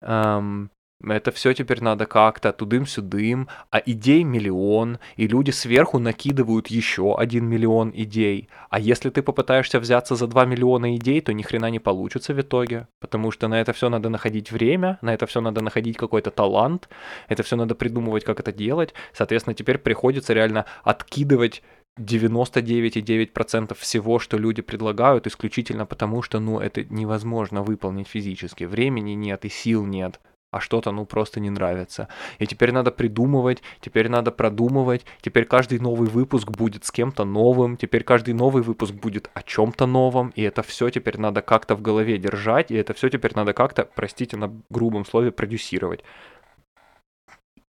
Эм, 0.01 0.69
это 1.03 1.31
все 1.31 1.53
теперь 1.53 1.81
надо 1.83 2.05
как-то 2.05 2.51
тудым-сюдым, 2.51 3.47
а 3.69 3.81
идей 3.85 4.23
миллион, 4.23 4.99
и 5.17 5.27
люди 5.27 5.51
сверху 5.51 5.99
накидывают 5.99 6.67
еще 6.67 7.15
один 7.17 7.45
миллион 7.45 7.91
идей. 7.93 8.49
А 8.69 8.79
если 8.79 9.09
ты 9.09 9.21
попытаешься 9.21 9.79
взяться 9.79 10.15
за 10.15 10.27
2 10.27 10.45
миллиона 10.45 10.95
идей, 10.95 11.21
то 11.21 11.33
ни 11.33 11.43
хрена 11.43 11.69
не 11.69 11.79
получится 11.79 12.33
в 12.33 12.39
итоге, 12.39 12.87
потому 12.99 13.31
что 13.31 13.47
на 13.47 13.59
это 13.59 13.73
все 13.73 13.89
надо 13.89 14.09
находить 14.09 14.51
время, 14.51 14.97
на 15.01 15.13
это 15.13 15.25
все 15.25 15.41
надо 15.41 15.61
находить 15.61 15.97
какой-то 15.97 16.31
талант, 16.31 16.89
это 17.27 17.43
все 17.43 17.55
надо 17.55 17.75
придумывать, 17.75 18.23
как 18.23 18.39
это 18.39 18.51
делать. 18.53 18.93
Соответственно, 19.13 19.53
теперь 19.53 19.77
приходится 19.77 20.33
реально 20.33 20.65
откидывать 20.83 21.61
99,9% 21.99 23.75
всего, 23.75 24.19
что 24.19 24.37
люди 24.37 24.61
предлагают, 24.61 25.27
исключительно 25.27 25.85
потому, 25.85 26.21
что, 26.21 26.39
ну, 26.39 26.59
это 26.59 26.83
невозможно 26.85 27.63
выполнить 27.63 28.07
физически. 28.07 28.65
Времени 28.65 29.11
нет 29.11 29.45
и 29.45 29.49
сил 29.49 29.85
нет 29.85 30.19
а 30.55 30.61
что-то, 30.61 30.91
ну, 30.91 31.05
просто 31.05 31.41
не 31.41 31.49
нравится. 31.49 32.07
И 32.39 32.47
теперь 32.47 32.71
надо 32.71 32.89
придумывать, 32.89 33.61
теперь 33.81 34.07
надо 34.07 34.31
продумывать, 34.31 35.05
теперь 35.21 35.43
каждый 35.43 35.79
новый 35.79 36.07
выпуск 36.07 36.49
будет 36.49 36.85
с 36.85 36.91
кем-то 36.91 37.25
новым, 37.25 37.75
теперь 37.75 38.05
каждый 38.05 38.33
новый 38.33 38.63
выпуск 38.63 38.93
будет 38.93 39.29
о 39.33 39.43
чем-то 39.43 39.85
новом, 39.85 40.29
и 40.29 40.43
это 40.43 40.63
все 40.63 40.89
теперь 40.89 41.17
надо 41.19 41.41
как-то 41.41 41.75
в 41.75 41.81
голове 41.81 42.17
держать, 42.17 42.71
и 42.71 42.75
это 42.75 42.93
все 42.93 43.09
теперь 43.09 43.33
надо 43.35 43.51
как-то, 43.51 43.83
простите 43.83 44.37
на 44.37 44.49
грубом 44.69 45.05
слове, 45.05 45.31
продюсировать. 45.31 46.05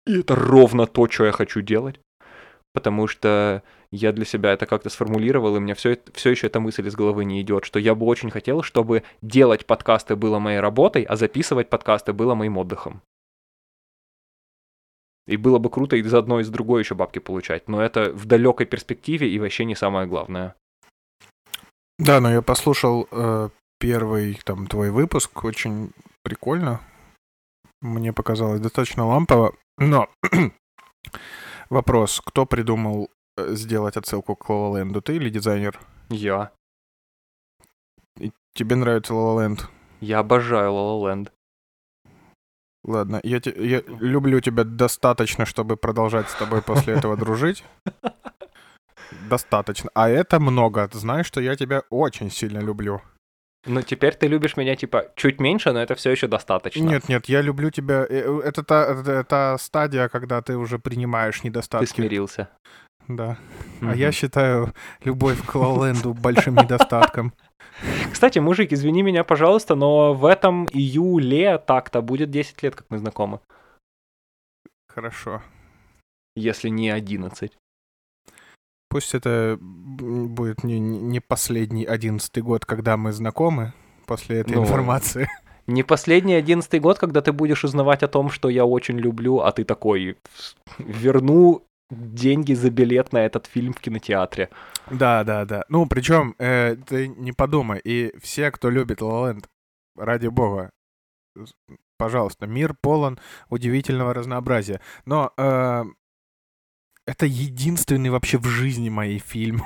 И 0.05 0.19
это 0.19 0.35
ровно 0.35 0.85
то, 0.85 1.07
что 1.07 1.25
я 1.25 1.31
хочу 1.31 1.61
делать. 1.61 2.01
Потому 2.73 3.07
что 3.07 3.63
я 3.91 4.11
для 4.11 4.25
себя 4.25 4.53
это 4.53 4.65
как-то 4.65 4.89
сформулировал, 4.89 5.55
и 5.55 5.59
меня 5.59 5.75
все, 5.75 5.99
все 6.13 6.31
еще 6.31 6.47
эта 6.47 6.59
мысль 6.59 6.87
из 6.87 6.95
головы 6.95 7.25
не 7.25 7.41
идет, 7.41 7.65
что 7.65 7.79
я 7.79 7.95
бы 7.95 8.05
очень 8.05 8.31
хотел, 8.31 8.63
чтобы 8.63 9.03
делать 9.21 9.65
подкасты 9.65 10.15
было 10.15 10.39
моей 10.39 10.59
работой, 10.59 11.03
а 11.03 11.15
записывать 11.15 11.69
подкасты 11.69 12.13
было 12.13 12.35
моим 12.35 12.57
отдыхом. 12.57 13.01
И 15.25 15.37
было 15.37 15.57
бы 15.57 15.69
круто 15.69 15.95
из 15.95 16.13
одной, 16.13 16.41
из 16.41 16.49
другой 16.49 16.81
еще 16.81 16.95
бабки 16.95 17.19
получать, 17.19 17.69
но 17.69 17.81
это 17.81 18.11
в 18.11 18.25
далекой 18.25 18.65
перспективе 18.65 19.29
и 19.29 19.39
вообще 19.39 19.63
не 19.63 19.75
самое 19.75 20.07
главное. 20.07 20.55
Да, 21.97 22.19
но 22.19 22.31
я 22.31 22.41
послушал 22.41 23.07
э, 23.11 23.49
первый 23.79 24.39
там 24.43 24.67
твой 24.67 24.89
выпуск, 24.89 25.43
очень 25.45 25.91
прикольно. 26.23 26.81
Мне 27.81 28.11
показалось 28.11 28.59
достаточно 28.59 29.05
лампово, 29.05 29.55
но 29.77 30.09
вопрос, 31.69 32.21
кто 32.23 32.45
придумал 32.45 33.09
э, 33.37 33.53
сделать 33.55 33.97
отсылку 33.97 34.35
к 34.35 34.49
Лололенду, 34.49 35.01
ты 35.01 35.15
или 35.15 35.29
дизайнер? 35.29 35.79
Я. 36.09 36.51
И 38.17 38.31
тебе 38.53 38.75
нравится 38.75 39.13
Лололенд? 39.13 39.69
Я 40.01 40.19
обожаю 40.19 40.73
Лололенд. 40.73 41.31
Ладно, 42.83 43.21
я, 43.23 43.39
те, 43.39 43.53
я 43.55 43.81
люблю 43.87 44.41
тебя 44.41 44.65
достаточно, 44.65 45.45
чтобы 45.45 45.77
продолжать 45.77 46.29
с 46.29 46.35
тобой 46.35 46.61
после 46.61 46.95
этого 46.95 47.15
дружить. 47.15 47.63
Достаточно. 49.29 49.89
А 49.93 50.09
это 50.09 50.39
много. 50.39 50.89
Знаешь, 50.91 51.27
что 51.27 51.39
я 51.39 51.55
тебя 51.55 51.83
очень 51.89 52.29
сильно 52.29 52.59
люблю. 52.59 53.01
Ну, 53.65 53.81
теперь 53.81 54.13
ты 54.15 54.27
любишь 54.27 54.57
меня, 54.57 54.75
типа, 54.75 55.11
чуть 55.15 55.39
меньше, 55.39 55.71
но 55.71 55.81
это 55.81 55.95
все 55.95 56.11
еще 56.11 56.27
достаточно. 56.27 56.83
Нет, 56.83 57.07
нет, 57.07 57.27
я 57.27 57.41
люблю 57.41 57.69
тебя. 57.69 58.05
Э, 58.09 58.23
э, 58.25 58.41
это 58.43 58.63
та, 58.63 58.85
это 58.91 59.23
та 59.23 59.57
стадия, 59.57 60.09
когда 60.09 60.41
ты 60.41 60.57
уже 60.57 60.79
принимаешь 60.79 61.43
недостатки. 61.43 61.87
Ты 61.87 61.95
смирился. 61.95 62.49
Да. 63.07 63.37
А 63.81 63.95
я 63.95 64.11
считаю 64.11 64.73
любовь 65.03 65.45
к 65.45 65.55
Лоленду 65.55 66.13
большим 66.13 66.55
недостатком. 66.55 67.33
Кстати, 68.11 68.39
мужик, 68.39 68.73
извини 68.73 69.01
меня, 69.01 69.23
пожалуйста, 69.23 69.75
но 69.75 70.13
в 70.13 70.25
этом 70.25 70.65
июле 70.65 71.57
так-то 71.57 72.01
будет 72.01 72.31
10 72.31 72.63
лет, 72.63 72.75
как 72.75 72.87
мы 72.89 72.97
знакомы. 72.97 73.39
Хорошо. 74.87 75.41
Если 76.35 76.69
не 76.69 76.89
11. 76.89 77.51
Пусть 78.93 79.15
это 79.15 79.57
будет 79.59 80.63
не, 80.63 80.79
не 80.79 81.19
последний 81.19 81.83
одиннадцатый 81.83 82.43
год, 82.43 82.65
когда 82.65 82.95
мы 82.95 83.11
знакомы 83.11 83.73
после 84.05 84.39
этой 84.39 84.55
ну, 84.55 84.63
информации. 84.63 85.27
Не 85.65 85.81
последний 85.81 86.35
одиннадцатый 86.35 86.79
год, 86.79 86.99
когда 86.99 87.21
ты 87.21 87.31
будешь 87.31 87.63
узнавать 87.63 88.03
о 88.03 88.07
том, 88.07 88.29
что 88.29 88.49
я 88.49 88.65
очень 88.65 88.99
люблю, 88.99 89.39
а 89.39 89.51
ты 89.51 89.63
такой 89.63 90.17
верну 90.77 91.65
деньги 91.89 92.53
за 92.53 92.69
билет 92.69 93.13
на 93.13 93.25
этот 93.25 93.47
фильм 93.47 93.73
в 93.73 93.79
кинотеатре. 93.79 94.49
Да, 94.91 95.23
да, 95.23 95.45
да. 95.45 95.63
Ну, 95.69 95.87
причем, 95.87 96.35
э, 96.37 96.75
ты 96.75 97.07
не 97.07 97.31
подумай, 97.31 97.79
и 97.83 98.13
все, 98.21 98.51
кто 98.51 98.69
любит 98.69 99.01
La 99.01 99.41
ради 99.97 100.27
бога, 100.27 100.71
пожалуйста, 101.97 102.47
мир 102.47 102.75
полон 102.79 103.19
удивительного 103.49 104.13
разнообразия. 104.13 104.81
Но 105.05 105.31
э, 105.37 105.83
это 107.05 107.25
единственный 107.25 108.09
вообще 108.09 108.37
в 108.37 108.45
жизни 108.45 108.89
моей 108.89 109.19
фильм, 109.19 109.61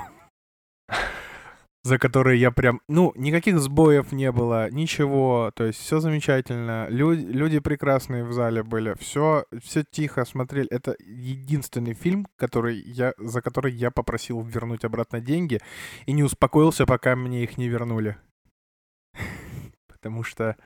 за 1.84 1.98
который 1.98 2.38
я 2.38 2.50
прям... 2.50 2.80
Ну, 2.88 3.12
никаких 3.16 3.58
сбоев 3.60 4.12
не 4.12 4.32
было, 4.32 4.70
ничего. 4.70 5.52
То 5.54 5.64
есть 5.64 5.78
все 5.78 6.00
замечательно. 6.00 6.86
Люди, 6.88 7.24
люди 7.24 7.60
прекрасные 7.60 8.24
в 8.24 8.32
зале 8.32 8.62
были. 8.62 8.94
Все, 8.98 9.44
все 9.62 9.84
тихо 9.88 10.24
смотрели. 10.24 10.68
Это 10.68 10.96
единственный 10.98 11.94
фильм, 11.94 12.26
который 12.36 12.78
я, 12.78 13.14
за 13.18 13.40
который 13.40 13.72
я 13.72 13.90
попросил 13.90 14.42
вернуть 14.42 14.84
обратно 14.84 15.20
деньги 15.20 15.60
и 16.06 16.12
не 16.12 16.24
успокоился, 16.24 16.86
пока 16.86 17.16
мне 17.16 17.44
их 17.44 17.56
не 17.56 17.68
вернули. 17.68 18.16
Потому 19.86 20.24
что, 20.24 20.56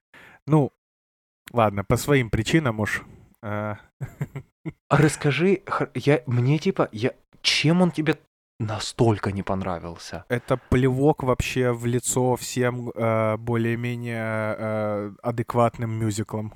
ну, 0.47 0.73
ладно, 1.53 1.85
по 1.85 1.97
своим 1.97 2.31
причинам 2.31 2.81
уж. 2.81 3.03
А, 4.65 4.71
а 4.89 4.97
расскажи, 4.99 5.63
я, 5.95 6.23
мне 6.27 6.59
типа, 6.59 6.89
я, 6.93 7.13
чем 7.41 7.83
он 7.83 7.91
тебе 7.91 8.19
настолько 8.61 9.33
не 9.33 9.43
понравился? 9.43 10.25
Это 10.29 10.59
плевок 10.71 11.23
вообще 11.23 11.73
в 11.73 11.87
лицо 11.87 12.37
всем 12.37 12.91
э, 12.91 13.37
более-менее 13.37 14.57
э, 14.59 15.13
адекватным 15.23 15.91
мюзиклам. 15.91 16.55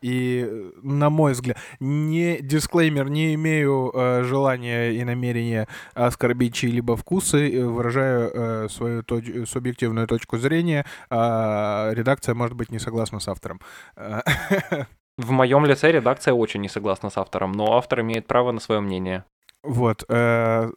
И, 0.00 0.48
на 0.82 1.10
мой 1.10 1.32
взгляд, 1.32 1.58
не 1.80 2.38
дисклеймер, 2.40 3.10
не 3.10 3.34
имею 3.34 3.90
э, 3.92 4.22
желания 4.22 4.92
и 4.92 5.02
намерения 5.02 5.66
оскорбить 5.92 6.54
чьи-либо 6.54 6.96
вкусы, 6.96 7.52
э, 7.52 7.64
выражаю 7.64 8.30
э, 8.32 8.68
свою 8.68 9.02
точ- 9.02 9.44
субъективную 9.44 10.06
точку 10.06 10.38
зрения. 10.38 10.86
Э, 11.10 11.90
редакция 11.92 12.36
может 12.36 12.56
быть 12.56 12.70
не 12.70 12.78
согласна 12.78 13.18
с 13.18 13.26
автором. 13.26 13.60
В 15.18 15.32
моем 15.32 15.66
лице 15.66 15.90
редакция 15.90 16.32
очень 16.32 16.60
не 16.60 16.68
согласна 16.68 17.10
с 17.10 17.18
автором, 17.18 17.50
но 17.50 17.76
автор 17.76 18.00
имеет 18.02 18.28
право 18.28 18.52
на 18.52 18.60
свое 18.60 18.80
мнение. 18.80 19.24
Вот. 19.64 20.04
Э, 20.08 20.70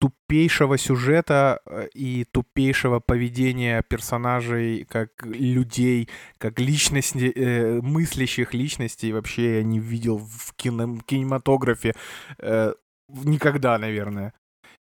тупейшего 0.00 0.78
сюжета 0.78 1.60
э, 1.64 1.86
и 1.94 2.24
тупейшего 2.24 2.98
поведения 2.98 3.84
персонажей 3.88 4.84
как 4.84 5.24
людей, 5.24 6.08
как 6.38 6.58
личности, 6.58 7.32
э, 7.36 7.80
мыслящих 7.82 8.52
личностей 8.52 9.12
вообще 9.12 9.58
я 9.58 9.62
не 9.62 9.78
видел 9.78 10.18
в 10.18 10.54
кино, 10.56 10.98
кинематографе 11.06 11.94
э, 12.40 12.74
никогда, 13.08 13.78
наверное. 13.78 14.34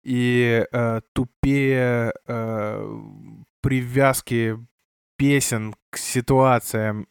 И 0.04 0.66
э, 0.70 1.02
тупее 1.14 2.14
э, 2.28 3.00
привязки 3.62 4.60
песен 5.18 5.76
к 5.92 5.98
ситуациям 5.98 7.08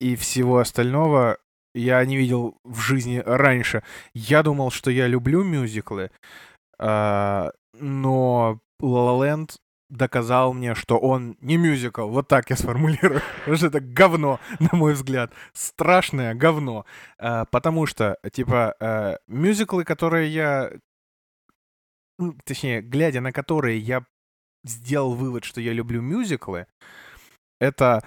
и 0.00 0.16
всего 0.16 0.58
остального 0.58 1.38
я 1.74 2.04
не 2.04 2.16
видел 2.16 2.58
в 2.64 2.80
жизни 2.80 3.22
раньше. 3.24 3.82
Я 4.14 4.42
думал, 4.42 4.70
что 4.70 4.90
я 4.90 5.06
люблю 5.06 5.42
мюзиклы, 5.42 6.10
э, 6.78 7.50
но 7.80 8.60
La 8.80 9.06
La 9.06 9.18
Land 9.20 9.56
доказал 9.90 10.52
мне, 10.54 10.74
что 10.74 10.98
он 10.98 11.36
не 11.40 11.56
мюзикл. 11.56 12.08
Вот 12.08 12.28
так 12.28 12.50
я 12.50 12.56
сформулирую. 12.56 13.20
Потому 13.38 13.56
что 13.56 13.66
это 13.66 13.80
говно, 13.80 14.40
на 14.58 14.70
мой 14.72 14.94
взгляд. 14.94 15.32
Страшное 15.52 16.34
говно. 16.34 16.84
Э, 17.18 17.44
потому 17.50 17.86
что, 17.86 18.18
типа, 18.32 18.74
э, 18.80 19.16
мюзиклы, 19.26 19.84
которые 19.84 20.28
я... 20.28 20.70
Ну, 22.18 22.36
точнее, 22.44 22.80
глядя 22.80 23.20
на 23.20 23.32
которые 23.32 23.78
я 23.78 24.04
сделал 24.64 25.14
вывод, 25.14 25.44
что 25.44 25.60
я 25.60 25.72
люблю 25.72 26.00
мюзиклы, 26.00 26.66
это 27.60 28.02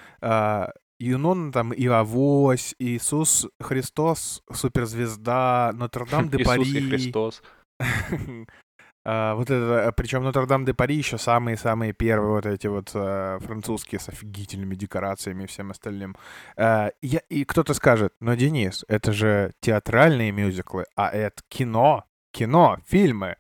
Юнон 1.00 1.52
там 1.52 1.74
и 1.74 1.88
Авось, 1.88 2.76
Иисус 2.80 3.48
Христос, 3.60 4.42
суперзвезда, 4.52 5.72
Нотр-Дам 5.74 6.30
де 6.30 6.38
Пари. 6.46 6.64
Иисус 6.64 6.90
Христос. 6.90 7.44
А, 9.10 9.36
вот 9.36 9.50
это, 9.50 9.94
причем 9.96 10.24
Нотр-Дам 10.24 10.66
де 10.66 10.74
Пари 10.74 10.98
еще 10.98 11.18
самые-самые 11.18 11.94
первые 11.94 12.30
вот 12.30 12.46
эти 12.46 12.68
вот 12.68 12.92
а, 12.94 13.40
французские 13.40 14.00
с 14.00 14.10
офигительными 14.10 14.76
декорациями 14.76 15.46
и 15.46 15.48
всем 15.48 15.72
остальным. 15.72 16.18
А, 16.58 16.90
и 17.00 17.46
кто-то 17.46 17.74
скажет, 17.74 18.14
но, 18.20 18.36
Денис, 18.36 18.84
это 18.90 19.14
же 19.14 19.54
театральные 19.62 20.34
мюзиклы, 20.34 20.88
а 20.98 21.10
это 21.10 21.42
кино, 21.48 22.04
кино, 22.34 22.80
фильмы. 22.86 23.38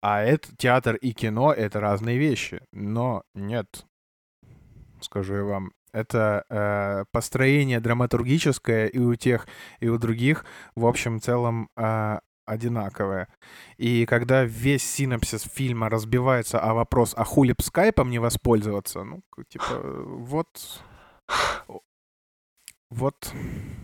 А 0.00 0.22
это 0.22 0.48
театр 0.56 0.96
и 0.96 1.12
кино— 1.12 1.52
это 1.56 1.78
разные 1.78 2.16
вещи. 2.16 2.62
Но 2.72 3.22
нет, 3.34 3.84
скажу 5.02 5.34
я 5.34 5.44
вам, 5.44 5.72
это 5.92 6.44
э, 6.48 7.04
построение 7.12 7.80
драматургическое 7.80 8.86
и 8.86 8.98
у 8.98 9.14
тех, 9.14 9.46
и 9.80 9.88
у 9.88 9.98
других, 9.98 10.44
в 10.74 10.86
общем 10.86 11.20
целом, 11.20 11.68
э, 11.76 12.18
одинаковое. 12.46 13.28
И 13.76 14.06
когда 14.06 14.44
весь 14.44 14.82
синапсис 14.82 15.42
фильма 15.42 15.88
разбивается 15.88 16.58
о 16.60 16.74
вопрос, 16.74 17.14
а 17.16 17.24
хули 17.24 17.52
б 17.52 17.62
скайпом 17.62 18.10
не 18.10 18.18
воспользоваться, 18.18 19.04
ну, 19.04 19.22
типа, 19.48 19.80
вот 19.82 20.48
вот, 22.90 23.32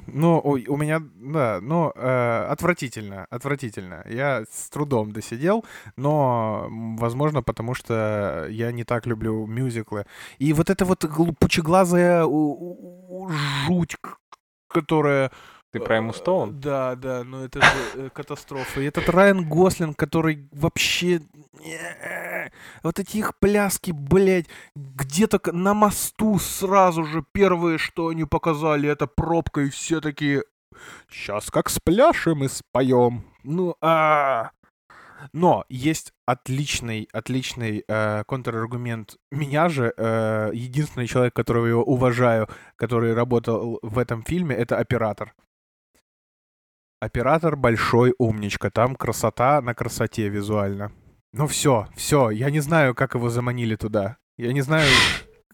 ну, 0.08 0.40
у 0.40 0.76
меня, 0.76 1.00
да, 1.14 1.60
ну, 1.62 1.92
э, 1.94 2.46
отвратительно, 2.50 3.26
отвратительно. 3.30 4.04
Я 4.08 4.44
с 4.50 4.68
трудом 4.68 5.12
досидел, 5.12 5.64
но, 5.96 6.66
возможно, 6.98 7.40
потому 7.42 7.74
что 7.74 8.46
я 8.50 8.72
не 8.72 8.82
так 8.82 9.06
люблю 9.06 9.46
мюзиклы. 9.46 10.06
И 10.38 10.52
вот 10.52 10.70
эта 10.70 10.84
вот 10.84 11.04
пучеглазая 11.38 12.24
жуть, 13.68 13.96
которая 14.68 15.30
ты 15.78 15.84
про 15.84 15.98
Эмму 15.98 16.12
Стоун? 16.12 16.60
Да, 16.60 16.94
да, 16.96 17.24
но 17.24 17.44
это 17.44 17.60
же 17.60 17.72
э, 17.94 18.08
катастрофа. 18.14 18.80
И 18.80 18.84
этот 18.84 19.08
Райан 19.08 19.48
Гослинг, 19.48 19.96
который 19.96 20.48
вообще... 20.52 21.22
Вот 22.82 22.98
эти 22.98 23.18
их 23.18 23.38
пляски, 23.38 23.90
блядь, 23.90 24.46
где-то 24.74 25.40
на 25.52 25.74
мосту 25.74 26.38
сразу 26.38 27.04
же 27.04 27.24
первые, 27.32 27.78
что 27.78 28.08
они 28.08 28.24
показали, 28.24 28.88
это 28.88 29.06
пробка, 29.06 29.62
и 29.62 29.70
все 29.70 30.00
такие... 30.00 30.44
Сейчас 31.10 31.50
как 31.50 31.70
спляшем 31.70 32.44
и 32.44 32.48
споем. 32.48 33.24
Ну, 33.42 33.76
а... 33.80 34.50
Но 35.32 35.64
есть 35.68 36.12
отличный, 36.26 37.08
отличный 37.12 37.84
э, 37.86 38.24
контраргумент 38.26 39.16
меня 39.30 39.68
же. 39.68 39.92
Э, 39.96 40.50
единственный 40.52 41.06
человек, 41.06 41.34
которого 41.34 41.66
я 41.66 41.76
уважаю, 41.76 42.48
который 42.76 43.14
работал 43.14 43.78
в 43.82 43.98
этом 43.98 44.22
фильме, 44.22 44.54
это 44.54 44.78
оператор. 44.78 45.34
Оператор 47.00 47.56
большой 47.56 48.14
умничка. 48.18 48.70
Там 48.70 48.96
красота 48.96 49.60
на 49.60 49.74
красоте 49.74 50.28
визуально. 50.28 50.92
Ну 51.32 51.46
все, 51.46 51.88
все. 51.94 52.30
Я 52.30 52.50
не 52.50 52.60
знаю, 52.60 52.94
как 52.94 53.14
его 53.14 53.28
заманили 53.28 53.76
туда. 53.76 54.16
Я 54.38 54.52
не 54.52 54.62
знаю, 54.62 54.88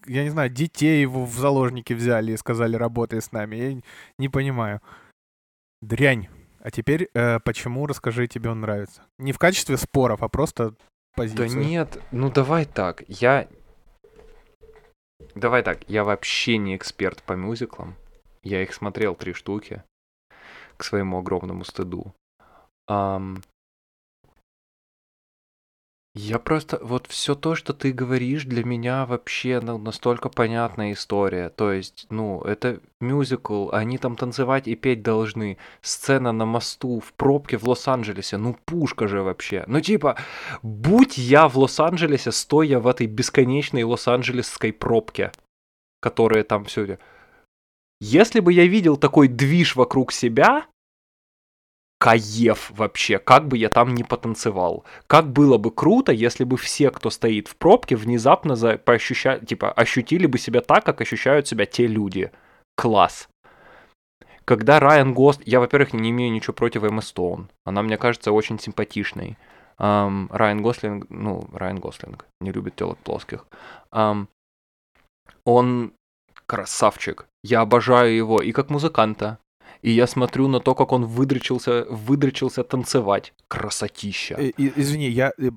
я 0.05 0.23
не 0.23 0.29
знаю, 0.29 0.49
детей 0.49 1.01
его 1.01 1.25
в 1.25 1.33
заложники 1.33 1.93
взяли 1.93 2.31
и 2.31 2.37
сказали, 2.37 2.77
работай 2.77 3.21
с 3.21 3.33
нами. 3.33 3.55
Я 3.55 3.81
не 4.17 4.29
понимаю. 4.29 4.81
Дрянь. 5.81 6.29
А 6.61 6.71
теперь, 6.71 7.09
э, 7.13 7.41
почему, 7.41 7.85
расскажи, 7.87 8.27
тебе 8.27 8.49
он 8.49 8.61
нравится? 8.61 9.03
Не 9.17 9.33
в 9.33 9.37
качестве 9.37 9.75
споров, 9.75 10.23
а 10.23 10.29
просто 10.29 10.75
позиция. 11.13 11.49
Да 11.49 11.55
нет, 11.55 12.01
ну 12.11 12.31
давай 12.31 12.65
так, 12.65 13.03
я... 13.09 13.49
Давай 15.35 15.61
так, 15.61 15.89
я 15.89 16.05
вообще 16.05 16.57
не 16.57 16.77
эксперт 16.77 17.21
по 17.23 17.33
мюзиклам. 17.33 17.95
Я 18.43 18.63
их 18.63 18.73
смотрел 18.73 19.15
три 19.15 19.33
штуки 19.33 19.83
к 20.77 20.83
своему 20.83 21.19
огромному 21.19 21.63
стыду. 21.63 22.13
Um, 22.89 23.41
я 26.15 26.37
просто, 26.37 26.77
вот 26.79 27.07
все 27.07 27.33
то, 27.33 27.55
что 27.55 27.73
ты 27.73 27.91
говоришь, 27.91 28.45
для 28.45 28.63
меня 28.63 29.07
вообще 29.07 29.59
ну, 29.59 29.79
настолько 29.79 30.29
понятная 30.29 30.93
история. 30.93 31.49
То 31.49 31.71
есть, 31.71 32.05
ну, 32.11 32.41
это 32.41 32.81
мюзикл, 33.01 33.71
они 33.71 33.97
там 33.97 34.15
танцевать 34.15 34.67
и 34.67 34.75
петь 34.75 35.01
должны. 35.01 35.57
Сцена 35.81 36.31
на 36.31 36.45
мосту, 36.45 36.99
в 36.99 37.13
пробке 37.13 37.57
в 37.57 37.67
Лос-Анджелесе, 37.67 38.37
ну 38.37 38.55
пушка 38.65 39.07
же 39.07 39.23
вообще. 39.23 39.63
Ну 39.65 39.81
типа, 39.81 40.15
будь 40.61 41.17
я 41.17 41.47
в 41.47 41.57
Лос-Анджелесе, 41.57 42.31
стоя 42.31 42.77
в 42.77 42.85
этой 42.85 43.07
бесконечной 43.07 43.81
лос-анджелесской 43.83 44.71
пробке, 44.71 45.31
которая 45.99 46.43
там 46.43 46.65
все... 46.65 46.99
Если 48.01 48.39
бы 48.39 48.51
я 48.51 48.65
видел 48.65 48.97
такой 48.97 49.27
движ 49.27 49.75
вокруг 49.75 50.11
себя, 50.11 50.65
каев 52.03 52.69
вообще, 52.71 53.17
как 53.17 53.47
бы 53.47 53.57
я 53.57 53.69
там 53.69 53.93
не 53.93 54.03
потанцевал. 54.03 54.83
Как 55.07 55.31
было 55.31 55.57
бы 55.57 55.71
круто, 55.71 56.11
если 56.11 56.43
бы 56.43 56.57
все, 56.57 56.91
кто 56.91 57.09
стоит 57.09 57.47
в 57.47 57.55
пробке, 57.55 57.95
внезапно 57.95 58.57
за, 58.57 58.77
поощуща, 58.77 59.39
типа, 59.39 59.71
ощутили 59.71 60.25
бы 60.25 60.37
себя 60.37 60.59
так, 60.59 60.83
как 60.85 60.99
ощущают 60.99 61.47
себя 61.47 61.65
те 61.65 61.87
люди. 61.87 62.29
Класс. 62.75 63.29
Когда 64.43 64.81
Райан 64.81 65.13
Гост... 65.13 65.41
Я, 65.45 65.61
во-первых, 65.61 65.93
не 65.93 66.09
имею 66.09 66.33
ничего 66.33 66.53
против 66.53 66.83
Эммы 66.83 67.01
Стоун. 67.01 67.49
Она, 67.63 67.81
мне 67.81 67.97
кажется, 67.97 68.33
очень 68.33 68.59
симпатичной. 68.59 69.37
Um, 69.79 70.27
Райан 70.29 70.61
Гослинг... 70.61 71.05
Ну, 71.09 71.47
Райан 71.53 71.79
Гослинг 71.79 72.25
не 72.41 72.51
любит 72.51 72.75
телок 72.75 72.97
плоских. 72.97 73.47
Um, 73.93 74.27
он 75.45 75.93
красавчик. 76.53 77.25
Я 77.43 77.61
обожаю 77.61 78.15
его 78.15 78.39
и 78.39 78.51
как 78.51 78.69
музыканта, 78.69 79.39
и 79.81 79.89
я 79.89 80.05
смотрю 80.05 80.47
на 80.47 80.59
то, 80.59 80.75
как 80.75 80.91
он 80.91 81.05
выдрочился, 81.05 81.85
выдрочился 81.89 82.63
танцевать. 82.63 83.33
Красотища. 83.47 84.35
И, 84.35 84.49
и, 84.49 84.71
извини, 84.75 85.09
я 85.09 85.33
э, 85.39 85.49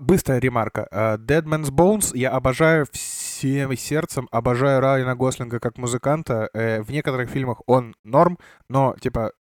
быстрая 0.00 0.40
ремарка. 0.40 0.88
Uh, 0.90 1.18
Dead 1.18 1.44
Man's 1.44 1.70
Bones 1.70 2.16
я 2.16 2.30
обожаю 2.30 2.86
всем 2.90 3.76
сердцем, 3.76 4.26
обожаю 4.30 4.80
Райана 4.80 5.14
Гослинга 5.14 5.60
как 5.60 5.76
музыканта. 5.76 6.48
В 6.54 6.90
некоторых 6.90 7.28
фильмах 7.28 7.60
он 7.66 7.94
норм, 8.04 8.38
но 8.70 8.96
типа 9.00 9.32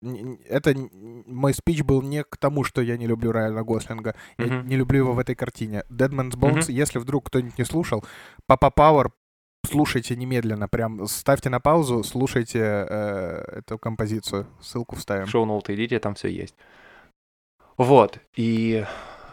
это 0.49 0.75
мой 1.27 1.55
спич 1.55 1.83
был 1.83 2.03
не 2.03 2.25
к 2.25 2.37
тому, 2.37 2.65
что 2.65 2.83
я 2.83 2.97
не 2.97 3.07
люблю 3.07 3.31
Райана 3.31 3.63
Гослинга, 3.63 4.17
mm-hmm. 4.39 4.49
я 4.49 4.63
не 4.63 4.77
люблю 4.77 4.99
его 4.99 5.13
в 5.13 5.21
этой 5.21 5.37
картине. 5.37 5.85
Dead 5.89 6.11
Man's 6.11 6.37
Bones, 6.37 6.67
mm-hmm. 6.67 6.73
если 6.73 6.99
вдруг 6.99 7.29
кто-нибудь 7.29 7.59
не 7.59 7.65
слушал, 7.65 8.05
Папа 8.49 8.71
Пауэр 8.71 9.13
слушайте 9.67 10.17
немедленно, 10.17 10.69
прям 10.69 11.07
ставьте 11.07 11.51
на 11.51 11.61
паузу, 11.61 12.03
слушайте 12.03 12.59
э, 12.59 13.59
эту 13.59 13.79
композицию. 13.79 14.47
Ссылку 14.61 14.97
вставим. 14.97 15.27
Шоу-ноуты 15.27 15.75
идите, 15.75 15.99
там 15.99 16.14
все 16.14 16.29
есть. 16.29 16.55
Вот, 17.77 18.19
и 18.35 18.85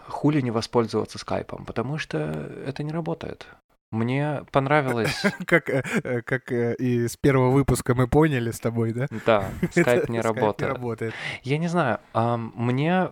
хули 0.08 0.42
не 0.42 0.52
воспользоваться 0.52 1.18
скайпом, 1.18 1.66
потому 1.66 1.98
что 1.98 2.18
это 2.66 2.84
не 2.84 2.92
работает. 2.92 3.48
Мне 3.92 4.44
понравилось... 4.52 5.24
Как, 5.46 5.70
э, 5.70 5.84
э, 6.04 6.22
как 6.24 6.52
э, 6.52 6.74
и 6.80 7.08
с 7.08 7.16
первого 7.16 7.52
выпуска 7.52 7.94
мы 7.94 8.08
поняли 8.08 8.50
с 8.50 8.60
тобой, 8.60 8.92
да? 8.92 9.08
Да, 9.26 9.52
скайп 9.72 10.10
не 10.10 10.20
работает. 10.20 11.14
Я 11.44 11.60
не 11.60 11.68
знаю, 11.68 12.00
мне 12.14 13.10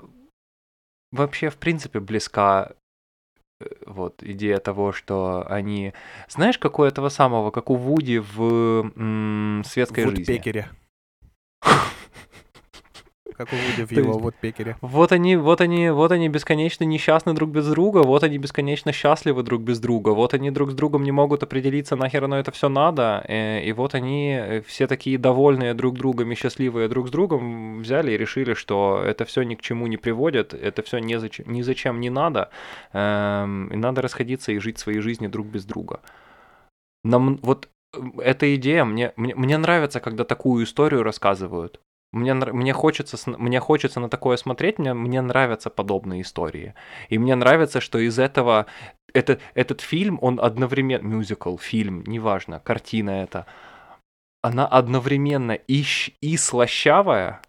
вообще 1.11 1.49
в 1.49 1.57
принципе 1.57 1.99
близка 1.99 2.71
вот 3.85 4.23
идея 4.23 4.57
того, 4.57 4.91
что 4.91 5.45
они... 5.49 5.93
Знаешь, 6.29 6.57
какое 6.57 6.89
этого 6.89 7.09
самого, 7.09 7.51
как 7.51 7.69
у 7.69 7.75
Вуди 7.75 8.19
в 8.19 8.91
м- 8.95 9.63
светской 9.65 10.05
в 10.05 10.09
жизни? 10.11 10.23
Пекере. 10.23 10.69
Как 13.41 13.53
у 13.53 13.55
Вуди 13.55 13.85
в 13.85 13.91
его 13.91 14.19
вот 14.19 14.35
Пекере. 14.35 14.77
Вот 14.81 15.11
они, 15.11 15.35
вот 15.35 15.61
они, 15.61 15.89
вот 15.89 16.11
они 16.11 16.29
бесконечно 16.29 16.83
несчастны 16.83 17.33
друг 17.33 17.49
без 17.49 17.67
друга, 17.67 18.03
вот 18.03 18.23
они 18.23 18.37
бесконечно 18.37 18.91
счастливы 18.91 19.41
друг 19.41 19.63
без 19.63 19.79
друга, 19.79 20.09
вот 20.09 20.35
они 20.35 20.51
друг 20.51 20.69
с 20.69 20.73
другом 20.75 21.03
не 21.03 21.11
могут 21.11 21.41
определиться, 21.41 21.95
нахер 21.95 22.25
оно 22.25 22.37
это 22.37 22.51
все 22.51 22.69
надо, 22.69 23.25
и, 23.27 23.31
э, 23.31 23.63
и 23.63 23.71
вот 23.71 23.95
они 23.95 24.37
э, 24.39 24.61
все 24.61 24.85
такие 24.85 25.17
довольные 25.17 25.73
друг 25.73 25.95
другом 25.95 26.31
и 26.31 26.35
счастливые 26.35 26.87
друг 26.87 27.07
с 27.07 27.11
другом 27.11 27.79
взяли 27.79 28.11
и 28.11 28.17
решили, 28.17 28.53
что 28.53 29.01
это 29.03 29.25
все 29.25 29.41
ни 29.41 29.55
к 29.55 29.61
чему 29.61 29.87
не 29.87 29.97
приводит, 29.97 30.53
это 30.53 30.83
все 30.83 30.99
ни, 30.99 31.15
зачем, 31.15 31.51
ни 31.51 31.63
зачем 31.63 31.99
не 31.99 32.11
надо, 32.11 32.51
эм, 32.93 33.69
и 33.69 33.75
надо 33.75 34.03
расходиться 34.03 34.51
и 34.51 34.59
жить 34.59 34.77
своей 34.77 34.99
жизнью 34.99 35.31
друг 35.31 35.47
без 35.47 35.65
друга. 35.65 36.01
Нам 37.03 37.39
вот 37.41 37.69
эта 38.19 38.55
идея, 38.55 38.85
мне, 38.85 39.13
мне, 39.15 39.33
мне 39.33 39.57
нравится, 39.57 39.99
когда 39.99 40.25
такую 40.25 40.63
историю 40.63 41.01
рассказывают. 41.01 41.79
Мне, 42.13 42.33
мне, 42.33 42.73
хочется, 42.73 43.17
мне 43.25 43.59
хочется 43.61 43.99
на 44.01 44.09
такое 44.09 44.35
смотреть, 44.35 44.79
мне, 44.79 44.93
мне 44.93 45.21
нравятся 45.21 45.69
подобные 45.69 46.21
истории. 46.21 46.73
И 47.07 47.17
мне 47.17 47.35
нравится, 47.35 47.79
что 47.79 47.99
из 47.99 48.19
этого 48.19 48.65
это, 49.13 49.39
этот 49.53 49.81
фильм, 49.81 50.19
он 50.21 50.39
одновременно, 50.41 51.05
мюзикл, 51.05 51.57
фильм, 51.57 52.03
неважно, 52.05 52.59
картина 52.59 53.11
это, 53.11 53.45
она 54.41 54.67
одновременно 54.67 55.53
и, 55.53 55.85
и 56.21 56.37
слащавая, 56.37 57.41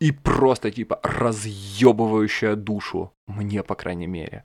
и 0.00 0.10
просто 0.10 0.70
типа 0.70 0.98
разъебывающая 1.02 2.56
душу, 2.56 3.12
мне 3.26 3.62
по 3.62 3.74
крайней 3.74 4.08
мере. 4.08 4.44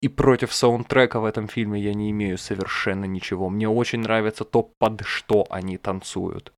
И 0.00 0.08
против 0.08 0.52
саундтрека 0.52 1.20
в 1.20 1.24
этом 1.24 1.46
фильме 1.48 1.80
я 1.80 1.94
не 1.94 2.10
имею 2.10 2.36
совершенно 2.36 3.04
ничего. 3.04 3.48
Мне 3.48 3.68
очень 3.68 4.00
нравится 4.00 4.44
то, 4.44 4.62
под 4.78 5.02
что 5.04 5.46
они 5.48 5.78
танцуют. 5.78 6.52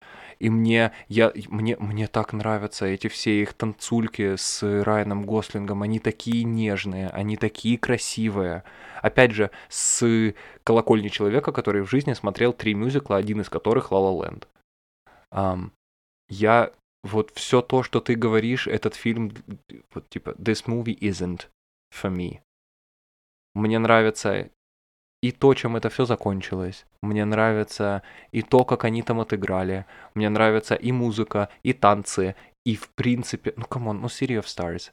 И 0.45 0.51
мне, 0.51 0.93
я, 1.09 1.33
мне, 1.49 1.75
мне 1.79 2.07
так 2.07 2.35
нравятся 2.35 2.85
эти 2.85 3.09
все 3.09 3.41
их 3.41 3.55
танцульки 3.55 4.37
с 4.37 4.63
Райаном 4.63 5.25
Гослингом. 5.25 5.81
Они 5.81 6.01
такие 6.01 6.45
нежные, 6.45 7.09
они 7.09 7.39
такие 7.39 7.79
красивые. 7.79 8.63
Опять 9.01 9.31
же, 9.31 9.51
с 9.71 10.35
колокольни 10.63 11.09
человека, 11.09 11.51
который 11.51 11.81
в 11.81 11.89
жизни 11.89 12.13
смотрел 12.13 12.53
три 12.53 12.75
мюзикла, 12.75 13.17
один 13.17 13.41
из 13.41 13.49
которых 13.49 13.91
«Ла 13.91 14.01
Ла 14.01 14.27
Ленд». 14.27 14.47
Um, 15.33 15.71
я 16.29 16.75
вот 17.03 17.31
все 17.31 17.63
то, 17.63 17.83
что 17.83 18.01
ты 18.01 18.15
говоришь, 18.15 18.67
этот 18.67 18.97
фильм, 18.97 19.33
вот 19.95 20.11
типа, 20.11 20.33
this 20.33 20.67
movie 20.67 20.99
isn't 20.99 21.47
for 21.91 22.15
me. 22.15 22.41
Мне 23.55 23.79
нравится 23.79 24.51
и 25.25 25.33
то, 25.33 25.55
чем 25.55 25.75
это 25.75 25.89
все 25.89 26.05
закончилось. 26.05 26.85
Мне 27.01 27.25
нравится 27.25 28.03
и 28.31 28.43
то, 28.43 28.63
как 28.67 28.85
они 28.85 29.03
там 29.03 29.21
отыграли. 29.21 29.87
Мне 30.15 30.29
нравится 30.29 30.75
и 30.75 30.93
музыка, 30.93 31.49
и 31.63 31.73
танцы, 31.73 32.37
и 32.67 32.77
в 32.77 32.91
принципе... 32.91 33.55
Ну, 33.57 33.65
come 33.65 33.86
on, 33.86 34.03
ну 34.03 34.09
City 34.09 34.39
of 34.39 34.45
Stars. 34.45 34.93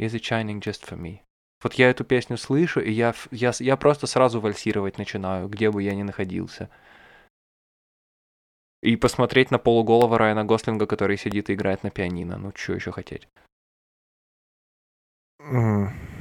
Is 0.00 0.14
it 0.14 0.22
shining 0.22 0.60
just 0.60 0.84
for 0.84 0.98
me? 0.98 1.20
Вот 1.62 1.74
я 1.74 1.90
эту 1.90 2.04
песню 2.04 2.36
слышу, 2.36 2.80
и 2.80 2.90
я, 2.90 3.14
я, 3.30 3.52
я 3.60 3.76
просто 3.76 4.08
сразу 4.08 4.40
вальсировать 4.40 4.98
начинаю, 4.98 5.48
где 5.48 5.70
бы 5.70 5.80
я 5.80 5.94
ни 5.94 6.02
находился. 6.02 6.68
И 8.82 8.96
посмотреть 8.96 9.52
на 9.52 9.58
полуголого 9.60 10.18
Райана 10.18 10.44
Гослинга, 10.44 10.86
который 10.86 11.16
сидит 11.16 11.50
и 11.50 11.54
играет 11.54 11.84
на 11.84 11.90
пианино. 11.90 12.36
Ну, 12.36 12.52
что 12.56 12.72
еще 12.72 12.90
хотеть? 12.90 13.28
Mm. 15.40 16.15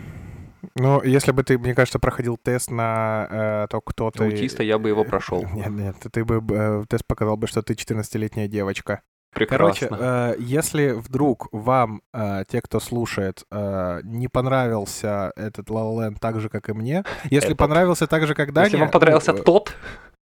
Ну, 0.78 1.01
если 1.03 1.32
бы 1.32 1.43
ты, 1.43 1.57
мне 1.57 1.73
кажется, 1.73 1.99
проходил 1.99 2.38
тест 2.38 2.69
на 2.69 3.28
э, 3.30 3.67
то, 3.69 3.80
кто 3.80 4.11
ты... 4.11 4.26
Аутиста, 4.26 4.61
я 4.61 4.78
бы 4.78 4.89
его 4.89 5.05
прошел. 5.05 5.45
Нет, 5.53 5.69
нет, 5.69 5.95
ты 6.11 6.26
бы 6.26 6.43
э, 6.53 6.84
тест 6.89 7.05
показал 7.07 7.38
бы, 7.38 7.47
что 7.47 7.61
ты 7.61 7.73
14-летняя 7.73 8.49
девочка. 8.49 9.01
Прекрасно. 9.34 9.57
Короче, 9.57 9.88
э, 9.91 10.36
если 10.39 10.91
вдруг 10.91 11.47
вам, 11.53 12.01
э, 12.13 12.43
те, 12.49 12.61
кто 12.61 12.82
слушает, 12.82 13.43
э, 13.51 14.01
не 14.03 14.28
понравился 14.28 15.32
этот 15.38 15.69
La 15.69 15.84
La 15.84 16.09
Land 16.09 16.17
так 16.19 16.41
же, 16.41 16.49
как 16.49 16.69
и 16.69 16.73
мне, 16.73 17.03
если 17.26 17.51
этот. 17.51 17.57
понравился 17.57 18.07
так 18.07 18.28
же, 18.28 18.34
как 18.34 18.51
Даня... 18.51 18.67
Если 18.67 18.78
вам 18.78 18.91
понравился 18.91 19.32
э, 19.32 19.43
тот... 19.43 19.73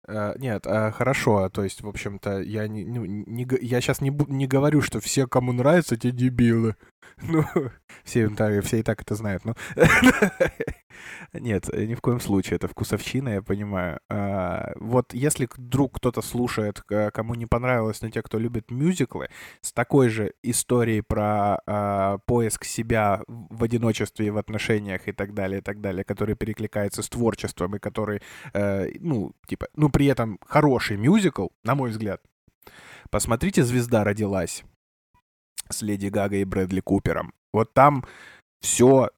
Э, 0.07 0.33
нет, 0.37 0.65
э, 0.65 0.91
хорошо, 0.91 1.49
то 1.49 1.63
есть, 1.63 1.81
в 1.81 1.87
общем-то, 1.87 2.41
я 2.41 2.67
не, 2.67 2.85
ну, 2.85 3.05
не, 3.05 3.47
я 3.61 3.81
сейчас 3.81 4.01
не, 4.01 4.09
не 4.27 4.47
говорю, 4.47 4.81
что 4.81 4.99
все, 4.99 5.27
кому 5.27 5.53
нравятся, 5.53 5.97
те 5.97 6.11
дебилы. 6.11 6.75
Ну, 7.23 7.43
все, 8.03 8.29
так, 8.29 8.63
все 8.63 8.79
и 8.79 8.83
так 8.83 9.01
это 9.01 9.15
знают. 9.15 9.45
Ну. 9.45 9.53
Нет, 11.33 11.69
ни 11.73 11.95
в 11.95 12.01
коем 12.01 12.19
случае. 12.19 12.55
Это 12.55 12.67
вкусовщина, 12.67 13.29
я 13.29 13.41
понимаю. 13.41 13.99
А, 14.09 14.73
вот 14.75 15.13
если 15.13 15.47
вдруг 15.55 15.97
кто-то 15.97 16.21
слушает, 16.21 16.81
кому 17.13 17.35
не 17.35 17.45
понравилось, 17.45 18.01
но 18.01 18.09
те, 18.09 18.21
кто 18.21 18.39
любит 18.39 18.71
мюзиклы, 18.71 19.29
с 19.61 19.71
такой 19.71 20.09
же 20.09 20.33
историей 20.43 21.01
про 21.01 21.61
а, 21.65 22.17
поиск 22.25 22.65
себя 22.65 23.23
в 23.27 23.63
одиночестве 23.63 24.31
в 24.31 24.37
отношениях 24.37 25.07
и 25.07 25.11
так 25.11 25.33
далее, 25.33 25.59
и 25.59 25.63
так 25.63 25.81
далее, 25.81 26.03
который 26.03 26.35
перекликается 26.35 27.01
с 27.01 27.09
творчеством 27.09 27.75
и 27.75 27.79
который, 27.79 28.21
э, 28.53 28.89
ну, 28.99 29.33
типа, 29.47 29.67
ну, 29.75 29.89
при 29.91 30.07
этом 30.07 30.39
хороший 30.45 30.97
мюзикл, 30.97 31.47
на 31.63 31.75
мой 31.75 31.91
взгляд. 31.91 32.21
Посмотрите 33.09 33.63
«Звезда 33.63 34.03
родилась» 34.03 34.63
с 35.69 35.81
Леди 35.81 36.07
Гагой 36.07 36.41
и 36.41 36.45
Брэдли 36.45 36.79
Купером. 36.79 37.33
Вот 37.53 37.73
там 37.73 38.05
все 38.61 39.09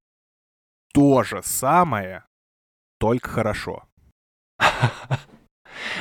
то 0.93 1.23
же 1.23 1.41
самое, 1.43 2.25
только 2.99 3.29
хорошо. 3.29 3.83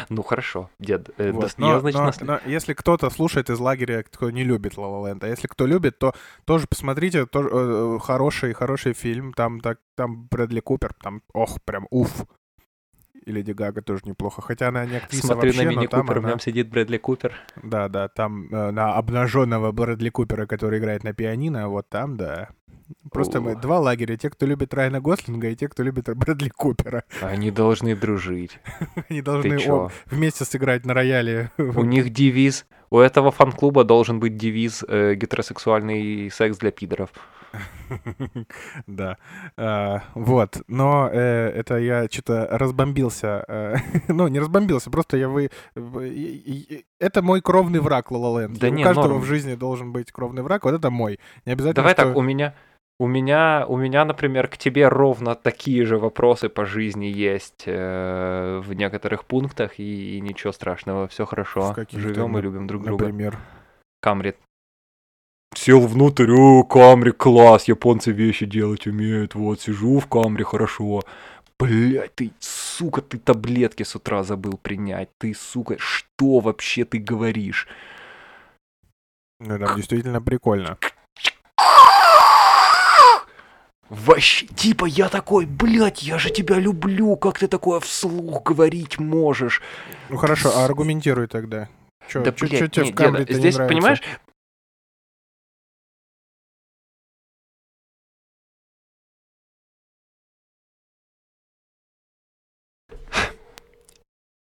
Ну 0.09 0.23
хорошо, 0.23 0.71
дед. 0.79 1.11
Э, 1.19 1.33
вот. 1.33 1.55
но, 1.57 1.75
я, 1.75 1.81
значит, 1.81 1.99
но, 1.99 2.05
нас... 2.05 2.21
но 2.21 2.41
если 2.45 2.75
кто-то 2.75 3.11
слушает 3.11 3.51
из 3.51 3.59
лагеря, 3.59 4.03
кто 4.03 4.31
не 4.31 4.45
любит 4.45 4.75
La 4.75 4.85
La 4.85 5.13
Land, 5.13 5.25
а 5.25 5.29
если 5.29 5.47
кто 5.49 5.67
любит, 5.67 5.99
то 5.99 6.15
тоже 6.45 6.67
посмотрите, 6.67 7.27
тоже, 7.27 7.49
э, 7.53 7.99
хороший, 8.01 8.53
хороший 8.53 8.93
фильм. 8.93 9.33
Там, 9.33 9.61
так, 9.61 9.81
там 9.97 10.27
Брэдли 10.31 10.61
Купер, 10.61 10.95
там, 10.95 11.23
ох, 11.33 11.61
прям 11.65 11.87
уф. 11.91 12.27
И 13.25 13.33
Леди 13.33 13.53
Гага 13.53 13.83
тоже 13.83 14.03
неплохо. 14.05 14.43
Хотя 14.43 14.69
она 14.69 14.85
не 14.85 14.97
актриса 14.97 15.29
Смотрю 15.29 15.51
вообще, 15.51 15.65
на 15.65 15.69
Мини 15.69 15.87
Купер, 15.87 16.19
она... 16.19 16.27
в 16.27 16.31
нем 16.31 16.41
сидит 16.41 16.69
Брэдли 16.69 16.99
Купер. 16.99 17.33
Да, 17.63 17.89
да, 17.89 18.09
там 18.09 18.49
э, 18.53 18.71
на 18.71 18.95
обнаженного 18.95 19.73
Брэдли 19.73 20.09
Купера, 20.09 20.47
который 20.47 20.79
играет 20.79 21.05
на 21.05 21.13
пианино, 21.13 21.69
вот 21.69 21.89
там, 21.89 22.17
да. 22.17 22.49
Просто 23.11 23.41
мы 23.41 23.57
два 23.57 23.79
лагеря. 23.81 24.17
Те, 24.17 24.31
кто 24.31 24.47
любит 24.47 24.75
Райана 24.75 25.01
Гослинга, 25.01 25.49
и 25.49 25.57
те, 25.57 25.69
кто 25.69 25.83
любит 25.83 26.09
Брэдли 26.17 26.49
Купера. 26.49 27.05
Они 27.21 27.51
должны 27.51 27.95
дружить. 27.97 28.59
Они 29.09 29.23
должны 29.23 29.59
вместе 30.07 30.45
сыграть 30.45 30.85
на 30.85 30.95
рояле. 30.95 31.51
У 31.59 31.85
них 31.85 32.11
девиз... 32.11 32.67
У 32.91 32.99
этого 32.99 33.31
фан-клуба 33.31 33.85
должен 33.85 34.21
быть 34.21 34.37
девиз 34.37 34.85
э, 34.87 35.15
«Гетеросексуальный 35.15 36.31
секс 36.31 36.59
для 36.59 36.71
пидоров». 36.71 37.11
Да. 38.87 39.17
А, 39.57 40.03
вот. 40.15 40.63
Но 40.69 41.09
э, 41.13 41.49
это 41.49 41.77
я 41.77 42.07
что-то 42.11 42.49
разбомбился. 42.51 43.45
Э, 43.49 43.77
ну, 44.09 44.29
не 44.29 44.39
разбомбился, 44.41 44.91
просто 44.91 45.17
я 45.17 45.29
вы... 45.29 45.51
Это 46.99 47.23
мой 47.23 47.41
кровный 47.41 47.81
враг, 47.81 48.11
La 48.11 48.49
Да 48.49 48.69
У 48.69 48.83
каждого 48.83 49.19
в 49.19 49.25
жизни 49.25 49.55
должен 49.55 49.93
быть 49.93 50.13
кровный 50.13 50.43
враг. 50.43 50.65
Вот 50.65 50.75
это 50.75 50.91
мой. 50.91 51.19
Не 51.47 51.53
обязательно, 51.53 51.75
Давай 51.75 51.95
так, 51.95 52.17
у 52.17 52.23
меня... 52.23 52.55
У 52.99 53.07
меня, 53.09 53.65
у 53.67 53.77
меня, 53.77 54.05
например, 54.05 54.47
к 54.47 54.57
тебе 54.57 54.87
ровно 54.87 55.35
такие 55.35 55.85
же 55.85 55.99
вопросы 55.99 56.49
по 56.49 56.65
жизни 56.65 57.07
есть 57.07 57.65
э, 57.67 58.61
в 58.65 58.73
некоторых 58.75 59.25
пунктах, 59.25 59.81
и, 59.81 60.19
и 60.19 60.21
ничего 60.21 60.53
страшного, 60.53 61.09
все 61.09 61.25
хорошо. 61.27 61.75
Живем 61.91 62.39
и 62.39 62.43
любим 62.43 62.69
друг 62.69 62.85
друга. 62.85 63.07
Например. 63.07 63.39
Камрит. 64.01 64.37
Сел 65.55 65.81
внутрь, 65.87 66.31
о, 66.33 66.65
Камри, 66.65 67.13
класс, 67.13 67.65
японцы 67.69 68.11
вещи 68.11 68.47
делать 68.47 68.87
умеют, 68.87 69.35
вот, 69.35 69.61
сижу 69.61 70.01
в 70.01 70.07
Камри, 70.07 70.45
хорошо. 70.45 71.03
Блять, 71.59 72.15
ты, 72.17 72.33
сука, 72.41 73.01
ты 73.03 73.19
таблетки 73.19 73.85
с 73.85 73.95
утра 73.95 74.25
забыл 74.25 74.59
принять, 74.61 75.11
ты, 75.19 75.35
сука, 75.35 75.77
что 75.79 76.41
вообще 76.41 76.85
ты 76.85 76.99
говоришь? 76.99 77.69
Ну, 79.39 79.59
там 79.59 79.77
действительно 79.77 80.21
прикольно. 80.21 80.79
Вообще, 83.89 84.47
типа, 84.47 84.87
я 84.87 85.09
такой, 85.11 85.45
блядь, 85.45 86.03
я 86.03 86.19
же 86.19 86.31
тебя 86.31 86.59
люблю, 86.59 87.15
как 87.17 87.39
ты 87.39 87.47
такое 87.47 87.79
вслух 87.79 88.43
говорить 88.43 88.99
можешь? 88.99 89.61
Ну 90.09 90.17
хорошо, 90.17 90.51
а 90.57 90.65
аргументируй 90.65 91.27
тогда. 91.27 91.69
Чё, 92.09 92.25
да, 92.25 92.33
чё, 92.33 92.47
блядь, 92.47 92.59
чё 92.59 92.69
тебе 92.69 92.87
нет, 92.87 92.97
деда, 92.97 93.33
здесь, 93.35 93.57
понимаешь, 93.57 94.03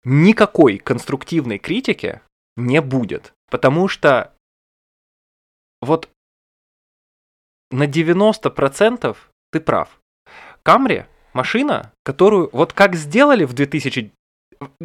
никакой 0.04 0.78
конструктивной 0.78 1.58
критики 1.58 2.20
не 2.56 2.80
будет. 2.80 3.32
Потому 3.50 3.88
что 3.88 4.32
вот 5.80 6.08
на 7.70 7.86
90% 7.86 9.16
ты 9.52 9.60
прав. 9.60 10.00
Камри— 10.62 11.06
машина, 11.32 11.92
которую 12.04 12.50
вот 12.52 12.72
как 12.72 12.94
сделали 12.94 13.44
в 13.44 13.52
2000... 13.52 14.12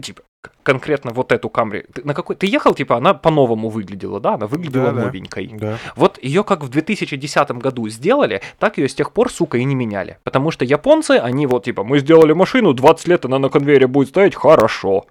Типа, 0.02 0.24
конкретно 0.64 1.12
вот 1.12 1.32
эту 1.32 1.50
Камри. 1.50 1.86
Ты, 1.94 2.04
на 2.04 2.14
какой... 2.14 2.36
ты 2.36 2.48
ехал, 2.48 2.74
типа, 2.74 2.98
она 2.98 3.14
по-новому 3.14 3.70
выглядела, 3.70 4.20
да? 4.20 4.34
Она 4.34 4.48
выглядела 4.48 4.92
да, 4.92 5.04
новенькой. 5.04 5.52
Да. 5.54 5.78
Вот 5.96 6.22
ее 6.22 6.44
как 6.44 6.64
в 6.64 6.70
2010 6.70 7.52
году 7.52 7.88
сделали, 7.90 8.42
так 8.60 8.78
ее 8.78 8.90
с 8.90 8.96
тех 8.96 9.12
пор, 9.12 9.32
сука, 9.32 9.58
и 9.58 9.64
не 9.64 9.76
меняли. 9.76 10.18
Потому 10.24 10.52
что 10.52 10.66
японцы, 10.66 11.12
они 11.12 11.48
вот, 11.48 11.66
типа, 11.66 11.84
мы 11.84 12.00
сделали 12.00 12.34
машину, 12.34 12.74
20 12.74 13.08
лет 13.08 13.26
она 13.26 13.40
на 13.40 13.50
конвейере 13.50 13.88
будет 13.88 14.10
стоять, 14.10 14.36
хорошо. 14.36 15.06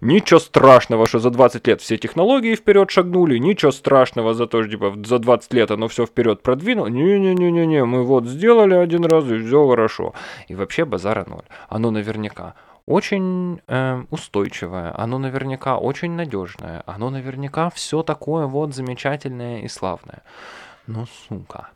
Ничего 0.00 0.40
страшного, 0.40 1.06
что 1.06 1.18
за 1.18 1.30
20 1.30 1.66
лет 1.66 1.80
все 1.80 1.96
технологии 1.96 2.54
вперед 2.54 2.90
шагнули, 2.90 3.38
ничего 3.38 3.72
страшного 3.72 4.34
за 4.34 4.46
то, 4.46 4.62
что 4.62 4.70
типа 4.70 4.94
за 5.04 5.18
20 5.18 5.54
лет 5.54 5.70
оно 5.70 5.88
все 5.88 6.04
вперед 6.04 6.42
продвинуло. 6.42 6.88
Не-не-не-не-не, 6.88 7.84
мы 7.84 8.04
вот 8.04 8.26
сделали 8.26 8.74
один 8.74 9.04
раз 9.06 9.24
и 9.30 9.38
все 9.38 9.66
хорошо. 9.68 10.14
И 10.48 10.54
вообще 10.54 10.84
базара 10.84 11.24
ноль. 11.26 11.44
Оно 11.68 11.90
наверняка 11.90 12.54
очень 12.86 13.60
э, 13.66 14.04
устойчивое, 14.10 14.92
оно 14.96 15.18
наверняка 15.18 15.78
очень 15.78 16.12
надежное, 16.12 16.82
оно 16.86 17.10
наверняка 17.10 17.68
все 17.70 18.02
такое 18.02 18.46
вот 18.46 18.74
замечательное 18.74 19.62
и 19.62 19.68
славное. 19.68 20.22
Ну, 20.86 21.06
сука. 21.06 21.70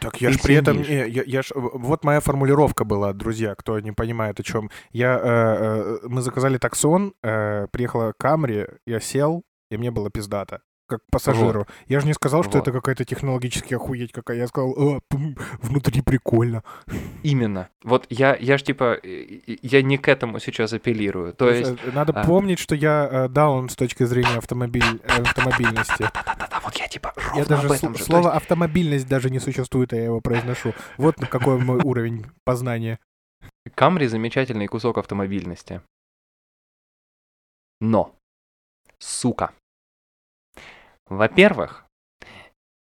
Так 0.00 0.20
я 0.20 0.30
ж 0.32 0.40
при 0.42 0.56
этом, 0.56 0.82
не, 0.82 1.08
я, 1.08 1.22
я 1.24 1.42
ж, 1.42 1.52
вот 1.54 2.04
моя 2.04 2.20
формулировка 2.20 2.84
была, 2.84 3.12
друзья, 3.12 3.54
кто 3.54 3.78
не 3.80 3.92
понимает 3.92 4.40
о 4.40 4.42
чем. 4.42 4.70
Я, 4.90 5.18
э, 5.18 5.22
э, 5.22 5.98
мы 6.08 6.20
заказали 6.22 6.58
таксон, 6.58 7.14
э, 7.22 7.66
приехала 7.70 8.12
Камри, 8.18 8.66
я 8.86 9.00
сел, 9.00 9.42
и 9.70 9.76
мне 9.76 9.90
было 9.90 10.10
пиздато 10.10 10.60
как 10.86 11.00
пассажиру. 11.10 11.60
Вот. 11.60 11.68
Я 11.86 12.00
же 12.00 12.06
не 12.06 12.12
сказал, 12.12 12.42
что 12.42 12.58
вот. 12.58 12.62
это 12.62 12.72
какая-то 12.72 13.04
технологически 13.04 13.74
охуеть 13.74 14.12
какая. 14.12 14.36
Я 14.38 14.46
сказал, 14.46 14.70
О, 14.70 15.00
пум, 15.08 15.36
внутри 15.60 16.02
прикольно. 16.02 16.62
Именно. 17.22 17.68
Вот 17.82 18.06
я, 18.10 18.36
я 18.36 18.58
же 18.58 18.64
типа, 18.64 18.98
я 19.02 19.82
не 19.82 19.98
к 19.98 20.08
этому 20.08 20.38
сейчас 20.38 20.72
апеллирую. 20.72 21.32
То, 21.32 21.46
То 21.46 21.50
есть... 21.50 21.72
Э, 21.84 21.90
надо 21.92 22.12
а... 22.12 22.24
помнить, 22.24 22.58
что 22.58 22.74
я 22.74 23.08
э, 23.10 23.28
даун 23.28 23.68
с 23.68 23.76
точки 23.76 24.04
зрения 24.04 24.38
автомобиль, 24.38 25.00
э, 25.04 25.22
автомобильности. 25.22 26.02
Да-да-да, 26.14 26.60
вот 26.64 26.76
я 26.76 26.88
типа 26.88 27.14
я 27.34 27.44
даже 27.44 27.66
об 27.66 27.72
этом 27.72 27.96
же. 27.96 28.04
Слово 28.04 28.28
есть... 28.28 28.36
автомобильность 28.36 29.08
даже 29.08 29.30
не 29.30 29.38
существует, 29.38 29.92
а 29.92 29.96
я 29.96 30.04
его 30.04 30.20
произношу. 30.20 30.74
Вот 30.96 31.18
на 31.18 31.26
какой 31.26 31.58
мой 31.58 31.80
уровень 31.82 32.26
познания. 32.44 32.98
Камри 33.74 34.06
замечательный 34.06 34.66
кусок 34.66 34.98
автомобильности. 34.98 35.80
Но, 37.80 38.14
сука, 38.98 39.52
во-первых, 41.16 41.84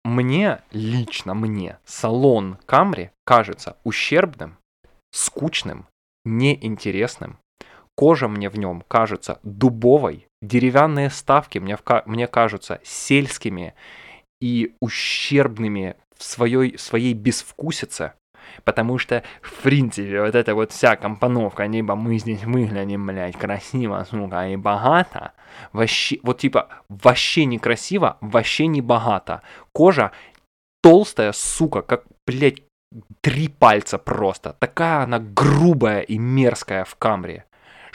мне, 0.04 0.62
лично 0.72 1.34
мне, 1.34 1.78
салон 1.86 2.58
Камри 2.66 3.12
кажется 3.26 3.78
ущербным, 3.84 4.58
скучным, 5.12 5.88
неинтересным. 6.26 7.38
Кожа 7.96 8.28
мне 8.28 8.50
в 8.50 8.58
нем 8.58 8.84
кажется 8.88 9.40
дубовой, 9.44 10.28
деревянные 10.42 11.10
ставки 11.10 11.60
мне, 11.60 11.78
мне 12.06 12.28
кажутся 12.28 12.80
сельскими 12.84 13.76
и 14.42 14.76
ущербными 14.80 15.96
в 16.16 16.24
своей, 16.24 16.78
своей 16.78 17.14
безвкусице. 17.14 18.14
Потому 18.64 18.98
что, 18.98 19.24
в 19.42 19.62
принципе, 19.64 20.22
вот 20.22 20.36
эта 20.36 20.56
вот 20.56 20.72
вся 20.72 20.96
компоновка, 20.96 21.66
либо 21.66 21.96
мы 21.96 22.18
здесь 22.18 22.44
выглядим, 22.44 23.08
блядь, 23.08 23.38
красиво, 23.38 24.06
сука, 24.10 24.48
и 24.48 24.56
богато, 24.56 25.34
вообще, 25.74 26.20
вот 26.24 26.40
типа, 26.40 26.68
вообще 26.90 27.46
некрасиво, 27.46 28.18
вообще 28.22 28.68
не 28.68 28.82
богато. 28.82 29.42
Кожа 29.74 30.12
толстая, 30.82 31.32
сука, 31.32 31.82
как, 31.82 32.04
блядь, 32.26 32.62
три 33.22 33.48
пальца 33.48 33.98
просто. 33.98 34.54
Такая 34.60 35.04
она 35.04 35.20
грубая 35.20 36.02
и 36.02 36.18
мерзкая 36.18 36.84
в 36.86 36.96
камре 36.96 37.47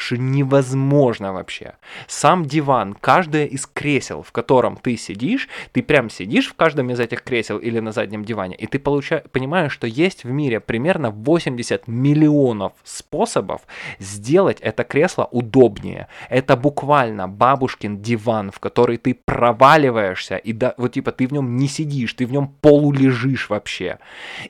что 0.02 0.16
невозможно 0.18 1.32
вообще. 1.32 1.74
Сам 2.06 2.44
диван, 2.44 2.94
каждое 2.94 3.46
из 3.46 3.66
кресел, 3.66 4.22
в 4.22 4.32
котором 4.32 4.76
ты 4.76 4.96
сидишь, 4.96 5.48
ты 5.72 5.82
прям 5.82 6.10
сидишь 6.10 6.48
в 6.48 6.54
каждом 6.54 6.90
из 6.90 7.00
этих 7.00 7.22
кресел 7.22 7.58
или 7.58 7.78
на 7.78 7.92
заднем 7.92 8.24
диване, 8.24 8.56
и 8.56 8.66
ты 8.66 8.78
получаешь, 8.78 9.22
понимаешь, 9.30 9.72
что 9.72 9.86
есть 9.86 10.24
в 10.24 10.30
мире 10.30 10.60
примерно 10.60 11.10
80 11.10 11.88
миллионов 11.88 12.72
способов 12.84 13.62
сделать 13.98 14.58
это 14.60 14.84
кресло 14.84 15.28
удобнее. 15.30 16.08
Это 16.28 16.56
буквально 16.56 17.28
бабушкин 17.28 18.02
диван, 18.02 18.50
в 18.50 18.58
который 18.58 18.96
ты 18.96 19.14
проваливаешься, 19.14 20.36
и 20.36 20.52
да, 20.52 20.74
вот 20.76 20.92
типа 20.92 21.12
ты 21.12 21.26
в 21.26 21.32
нем 21.32 21.56
не 21.56 21.68
сидишь, 21.68 22.14
ты 22.14 22.26
в 22.26 22.32
нем 22.32 22.48
полулежишь 22.60 23.48
вообще. 23.50 23.98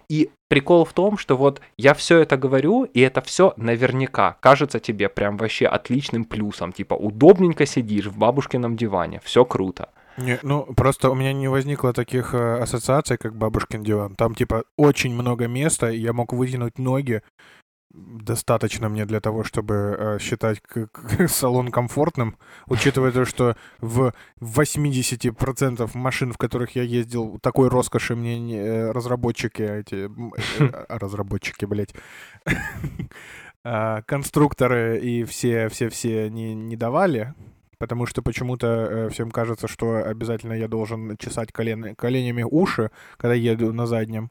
И 0.09 0.31
прикол 0.53 0.85
в 0.85 0.93
том, 0.93 1.17
что 1.17 1.35
вот 1.39 1.63
я 1.79 1.95
все 1.95 2.19
это 2.19 2.37
говорю, 2.37 2.85
и 2.85 3.01
это 3.01 3.23
все 3.23 3.55
наверняка 3.57 4.37
кажется 4.41 4.81
тебе 4.81 5.09
прям 5.09 5.39
вообще 5.39 5.67
отличным 5.67 6.25
плюсом. 6.25 6.73
Типа 6.73 6.93
удобненько 6.93 7.65
сидишь 7.65 8.05
в 8.05 8.19
бабушкином 8.19 8.77
диване, 8.77 9.23
все 9.25 9.47
круто. 9.47 9.89
Не, 10.19 10.39
ну, 10.43 10.65
просто 10.77 11.09
у 11.09 11.15
меня 11.15 11.33
не 11.33 11.49
возникло 11.49 11.95
таких 11.95 12.35
э, 12.35 12.63
ассоциаций, 12.63 13.17
как 13.17 13.35
бабушкин 13.35 13.83
диван. 13.83 14.15
Там, 14.15 14.35
типа, 14.35 14.65
очень 14.77 15.15
много 15.15 15.49
места, 15.49 15.91
и 15.91 15.97
я 15.97 16.13
мог 16.13 16.35
вытянуть 16.35 16.79
ноги, 16.79 17.23
достаточно 17.93 18.89
мне 18.89 19.05
для 19.05 19.21
того, 19.21 19.45
чтобы 19.45 19.97
э, 19.99 20.19
считать 20.19 20.63
салон 21.29 21.71
комфортным, 21.71 22.37
учитывая 22.67 23.13
то, 23.13 23.25
что 23.25 23.57
в 23.81 24.13
80% 24.41 25.91
машин, 25.95 26.33
в 26.33 26.39
которых 26.39 26.75
я 26.75 26.83
ездил, 26.83 27.39
такой 27.41 27.69
роскоши 27.69 28.17
мне 28.17 28.39
не, 28.39 28.57
э, 28.57 28.91
разработчики, 28.91 29.63
эти 29.63 30.07
м, 30.07 30.33
э, 30.35 30.41
э, 30.59 30.85
разработчики, 30.89 31.65
блядь, 31.65 31.95
а, 33.65 34.03
конструкторы 34.03 34.99
и 34.99 35.25
все, 35.25 35.69
все, 35.69 35.89
все 35.91 36.31
не, 36.31 36.55
не 36.55 36.77
давали, 36.77 37.35
потому 37.79 38.07
что 38.07 38.23
почему-то 38.23 39.09
всем 39.13 39.31
кажется, 39.31 39.69
что 39.69 39.97
обязательно 40.05 40.55
я 40.55 40.69
должен 40.69 41.17
чесать 41.19 41.53
колен, 41.53 41.95
коленями 41.95 42.43
уши, 42.43 42.91
когда 43.19 43.35
еду 43.35 43.73
на 43.73 43.87
заднем. 43.87 44.31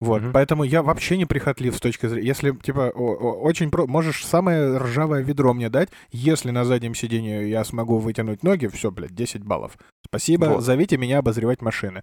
Вот, 0.00 0.22
Мгм. 0.22 0.32
поэтому 0.32 0.62
я 0.62 0.82
вообще 0.84 1.16
не 1.16 1.24
прихотлив 1.24 1.74
с 1.74 1.80
точки 1.80 2.06
зрения... 2.06 2.26
Если, 2.28 2.52
типа, 2.52 2.90
очень... 2.90 3.70
Про... 3.70 3.86
Можешь 3.88 4.24
самое 4.24 4.76
ржавое 4.78 5.22
ведро 5.22 5.52
мне 5.54 5.68
дать, 5.70 5.88
если 6.12 6.52
на 6.52 6.64
заднем 6.64 6.94
сиденье 6.94 7.50
я 7.50 7.64
смогу 7.64 7.98
вытянуть 7.98 8.44
ноги, 8.44 8.68
все, 8.68 8.92
блядь, 8.92 9.14
10 9.14 9.42
баллов. 9.42 9.76
Спасибо, 10.06 10.44
Вот. 10.44 10.62
зовите 10.62 10.96
меня 10.96 11.18
обозревать 11.18 11.62
машины. 11.62 12.02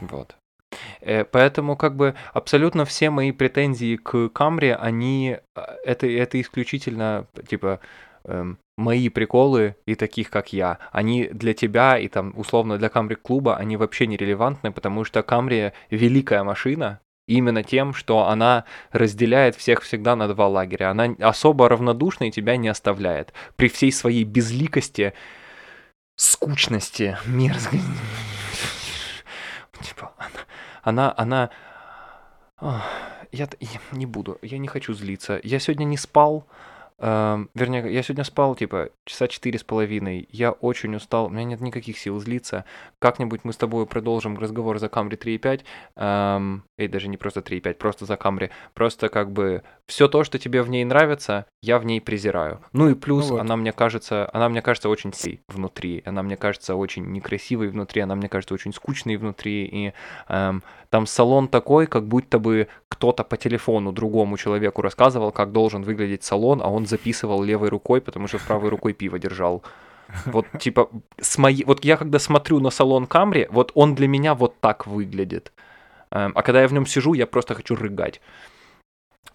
Вот. 0.00 0.36
Э, 1.00 1.24
Поэтому 1.24 1.76
как 1.76 1.94
бы 1.96 2.14
абсолютно 2.32 2.84
все 2.86 3.10
мои 3.10 3.32
претензии 3.32 3.96
к 3.96 4.28
Камри, 4.30 4.70
они 4.70 5.36
э, 5.56 5.60
это 5.84 6.06
это 6.06 6.40
исключительно 6.40 7.26
типа 7.48 7.80
эм, 8.24 8.56
мои 8.78 9.08
приколы 9.08 9.74
и 9.86 9.94
таких 9.94 10.30
как 10.30 10.52
я. 10.52 10.78
Они 10.92 11.26
для 11.26 11.52
тебя 11.54 11.98
и 11.98 12.08
там 12.08 12.32
условно 12.36 12.78
для 12.78 12.88
Камри 12.88 13.16
клуба 13.16 13.56
они 13.56 13.76
вообще 13.76 14.06
не 14.06 14.16
релевантны, 14.16 14.72
потому 14.72 15.04
что 15.04 15.22
Камри 15.22 15.72
великая 15.90 16.44
машина. 16.44 17.00
Именно 17.30 17.62
тем, 17.62 17.94
что 17.94 18.26
она 18.26 18.64
разделяет 18.90 19.54
всех 19.54 19.82
всегда 19.82 20.16
на 20.16 20.26
два 20.26 20.48
лагеря. 20.48 20.90
Она 20.90 21.14
особо 21.20 21.68
равнодушна 21.68 22.24
и 22.24 22.32
тебя 22.32 22.56
не 22.56 22.66
оставляет. 22.66 23.32
При 23.54 23.68
всей 23.68 23.92
своей 23.92 24.24
безликости, 24.24 25.14
скучности, 26.16 27.16
мерзкости. 27.26 27.86
Типа, 29.80 30.12
она, 30.82 31.14
она, 31.16 31.50
она... 32.58 32.82
Я, 33.30 33.48
я 33.60 33.80
не 33.92 34.06
буду, 34.06 34.38
я 34.42 34.58
не 34.58 34.66
хочу 34.66 34.92
злиться. 34.92 35.38
Я 35.44 35.60
сегодня 35.60 35.84
не 35.84 35.96
спал, 35.96 36.48
эм, 36.98 37.48
вернее, 37.54 37.92
я 37.92 38.02
сегодня 38.02 38.24
спал, 38.24 38.56
типа, 38.56 38.90
часа 39.04 39.28
четыре 39.28 39.58
с 39.58 39.62
половиной. 39.62 40.28
Я 40.30 40.50
очень 40.50 40.94
устал, 40.96 41.26
у 41.26 41.28
меня 41.28 41.44
нет 41.44 41.60
никаких 41.60 41.96
сил 41.96 42.18
злиться. 42.18 42.64
Как-нибудь 42.98 43.40
мы 43.44 43.52
с 43.52 43.56
тобой 43.56 43.86
продолжим 43.86 44.36
разговор 44.36 44.80
за 44.80 44.88
Камри 44.88 45.16
3.5. 45.16 45.62
Эм, 45.96 46.64
и 46.84 46.88
даже 46.88 47.08
не 47.08 47.16
просто 47.16 47.40
3.5, 47.40 47.74
просто 47.74 48.06
за 48.06 48.16
Камри. 48.16 48.50
Просто 48.74 49.08
как 49.08 49.30
бы 49.30 49.62
все 49.86 50.08
то, 50.08 50.24
что 50.24 50.38
тебе 50.38 50.62
в 50.62 50.70
ней 50.70 50.84
нравится, 50.84 51.46
я 51.62 51.78
в 51.78 51.84
ней 51.84 52.00
презираю. 52.00 52.60
Ну 52.72 52.88
и 52.88 52.94
плюс 52.94 53.28
Ну 53.28 53.34
вот. 53.34 53.40
она 53.40 53.56
мне 53.56 53.72
кажется, 53.72 54.28
она 54.32 54.48
мне 54.48 54.62
кажется 54.62 54.88
очень 54.88 55.12
сей 55.12 55.42
внутри. 55.48 56.02
Она 56.04 56.22
мне 56.22 56.36
кажется 56.36 56.74
очень 56.74 57.06
некрасивой 57.12 57.68
внутри, 57.68 58.02
она 58.02 58.14
мне 58.14 58.28
кажется 58.28 58.54
очень 58.54 58.72
скучной 58.72 59.16
внутри. 59.16 59.64
И 59.64 59.92
эм, 60.28 60.62
там 60.90 61.06
салон 61.06 61.48
такой, 61.48 61.86
как 61.86 62.06
будто 62.06 62.38
бы 62.38 62.68
кто-то 62.88 63.24
по 63.24 63.36
телефону 63.36 63.92
другому 63.92 64.36
человеку 64.36 64.82
рассказывал, 64.82 65.32
как 65.32 65.52
должен 65.52 65.82
выглядеть 65.82 66.24
салон, 66.24 66.60
а 66.62 66.68
он 66.68 66.86
записывал 66.86 67.42
левой 67.42 67.68
рукой, 67.68 68.00
потому 68.00 68.26
что 68.28 68.38
правой 68.38 68.68
рукой 68.70 68.92
пиво 68.92 69.18
держал. 69.18 69.62
Вот 70.26 70.46
типа 70.58 70.88
с 71.20 71.38
моей, 71.38 71.64
вот 71.64 71.84
я 71.84 71.96
когда 71.96 72.18
смотрю 72.18 72.60
на 72.60 72.70
салон 72.70 73.06
Камри, 73.06 73.48
вот 73.50 73.72
он 73.74 73.94
для 73.94 74.08
меня 74.08 74.34
вот 74.34 74.60
так 74.60 74.86
выглядит. 74.86 75.52
Эм, 76.12 76.32
а 76.34 76.42
когда 76.42 76.62
я 76.62 76.68
в 76.68 76.72
нем 76.72 76.86
сижу, 76.86 77.14
я 77.14 77.26
просто 77.26 77.54
хочу 77.54 77.76
рыгать. 77.76 78.20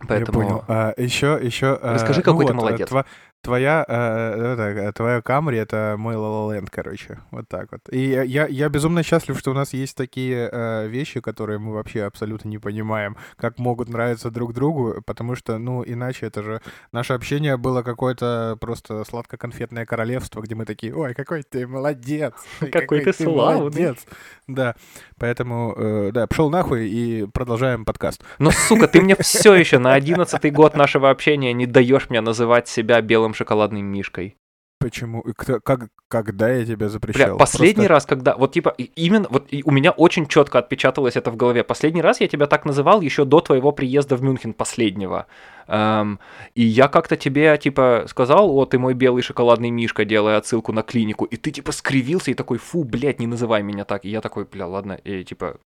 Поэтому 0.07 0.41
Я 0.41 0.45
понял. 0.47 0.65
А, 0.67 0.93
еще, 0.97 1.39
еще... 1.41 1.79
а, 1.81 1.93
Расскажи, 1.93 2.19
ну 2.19 2.23
какой 2.23 2.45
ты 2.45 2.53
вот, 2.53 2.59
а, 2.59 2.65
молодец. 2.65 2.91
тва- 2.91 3.05
твоя, 3.45 3.85
э, 3.87 4.53
это, 4.53 4.61
э, 4.63 4.91
твоя 4.91 5.21
Камри— 5.21 5.57
это 5.59 5.95
мой 5.97 6.15
La 6.15 6.65
короче. 6.69 7.19
Вот 7.31 7.47
так 7.47 7.71
вот. 7.71 7.81
И 7.91 7.99
я- 8.09 8.47
я, 8.47 8.69
безумно 8.69 9.03
счастлив, 9.03 9.37
что 9.39 9.51
у 9.51 9.53
нас 9.53 9.73
есть 9.73 9.95
такие 9.95 10.49
э, 10.51 10.87
вещи, 10.87 11.21
которые 11.21 11.59
мы 11.59 11.73
вообще 11.73 12.03
абсолютно 12.03 12.49
не 12.49 12.57
понимаем, 12.57 13.15
как 13.37 13.59
могут 13.59 13.89
нравиться 13.89 14.31
друг 14.31 14.53
другу, 14.53 15.01
потому 15.05 15.35
что, 15.35 15.57
ну, 15.59 15.83
иначе 15.85 16.25
это 16.25 16.41
же... 16.43 16.61
Наше 16.91 17.13
общение 17.13 17.57
было 17.57 17.83
какое-то 17.83 18.57
просто 18.59 19.03
сладко-конфетное 19.03 19.85
королевство, 19.85 20.41
где 20.41 20.55
мы 20.55 20.65
такие, 20.65 20.93
ой, 20.95 21.13
какой 21.13 21.43
ты 21.43 21.67
молодец! 21.67 22.33
ой, 22.61 22.69
Какой 22.69 23.01
ты 23.01 23.13
славный!» 23.13 23.59
молодец!» 23.59 24.05
Да, 24.47 24.75
поэтому, 25.19 25.73
э, 25.77 26.11
да, 26.11 26.27
пошел 26.27 26.49
нахуй 26.49 26.87
и 26.87 27.27
продолжаем 27.27 27.85
подкаст. 27.85 28.23
Но, 28.39 28.51
сука, 28.51 28.87
ты 28.87 29.01
мне 29.01 29.15
все 29.15 29.53
еще 29.53 29.77
на 29.77 29.93
одиннадцатый 29.99 30.51
год 30.51 30.75
нашего 30.75 31.09
общения 31.09 31.53
не 31.53 31.65
даешь 31.65 32.09
мне 32.09 32.21
называть 32.21 32.67
себя 32.67 33.01
белым 33.01 33.33
шоколадным 33.35 33.85
мишкой. 33.85 34.35
Почему? 34.77 35.23
Кто- 35.37 35.61
как, 35.61 35.87
когда 36.09 36.49
я 36.49 36.65
тебя 36.65 36.89
запрещал? 36.89 37.29
Бля, 37.29 37.35
последний 37.37 37.87
Просто- 37.87 37.93
раз, 37.93 38.05
когда, 38.05 38.35
вот 38.35 38.51
типа, 38.51 38.75
именно, 38.77 39.25
вот 39.29 39.47
и 39.49 39.63
у 39.65 39.71
меня 39.71 39.91
очень 39.91 40.27
четко 40.27 40.59
отпечаталось 40.59 41.15
это 41.15 41.31
в 41.31 41.37
голове. 41.37 41.63
Последний 41.63 42.01
раз 42.01 42.19
я 42.21 42.27
тебя 42.27 42.45
так 42.45 42.65
называл 42.65 43.01
еще 43.01 43.25
до 43.25 43.39
твоего 43.39 43.71
приезда 43.71 44.15
в 44.15 44.21
Мюнхен 44.21 44.53
последнего. 44.53 45.27
Эм, 45.67 46.19
и 46.55 46.61
я 46.61 46.87
как-то 46.89 47.15
тебе, 47.15 47.57
типа, 47.57 48.03
сказал, 48.07 48.55
о, 48.55 48.65
ты 48.65 48.77
мой 48.77 48.93
белый 48.93 49.23
шоколадный 49.23 49.71
мишка, 49.71 50.05
делая 50.05 50.37
отсылку 50.37 50.71
на 50.73 50.83
клинику, 50.83 51.25
и 51.25 51.37
ты, 51.37 51.51
типа, 51.51 51.71
скривился 51.71 52.31
и 52.31 52.35
такой, 52.35 52.57
фу, 52.57 52.83
блядь, 52.83 53.19
не 53.19 53.27
называй 53.27 53.63
меня 53.63 53.85
так. 53.85 54.05
И 54.05 54.09
я 54.09 54.21
такой, 54.21 54.45
бля, 54.45 54.67
ладно, 54.67 54.99
и, 55.03 55.23
типа, 55.23 55.57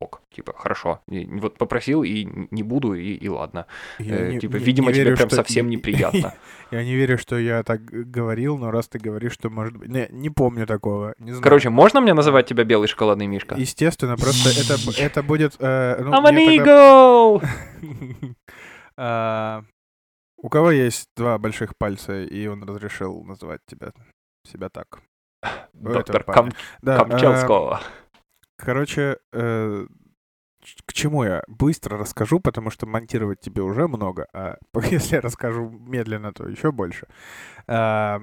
ок, 0.00 0.22
типа, 0.30 0.52
хорошо. 0.56 1.00
И 1.08 1.24
вот 1.26 1.58
попросил, 1.58 2.02
и 2.02 2.24
не 2.50 2.62
буду, 2.62 2.94
и, 2.94 3.14
и 3.14 3.28
ладно. 3.28 3.66
Я 3.98 4.16
Э, 4.16 4.30
не- 4.32 4.40
типа, 4.40 4.56
не- 4.56 4.64
видимо, 4.64 4.88
не 4.88 4.94
тебе 4.94 5.04
верю, 5.04 5.16
прям 5.16 5.28
что- 5.28 5.36
совсем 5.36 5.68
неприятно. 5.68 6.34
Я 6.70 6.82
не 6.84 6.94
верю, 6.96 7.18
что 7.18 7.38
я 7.38 7.62
так 7.62 7.84
говорил, 7.84 8.58
но 8.58 8.70
раз 8.72 8.88
ты 8.88 8.98
говоришь, 8.98 9.32
что 9.34 9.48
может 9.50 9.76
быть... 9.76 9.88
Не, 9.90 10.08
не 10.10 10.28
помню 10.30 10.66
такого. 10.66 11.14
Не 11.18 11.30
знаю. 11.30 11.42
Короче, 11.42 11.68
можно 11.70 12.00
мне 12.00 12.14
называть 12.14 12.46
тебя 12.46 12.64
белый 12.64 12.88
шоколадный 12.88 13.26
мишка? 13.28 13.54
Естественно, 13.54 14.16
просто 14.16 14.48
это, 14.48 14.76
это 14.98 15.22
будет... 15.22 15.54
э, 15.60 16.02
ну, 16.02 16.12
I'm 16.12 16.24
an 16.24 17.40
ego! 17.40 17.44
А, 18.96 19.62
У 20.36 20.48
кого 20.48 20.70
есть 20.70 21.08
два 21.16 21.38
больших 21.38 21.76
пальца, 21.76 22.22
и 22.22 22.46
он 22.46 22.62
разрешил 22.64 23.22
называть 23.24 23.60
тебя 23.66 23.92
себя 24.50 24.68
так? 24.68 25.00
Доктор. 25.72 26.22
Кам- 26.24 26.52
Да, 26.82 27.00
а, 27.00 27.04
Камчалского. 27.04 27.80
Короче, 28.64 29.18
э, 29.32 29.86
к 30.86 30.92
чему 30.92 31.24
я 31.24 31.42
быстро 31.46 31.98
расскажу, 31.98 32.40
потому 32.40 32.70
что 32.70 32.86
монтировать 32.86 33.40
тебе 33.40 33.62
уже 33.62 33.86
много, 33.88 34.26
а 34.32 34.56
если 34.90 35.16
я 35.16 35.20
расскажу 35.20 35.68
медленно, 35.68 36.32
то 36.32 36.48
еще 36.48 36.72
больше. 36.72 37.06
А, 37.66 38.20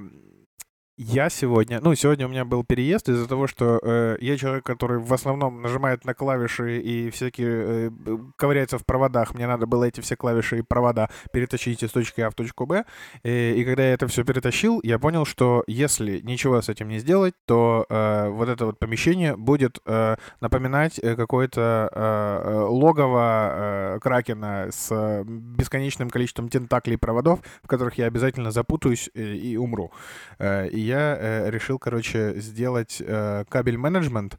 Я 0.98 1.30
сегодня, 1.30 1.80
ну, 1.82 1.96
сегодня 1.96 2.28
у 2.28 2.30
меня 2.30 2.46
был 2.46 2.64
переезд 2.64 3.10
из-за 3.10 3.28
того, 3.28 3.48
что 3.48 3.80
э, 3.82 4.18
я 4.20 4.38
человек, 4.38 4.64
который 4.64 5.00
в 5.00 5.12
основном 5.14 5.62
нажимает 5.62 6.06
на 6.06 6.14
клавиши 6.14 6.80
и 6.80 7.10
всякие 7.10 7.90
э, 8.06 8.18
ковыряется 8.36 8.78
в 8.78 8.86
проводах. 8.86 9.34
Мне 9.34 9.48
надо 9.48 9.66
было 9.66 9.86
эти 9.86 10.00
все 10.02 10.16
клавиши 10.16 10.60
и 10.60 10.62
провода 10.62 11.10
перетащить 11.32 11.82
из 11.82 11.92
точки 11.92 12.22
А 12.22 12.30
в 12.30 12.36
точку 12.36 12.68
Б. 12.68 12.86
И, 13.24 13.54
и 13.58 13.64
когда 13.64 13.84
я 13.84 13.94
это 13.94 14.08
все 14.08 14.24
перетащил, 14.24 14.80
я 14.84 15.00
понял, 15.00 15.26
что 15.26 15.64
если 15.66 16.20
ничего 16.20 16.62
с 16.62 16.70
этим 16.70 16.90
не 16.90 17.00
сделать, 17.00 17.34
то 17.48 17.86
э, 17.90 18.30
вот 18.30 18.50
это 18.50 18.68
вот 18.68 18.78
помещение 18.78 19.36
будет 19.36 19.80
э, 19.86 20.18
напоминать 20.40 21.00
э, 21.00 21.16
какое-то 21.16 21.90
э, 21.92 22.42
э, 22.44 22.60
логово 22.68 23.96
э, 23.96 24.00
кракена 24.02 24.68
с 24.70 24.90
э, 24.92 25.24
бесконечным 25.26 26.12
количеством 26.12 26.50
тентаклей 26.50 26.96
и 26.96 26.98
проводов, 26.98 27.40
в 27.64 27.68
которых 27.68 27.98
я 27.98 28.06
обязательно 28.06 28.52
запутаюсь 28.52 29.10
э, 29.16 29.34
и 29.34 29.58
умру. 29.58 29.92
Э, 30.38 30.68
И 30.68 30.91
я 30.92 31.18
э, 31.20 31.50
решил, 31.50 31.80
короче, 31.80 32.40
сделать 32.40 33.02
э, 33.02 33.46
кабель-менеджмент. 33.50 34.38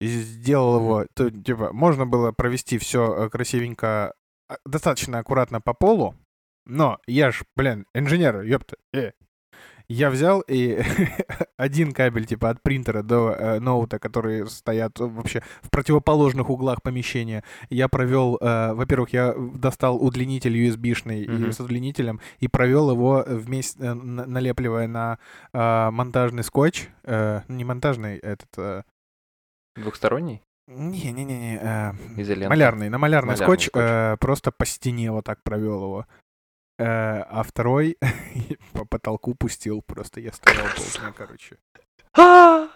И 0.00 0.08
сделал 0.08 0.76
его, 0.80 1.06
то, 1.14 1.30
типа, 1.30 1.72
можно 1.72 2.06
было 2.06 2.32
провести 2.32 2.76
все 2.78 3.30
красивенько, 3.30 4.14
а, 4.48 4.56
достаточно 4.66 5.18
аккуратно 5.18 5.60
по 5.60 5.74
полу, 5.74 6.14
Но 6.66 6.98
я 7.06 7.30
ж, 7.30 7.42
блин, 7.56 7.86
инженер, 7.94 8.42
ёпта. 8.42 8.76
Э. 8.92 9.12
Я 9.92 10.08
взял 10.10 10.40
и 10.48 10.82
один 11.58 11.92
кабель 11.92 12.24
типа 12.24 12.48
от 12.50 12.62
принтера 12.62 13.02
до 13.02 13.30
э, 13.38 13.58
ноута, 13.60 13.98
которые 13.98 14.46
стоят 14.46 14.98
вообще 14.98 15.42
в 15.60 15.68
противоположных 15.70 16.48
углах 16.48 16.80
помещения, 16.82 17.44
я 17.68 17.88
провел, 17.88 18.38
э, 18.40 18.72
во-первых, 18.72 19.12
я 19.12 19.34
достал 19.36 19.96
удлинитель 20.02 20.56
USB-шный 20.56 21.28
Мгм. 21.28 21.48
и 21.50 21.52
с 21.52 21.60
удлинителем 21.60 22.20
и 22.40 22.48
провел 22.48 22.90
его 22.90 23.22
вместе, 23.26 23.82
э, 23.84 23.92
на- 23.94 24.24
налепливая 24.26 24.86
на 24.88 25.18
э, 25.52 25.90
монтажный 25.90 26.42
скотч, 26.44 26.88
э, 27.04 27.42
не 27.48 27.64
монтажный, 27.64 28.16
этот, 28.16 28.48
э, 28.56 28.82
Двухсторонний? 29.76 30.40
не-не-не, 30.68 31.58
э, 31.60 31.92
малярный, 32.48 32.88
на 32.88 32.96
малярный, 32.98 32.98
Малярный 32.98 33.36
скотч, 33.36 33.66
скотч. 33.66 33.82
э, 33.84 34.16
просто 34.20 34.52
по 34.52 34.64
стене 34.64 35.10
вот 35.10 35.24
так 35.24 35.42
провел 35.42 35.82
его. 35.84 36.06
Э, 36.78 37.22
а 37.28 37.42
второй 37.42 37.98
по 38.72 38.84
потолку 38.84 39.34
пустил, 39.34 39.82
просто 39.82 40.20
я 40.20 40.32
стоял 40.32 40.66
полдня, 40.76 41.12
короче. 41.16 41.58
А, 42.16 42.68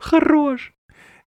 Хорош! 0.00 0.74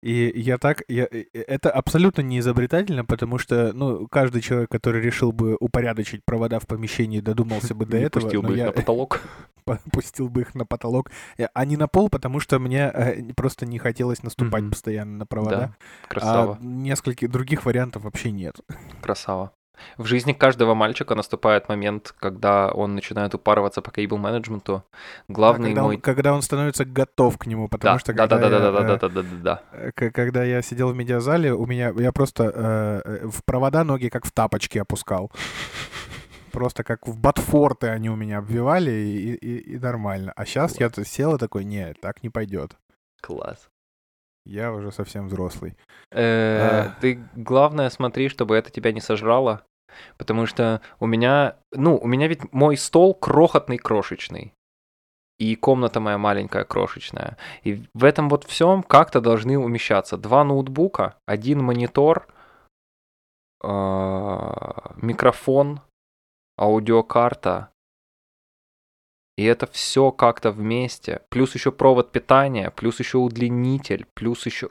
И 0.03 0.33
я 0.39 0.59
так, 0.59 0.83
я, 0.87 1.09
э, 1.11 1.25
это 1.33 1.71
абсолютно 1.71 2.21
не 2.21 2.39
изобретательно, 2.41 3.07
потому 3.07 3.39
что, 3.39 3.73
ну, 3.73 4.07
каждый 4.09 4.43
человек, 4.43 4.71
который 4.71 5.01
решил 5.01 5.33
бы 5.33 5.57
упорядочить 5.59 6.23
провода 6.27 6.61
в 6.61 6.67
помещении, 6.67 7.21
додумался 7.21 7.75
бы 7.75 7.87
до 7.87 7.97
этого, 7.97 8.25
пустил 8.25 8.43
бы 8.43 8.55
их 8.55 8.67
на 8.67 8.73
потолок. 8.73 9.23
пустил 9.93 10.29
бы 10.29 10.43
их 10.43 10.55
на 10.55 10.67
потолок, 10.67 11.11
Э, 11.39 11.47
а 11.55 11.65
не 11.65 11.79
на 11.79 11.89
пол, 11.89 12.11
потому 12.11 12.39
что 12.39 12.59
мне 12.59 12.91
э, 12.93 13.33
просто 13.33 13.65
не 13.65 13.79
хотелось 13.79 14.23
наступать 14.23 14.69
постоянно 14.69 15.17
на 15.19 15.27
провода. 15.27 15.57
Да, 15.57 15.75
А 16.03 16.09
красава, 16.09 16.59
нескольких 16.61 17.31
других 17.31 17.65
вариантов 17.65 18.05
вообще 18.05 18.31
нет. 18.31 18.57
красава. 19.01 19.53
В 19.99 20.07
жизни 20.07 20.33
каждого 20.33 20.75
мальчика 20.75 21.15
наступает 21.15 21.69
момент, 21.69 22.15
когда 22.19 22.71
он 22.71 22.95
начинает 22.95 23.35
упарываться 23.35 23.83
по 23.83 23.91
кейбл-менеджменту. 23.91 24.83
Главный 25.29 25.69
когда, 25.71 25.83
мой... 25.83 25.97
он, 25.97 26.01
когда 26.01 26.35
он 26.35 26.43
становится 26.43 26.85
готов 26.85 27.39
к 27.39 27.47
нему, 27.47 27.69
потому 27.69 27.95
Да, 27.95 27.99
что 27.99 28.13
да, 28.13 28.27
да, 28.27 28.37
когда 28.39 28.51
да, 28.51 28.59
да, 28.59 28.65
я, 28.67 28.73
да, 28.73 28.79
э, 28.79 28.87
да, 28.87 28.97
да, 28.97 29.09
да, 29.09 29.23
да, 29.23 29.37
да. 29.43 29.63
э, 29.73 30.11
когда 30.11 30.45
я 30.45 30.63
сидел 30.63 30.91
в 30.93 30.97
медиазале, 30.97 31.53
у 31.55 31.67
меня 31.67 31.93
я 31.97 32.13
просто 32.13 32.45
э, 32.55 33.01
э, 33.05 33.27
в 33.29 33.45
провода 33.45 33.85
ноги 33.85 34.09
как 34.09 34.25
в 34.27 34.33
тапочки 34.33 34.79
опускал. 34.79 35.31
Просто 36.53 36.85
как 36.85 37.07
в 37.09 37.19
ботфорты 37.19 37.89
они 37.89 38.09
у 38.11 38.17
меня 38.17 38.39
обвивали, 38.39 38.91
и, 38.93 39.35
и- 39.35 39.75
и 39.75 39.79
нормально. 39.79 40.33
А 40.37 40.47
сейчас 40.47 40.79
я 40.79 40.89
т- 40.89 41.05
сел 41.05 41.35
и 41.35 41.39
такой, 41.39 41.65
нет, 41.65 42.01
так 42.01 42.23
не 42.23 42.31
пойдет. 42.31 42.77
Класс. 43.21 43.69
Я 44.47 44.73
уже 44.73 44.93
совсем 44.93 45.27
взрослый. 45.27 45.75
Э, 46.13 46.59
А. 46.91 46.95
Ты, 47.01 47.19
главное, 47.35 47.91
смотри, 47.91 48.29
чтобы 48.29 48.55
это 48.57 48.71
тебя 48.71 48.93
не 48.93 49.01
сожрало. 49.01 49.63
Потому 50.17 50.47
что 50.47 50.81
у 51.01 51.07
меня... 51.07 51.57
Ну, 51.73 51.97
у 51.97 52.07
меня 52.07 52.29
ведь 52.29 52.53
мой 52.53 52.77
стол 52.77 53.15
крохотный, 53.15 53.79
крошечный. 53.79 54.53
И 55.39 55.57
комната 55.57 56.01
моя 56.01 56.17
маленькая, 56.17 56.65
крошечная. 56.65 57.37
И 57.65 57.85
в 57.93 58.05
этом 58.05 58.29
вот 58.29 58.45
всем 58.45 58.83
как-то 58.83 59.21
должны 59.21 59.59
умещаться 59.59 60.17
два 60.17 60.45
ноутбука, 60.45 61.17
один 61.27 61.63
монитор, 61.63 62.29
а, 63.63 64.93
микрофон, 64.97 65.81
аудиокарта. 66.59 67.71
И 69.37 69.45
это 69.45 69.67
все 69.67 70.13
как-то 70.13 70.53
вместе. 70.53 71.23
Плюс 71.31 71.55
еще 71.55 71.73
провод 71.73 72.13
питания, 72.13 72.71
плюс 72.71 73.01
еще 73.01 73.19
удлинитель, 73.19 74.07
плюс 74.15 74.47
еще... 74.47 74.71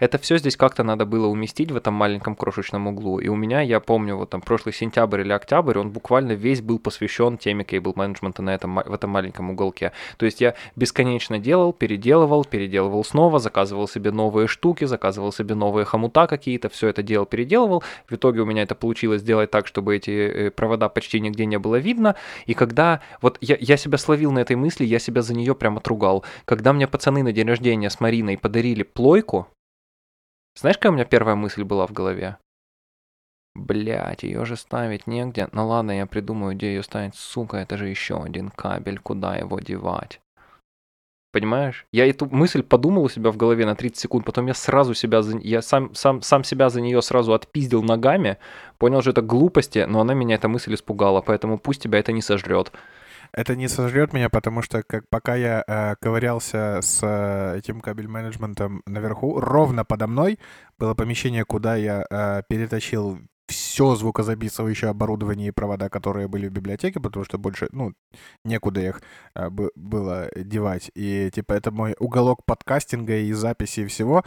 Это 0.00 0.16
все 0.16 0.38
здесь 0.38 0.56
как-то 0.56 0.82
надо 0.82 1.04
было 1.04 1.26
уместить 1.26 1.70
в 1.70 1.76
этом 1.76 1.92
маленьком 1.92 2.34
крошечном 2.34 2.88
углу. 2.88 3.18
И 3.18 3.28
у 3.28 3.36
меня, 3.36 3.60
я 3.60 3.80
помню, 3.80 4.16
вот 4.16 4.30
там 4.30 4.40
прошлый 4.40 4.72
сентябрь 4.72 5.20
или 5.20 5.32
октябрь, 5.32 5.78
он 5.78 5.90
буквально 5.90 6.32
весь 6.32 6.62
был 6.62 6.78
посвящен 6.78 7.36
теме 7.36 7.64
кейбл 7.64 7.92
менеджмента 7.94 8.40
на 8.40 8.54
этом, 8.54 8.76
в 8.76 8.94
этом 8.94 9.10
маленьком 9.10 9.50
уголке. 9.50 9.92
То 10.16 10.24
есть 10.24 10.40
я 10.40 10.54
бесконечно 10.74 11.38
делал, 11.38 11.74
переделывал, 11.74 12.46
переделывал 12.46 13.04
снова, 13.04 13.38
заказывал 13.38 13.86
себе 13.86 14.10
новые 14.10 14.48
штуки, 14.48 14.86
заказывал 14.86 15.32
себе 15.32 15.54
новые 15.54 15.84
хомута 15.84 16.26
какие-то, 16.26 16.70
все 16.70 16.88
это 16.88 17.02
делал, 17.02 17.26
переделывал. 17.26 17.84
В 18.08 18.14
итоге 18.14 18.40
у 18.40 18.46
меня 18.46 18.62
это 18.62 18.74
получилось 18.74 19.20
сделать 19.20 19.50
так, 19.50 19.66
чтобы 19.66 19.96
эти 19.96 20.10
э, 20.10 20.50
провода 20.50 20.88
почти 20.88 21.20
нигде 21.20 21.44
не 21.44 21.58
было 21.58 21.76
видно. 21.76 22.16
И 22.46 22.54
когда 22.54 23.02
вот 23.20 23.36
я, 23.42 23.58
я 23.60 23.76
себя 23.76 23.98
словил 23.98 24.32
на 24.32 24.38
этой 24.38 24.56
мысли, 24.56 24.86
я 24.86 24.98
себя 24.98 25.20
за 25.20 25.34
нее 25.34 25.54
прям 25.54 25.76
отругал. 25.76 26.24
Когда 26.46 26.72
мне 26.72 26.88
пацаны 26.88 27.22
на 27.22 27.32
день 27.32 27.46
рождения 27.46 27.90
с 27.90 28.00
Мариной 28.00 28.38
подарили 28.38 28.82
плойку, 28.82 29.46
знаешь, 30.60 30.76
какая 30.76 30.90
у 30.90 30.94
меня 30.94 31.04
первая 31.04 31.36
мысль 31.36 31.64
была 31.64 31.86
в 31.86 31.92
голове? 31.92 32.36
Блять, 33.54 34.22
ее 34.22 34.44
же 34.44 34.56
ставить 34.56 35.06
негде. 35.06 35.48
Ну 35.52 35.66
ладно, 35.66 35.92
я 35.92 36.06
придумаю, 36.06 36.54
где 36.54 36.68
ее 36.74 36.82
ставить. 36.82 37.14
Сука, 37.16 37.56
это 37.56 37.76
же 37.76 37.88
еще 37.88 38.22
один 38.22 38.50
кабель, 38.50 38.98
куда 38.98 39.36
его 39.36 39.58
девать? 39.58 40.20
Понимаешь? 41.32 41.86
Я 41.92 42.08
эту 42.08 42.26
мысль 42.26 42.62
подумал 42.62 43.04
у 43.04 43.08
себя 43.08 43.30
в 43.30 43.36
голове 43.36 43.64
на 43.64 43.76
30 43.76 43.98
секунд, 43.98 44.24
потом 44.24 44.46
я 44.46 44.54
сразу 44.54 44.94
себя, 44.94 45.22
за... 45.22 45.38
я 45.38 45.62
сам, 45.62 45.94
сам, 45.94 46.22
сам 46.22 46.42
себя 46.42 46.70
за 46.70 46.80
нее 46.80 47.00
сразу 47.02 47.32
отпиздил 47.32 47.82
ногами, 47.82 48.36
понял, 48.78 49.00
что 49.00 49.10
это 49.10 49.22
глупости, 49.22 49.84
но 49.88 50.00
она 50.00 50.14
меня 50.14 50.34
эта 50.34 50.48
мысль 50.48 50.74
испугала, 50.74 51.20
поэтому 51.20 51.58
пусть 51.58 51.82
тебя 51.82 52.00
это 52.00 52.10
не 52.10 52.20
сожрет. 52.20 52.72
Это 53.32 53.56
не 53.56 53.68
сожрет 53.68 54.12
меня, 54.12 54.28
потому 54.28 54.62
что 54.62 54.82
как 54.82 55.08
пока 55.08 55.36
я 55.36 55.64
э, 55.66 55.94
ковырялся 56.00 56.80
с 56.82 57.00
э, 57.02 57.58
этим 57.58 57.80
кабель-менеджментом 57.80 58.82
наверху, 58.86 59.40
ровно 59.40 59.84
подо 59.84 60.06
мной 60.06 60.38
было 60.78 60.94
помещение, 60.94 61.44
куда 61.44 61.76
я 61.76 62.04
э, 62.10 62.42
перетащил 62.48 63.20
все 63.50 63.94
звукозаписывающее 63.96 64.90
оборудование 64.90 65.48
и 65.48 65.52
провода, 65.52 65.88
которые 65.88 66.28
были 66.28 66.48
в 66.48 66.52
библиотеке, 66.52 67.00
потому 67.00 67.24
что 67.24 67.38
больше, 67.38 67.68
ну, 67.72 67.92
некуда 68.44 68.80
их 68.80 69.02
э, 69.34 69.50
бы- 69.50 69.72
было 69.74 70.28
девать. 70.36 70.90
И, 70.94 71.30
типа, 71.34 71.54
это 71.54 71.70
мой 71.70 71.94
уголок 71.98 72.44
подкастинга 72.46 73.16
и 73.16 73.32
записи 73.32 73.80
и 73.80 73.86
всего. 73.86 74.24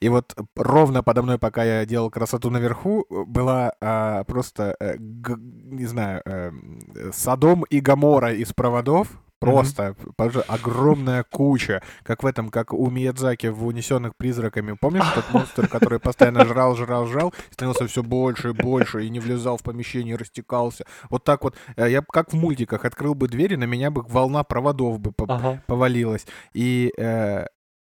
И 0.00 0.08
вот 0.08 0.34
ровно 0.56 1.02
подо 1.02 1.22
мной, 1.22 1.38
пока 1.38 1.64
я 1.64 1.86
делал 1.86 2.10
красоту 2.10 2.50
наверху, 2.50 3.06
была 3.26 3.72
а, 3.80 4.24
просто, 4.24 4.76
э, 4.80 4.96
г- 4.98 5.36
не 5.38 5.86
знаю, 5.86 6.22
э, 6.24 6.48
м, 6.48 7.12
Содом 7.12 7.64
и 7.70 7.80
Гамора 7.80 8.32
из 8.32 8.52
проводов. 8.52 9.08
Просто 9.52 9.94
пож- 10.16 10.44
огромная 10.48 11.24
куча, 11.24 11.82
как 12.02 12.22
в 12.22 12.26
этом, 12.26 12.48
как 12.50 12.72
у 12.72 12.90
Миядзаки 12.90 13.48
в 13.48 13.64
«Унесенных 13.66 14.16
призраками». 14.16 14.72
Помнишь 14.80 15.04
тот 15.14 15.30
монстр, 15.32 15.68
который 15.68 15.98
постоянно 16.00 16.44
жрал, 16.44 16.76
жрал, 16.76 17.06
жрал, 17.06 17.32
становился 17.50 17.86
все 17.86 18.02
больше 18.02 18.50
и 18.50 18.52
больше, 18.52 19.04
и 19.04 19.10
не 19.10 19.20
влезал 19.20 19.56
в 19.56 19.62
помещение, 19.62 20.16
растекался. 20.16 20.84
Вот 21.10 21.24
так 21.24 21.44
вот, 21.44 21.56
э, 21.76 21.90
я 21.90 22.02
как 22.02 22.32
в 22.32 22.36
мультиках 22.36 22.84
открыл 22.84 23.14
бы 23.14 23.28
дверь, 23.28 23.52
и 23.52 23.56
на 23.56 23.64
меня 23.64 23.90
бы 23.90 24.02
волна 24.02 24.44
проводов 24.44 25.00
бы 25.00 25.12
Ага. 25.28 25.62
повалилась. 25.66 26.26
И 26.52 26.92
э, 26.98 27.46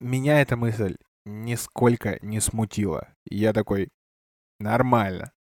меня 0.01 0.41
эта 0.41 0.57
мысль 0.57 0.97
нисколько 1.27 2.19
не 2.23 2.41
смутила. 2.41 3.09
И 3.29 3.37
Я 3.37 3.53
такой, 3.53 3.89
нормально. 4.61 5.33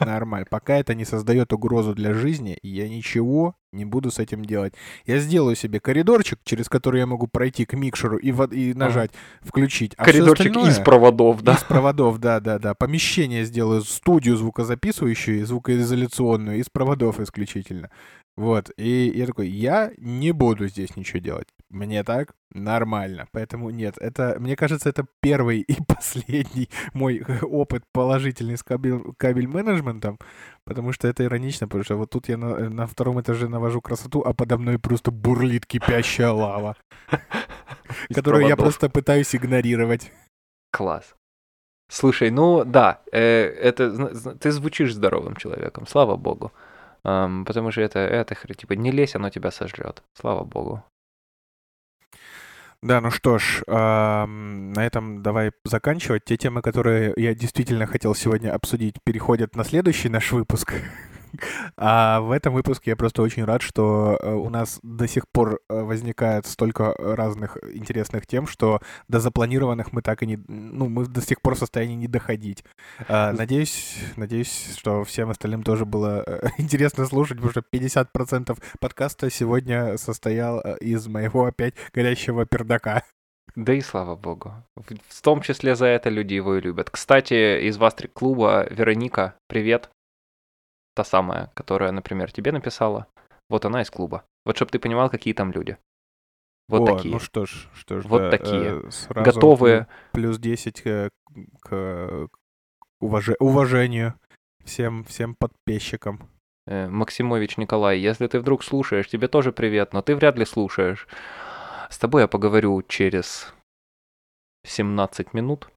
Нормально. 0.00 0.46
Пока 0.50 0.76
это 0.76 0.94
не 0.94 1.04
создает 1.04 1.52
угрозу 1.52 1.94
для 1.94 2.12
жизни, 2.14 2.58
я 2.62 2.88
ничего 2.88 3.54
не 3.72 3.84
буду 3.84 4.10
с 4.10 4.18
этим 4.18 4.44
делать. 4.44 4.72
Я 5.04 5.18
сделаю 5.18 5.54
себе 5.54 5.78
коридорчик, 5.80 6.38
через 6.44 6.68
который 6.68 7.00
я 7.00 7.06
могу 7.06 7.26
пройти 7.26 7.66
к 7.66 7.74
микшеру 7.74 8.16
и, 8.16 8.32
и 8.54 8.74
нажать, 8.74 9.10
включить. 9.42 9.92
А 9.96 10.04
Коридорчик 10.04 10.56
из 10.56 10.78
проводов, 10.78 11.42
да? 11.42 11.54
из 11.54 11.64
проводов, 11.64 12.18
да, 12.18 12.40
да, 12.40 12.58
да. 12.58 12.74
Помещение 12.74 13.44
сделаю, 13.44 13.82
студию 13.82 14.36
звукозаписывающую 14.36 15.40
и 15.40 15.42
звукоизоляционную, 15.42 16.58
из 16.58 16.70
проводов 16.70 17.20
исключительно. 17.20 17.90
Вот. 18.38 18.70
И 18.76 19.10
я 19.16 19.26
такой, 19.26 19.48
я 19.48 19.90
не 19.96 20.30
буду 20.30 20.68
здесь 20.68 20.94
ничего 20.94 21.18
делать. 21.18 21.48
Мне 21.70 22.04
так 22.04 22.36
нормально. 22.54 23.26
Поэтому 23.32 23.70
нет, 23.70 23.96
это, 23.98 24.36
мне 24.38 24.54
кажется, 24.54 24.88
это 24.88 25.04
первый 25.20 25.58
и 25.58 25.76
последний 25.88 26.68
мой 26.94 27.20
опыт 27.42 27.82
положительный 27.92 28.56
с 28.56 28.62
кабель, 28.62 29.00
кабель-менеджментом, 29.16 30.20
потому 30.64 30.92
что 30.92 31.08
это 31.08 31.24
иронично, 31.24 31.66
потому 31.66 31.82
что 31.82 31.96
вот 31.96 32.10
тут 32.10 32.28
я 32.28 32.36
на, 32.36 32.70
на 32.70 32.86
втором 32.86 33.20
этаже 33.20 33.48
навожу 33.48 33.80
красоту, 33.80 34.20
а 34.20 34.32
подо 34.34 34.56
мной 34.56 34.78
просто 34.78 35.10
бурлит 35.10 35.66
кипящая 35.66 36.30
лава, 36.30 36.76
которую 38.14 38.46
я 38.46 38.56
просто 38.56 38.88
пытаюсь 38.88 39.34
игнорировать. 39.34 40.12
Класс. 40.70 41.16
Слушай, 41.90 42.30
ну 42.30 42.64
да, 42.64 43.00
э, 43.10 43.20
это 43.20 44.36
ты 44.36 44.52
звучишь 44.52 44.94
здоровым 44.94 45.34
человеком, 45.34 45.88
слава 45.88 46.14
богу. 46.14 46.52
Ам, 47.04 47.44
потому 47.44 47.70
что 47.70 47.80
это, 47.80 47.98
это 47.98 48.34
типа 48.34 48.72
не 48.74 48.90
лезь, 48.90 49.14
оно 49.14 49.30
тебя 49.30 49.50
сожрет. 49.50 50.02
Слава 50.14 50.44
богу. 50.44 50.84
Да, 52.80 53.00
ну 53.00 53.10
что 53.10 53.38
ж, 53.38 53.64
ам, 53.66 54.72
на 54.72 54.86
этом 54.86 55.20
давай 55.22 55.50
заканчивать. 55.64 56.24
Те 56.24 56.36
темы, 56.36 56.62
которые 56.62 57.12
я 57.16 57.34
действительно 57.34 57.86
хотел 57.86 58.14
сегодня 58.14 58.54
обсудить, 58.54 58.96
переходят 59.04 59.56
на 59.56 59.64
следующий 59.64 60.08
наш 60.08 60.30
выпуск. 60.30 60.74
А 61.76 62.20
в 62.20 62.30
этом 62.30 62.54
выпуске 62.54 62.90
я 62.90 62.96
просто 62.96 63.22
очень 63.22 63.44
рад, 63.44 63.62
что 63.62 64.18
э, 64.20 64.32
у 64.32 64.48
нас 64.50 64.78
до 64.82 65.06
сих 65.06 65.28
пор 65.28 65.60
э, 65.68 65.80
возникает 65.82 66.46
столько 66.46 66.94
разных 66.98 67.56
интересных 67.72 68.26
тем, 68.26 68.46
что 68.46 68.80
до 69.08 69.20
запланированных 69.20 69.92
мы 69.92 70.02
так 70.02 70.22
и 70.22 70.26
не... 70.26 70.38
Ну, 70.48 70.88
мы 70.88 71.06
до 71.06 71.20
сих 71.20 71.40
пор 71.40 71.54
в 71.54 71.58
состоянии 71.58 71.94
не 71.94 72.08
доходить. 72.08 72.64
А, 73.08 73.32
надеюсь, 73.32 73.96
надеюсь, 74.16 74.76
что 74.76 75.04
всем 75.04 75.30
остальным 75.30 75.62
тоже 75.62 75.84
было 75.84 76.24
э, 76.26 76.48
интересно 76.58 77.06
слушать, 77.06 77.38
потому 77.38 77.50
что 77.50 77.62
50% 77.72 78.58
подкаста 78.80 79.30
сегодня 79.30 79.96
состоял 79.98 80.60
из 80.80 81.06
моего 81.06 81.44
опять 81.44 81.74
горящего 81.92 82.46
пердака. 82.46 83.02
Да 83.56 83.72
и 83.72 83.80
слава 83.80 84.14
богу. 84.14 84.54
В 84.76 85.22
том 85.22 85.42
числе 85.42 85.74
за 85.74 85.86
это 85.86 86.10
люди 86.10 86.34
его 86.34 86.56
и 86.56 86.60
любят. 86.60 86.90
Кстати, 86.90 87.66
из 87.66 87.76
Вастрик 87.76 88.12
клуба 88.12 88.66
Вероника, 88.70 89.34
привет 89.48 89.90
та 90.98 91.04
самая, 91.04 91.52
которая, 91.54 91.92
например, 91.92 92.32
тебе 92.32 92.50
написала, 92.50 93.06
вот 93.48 93.64
она 93.64 93.82
из 93.82 93.88
клуба. 93.90 94.24
Вот 94.44 94.56
чтобы 94.56 94.72
ты 94.72 94.80
понимал, 94.80 95.08
какие 95.08 95.32
там 95.32 95.52
люди. 95.52 95.78
Вот 96.68 96.88
О, 96.88 96.96
такие. 96.96 97.14
Ну 97.14 97.20
что 97.20 97.46
ж, 97.46 97.68
что 97.72 98.00
ж. 98.00 98.04
Вот 98.04 98.18
да, 98.18 98.30
такие. 98.30 98.82
Э, 98.82 98.90
сразу 98.90 99.24
Готовые. 99.24 99.86
Плюс 100.10 100.38
10 100.38 100.82
к, 100.82 101.10
к 101.60 102.28
уваж... 103.00 103.30
уважению 103.38 104.14
всем, 104.64 105.04
всем 105.04 105.36
подписчикам. 105.36 106.28
Э, 106.66 106.88
Максимович 106.88 107.58
Николай, 107.58 108.00
если 108.00 108.26
ты 108.26 108.40
вдруг 108.40 108.64
слушаешь, 108.64 109.08
тебе 109.08 109.28
тоже 109.28 109.52
привет, 109.52 109.92
но 109.92 110.02
ты 110.02 110.16
вряд 110.16 110.36
ли 110.36 110.44
слушаешь. 110.44 111.06
С 111.90 111.98
тобой 111.98 112.22
я 112.22 112.26
поговорю 112.26 112.82
через 112.82 113.54
17 114.66 115.32
минут. 115.32 115.70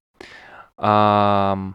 А, 0.77 1.73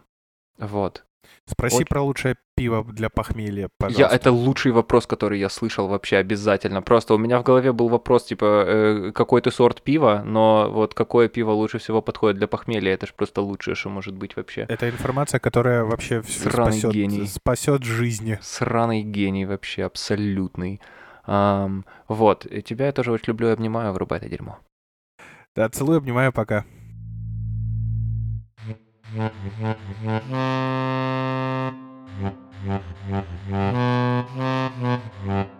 вот. 0.57 1.05
Спроси 1.45 1.77
Очень- 1.77 1.87
про 1.87 2.01
лучшее 2.01 2.35
пиво 2.57 2.83
для 2.83 3.09
похмелья, 3.09 3.61
Я, 3.63 3.69
пожалуйста. 3.77 4.15
это 4.15 4.31
лучший 4.31 4.71
вопрос, 4.71 5.05
который 5.05 5.39
я 5.39 5.47
слышал 5.49 5.87
вообще 5.87 6.17
обязательно. 6.17 6.81
Просто 6.81 7.13
у 7.13 7.17
меня 7.17 7.39
в 7.39 7.43
голове 7.43 7.71
был 7.71 7.87
вопрос, 7.87 8.25
типа, 8.25 8.63
э, 8.67 9.11
какой 9.13 9.41
ты 9.41 9.51
сорт 9.51 9.81
пива, 9.83 10.23
но 10.25 10.69
вот 10.71 10.93
какое 10.95 11.29
пиво 11.29 11.51
лучше 11.51 11.77
всего 11.77 12.01
подходит 12.01 12.37
для 12.37 12.47
похмелья, 12.47 12.93
это 12.93 13.05
же 13.05 13.13
просто 13.15 13.41
лучшее, 13.41 13.75
что 13.75 13.89
может 13.89 14.15
быть 14.15 14.35
вообще. 14.35 14.65
Это 14.67 14.89
информация, 14.89 15.39
которая 15.39 15.83
вообще 15.83 16.23
Сраный 16.23 16.71
спасет, 16.73 16.91
гений. 16.93 17.27
спасет 17.27 17.83
жизни. 17.83 18.39
Сраный 18.41 19.03
гений 19.03 19.45
вообще, 19.45 19.83
абсолютный. 19.83 20.81
Ам, 21.25 21.85
вот, 22.07 22.45
и 22.47 22.61
тебя 22.63 22.87
я 22.87 22.91
тоже 22.91 23.11
очень 23.11 23.27
люблю 23.27 23.49
и 23.49 23.51
обнимаю, 23.51 23.93
врубай 23.93 24.17
это 24.17 24.29
дерьмо. 24.29 24.57
Да, 25.55 25.69
целую, 25.69 25.97
обнимаю, 25.99 26.33
пока. 26.33 26.65
Mm-hmm. 32.67 35.56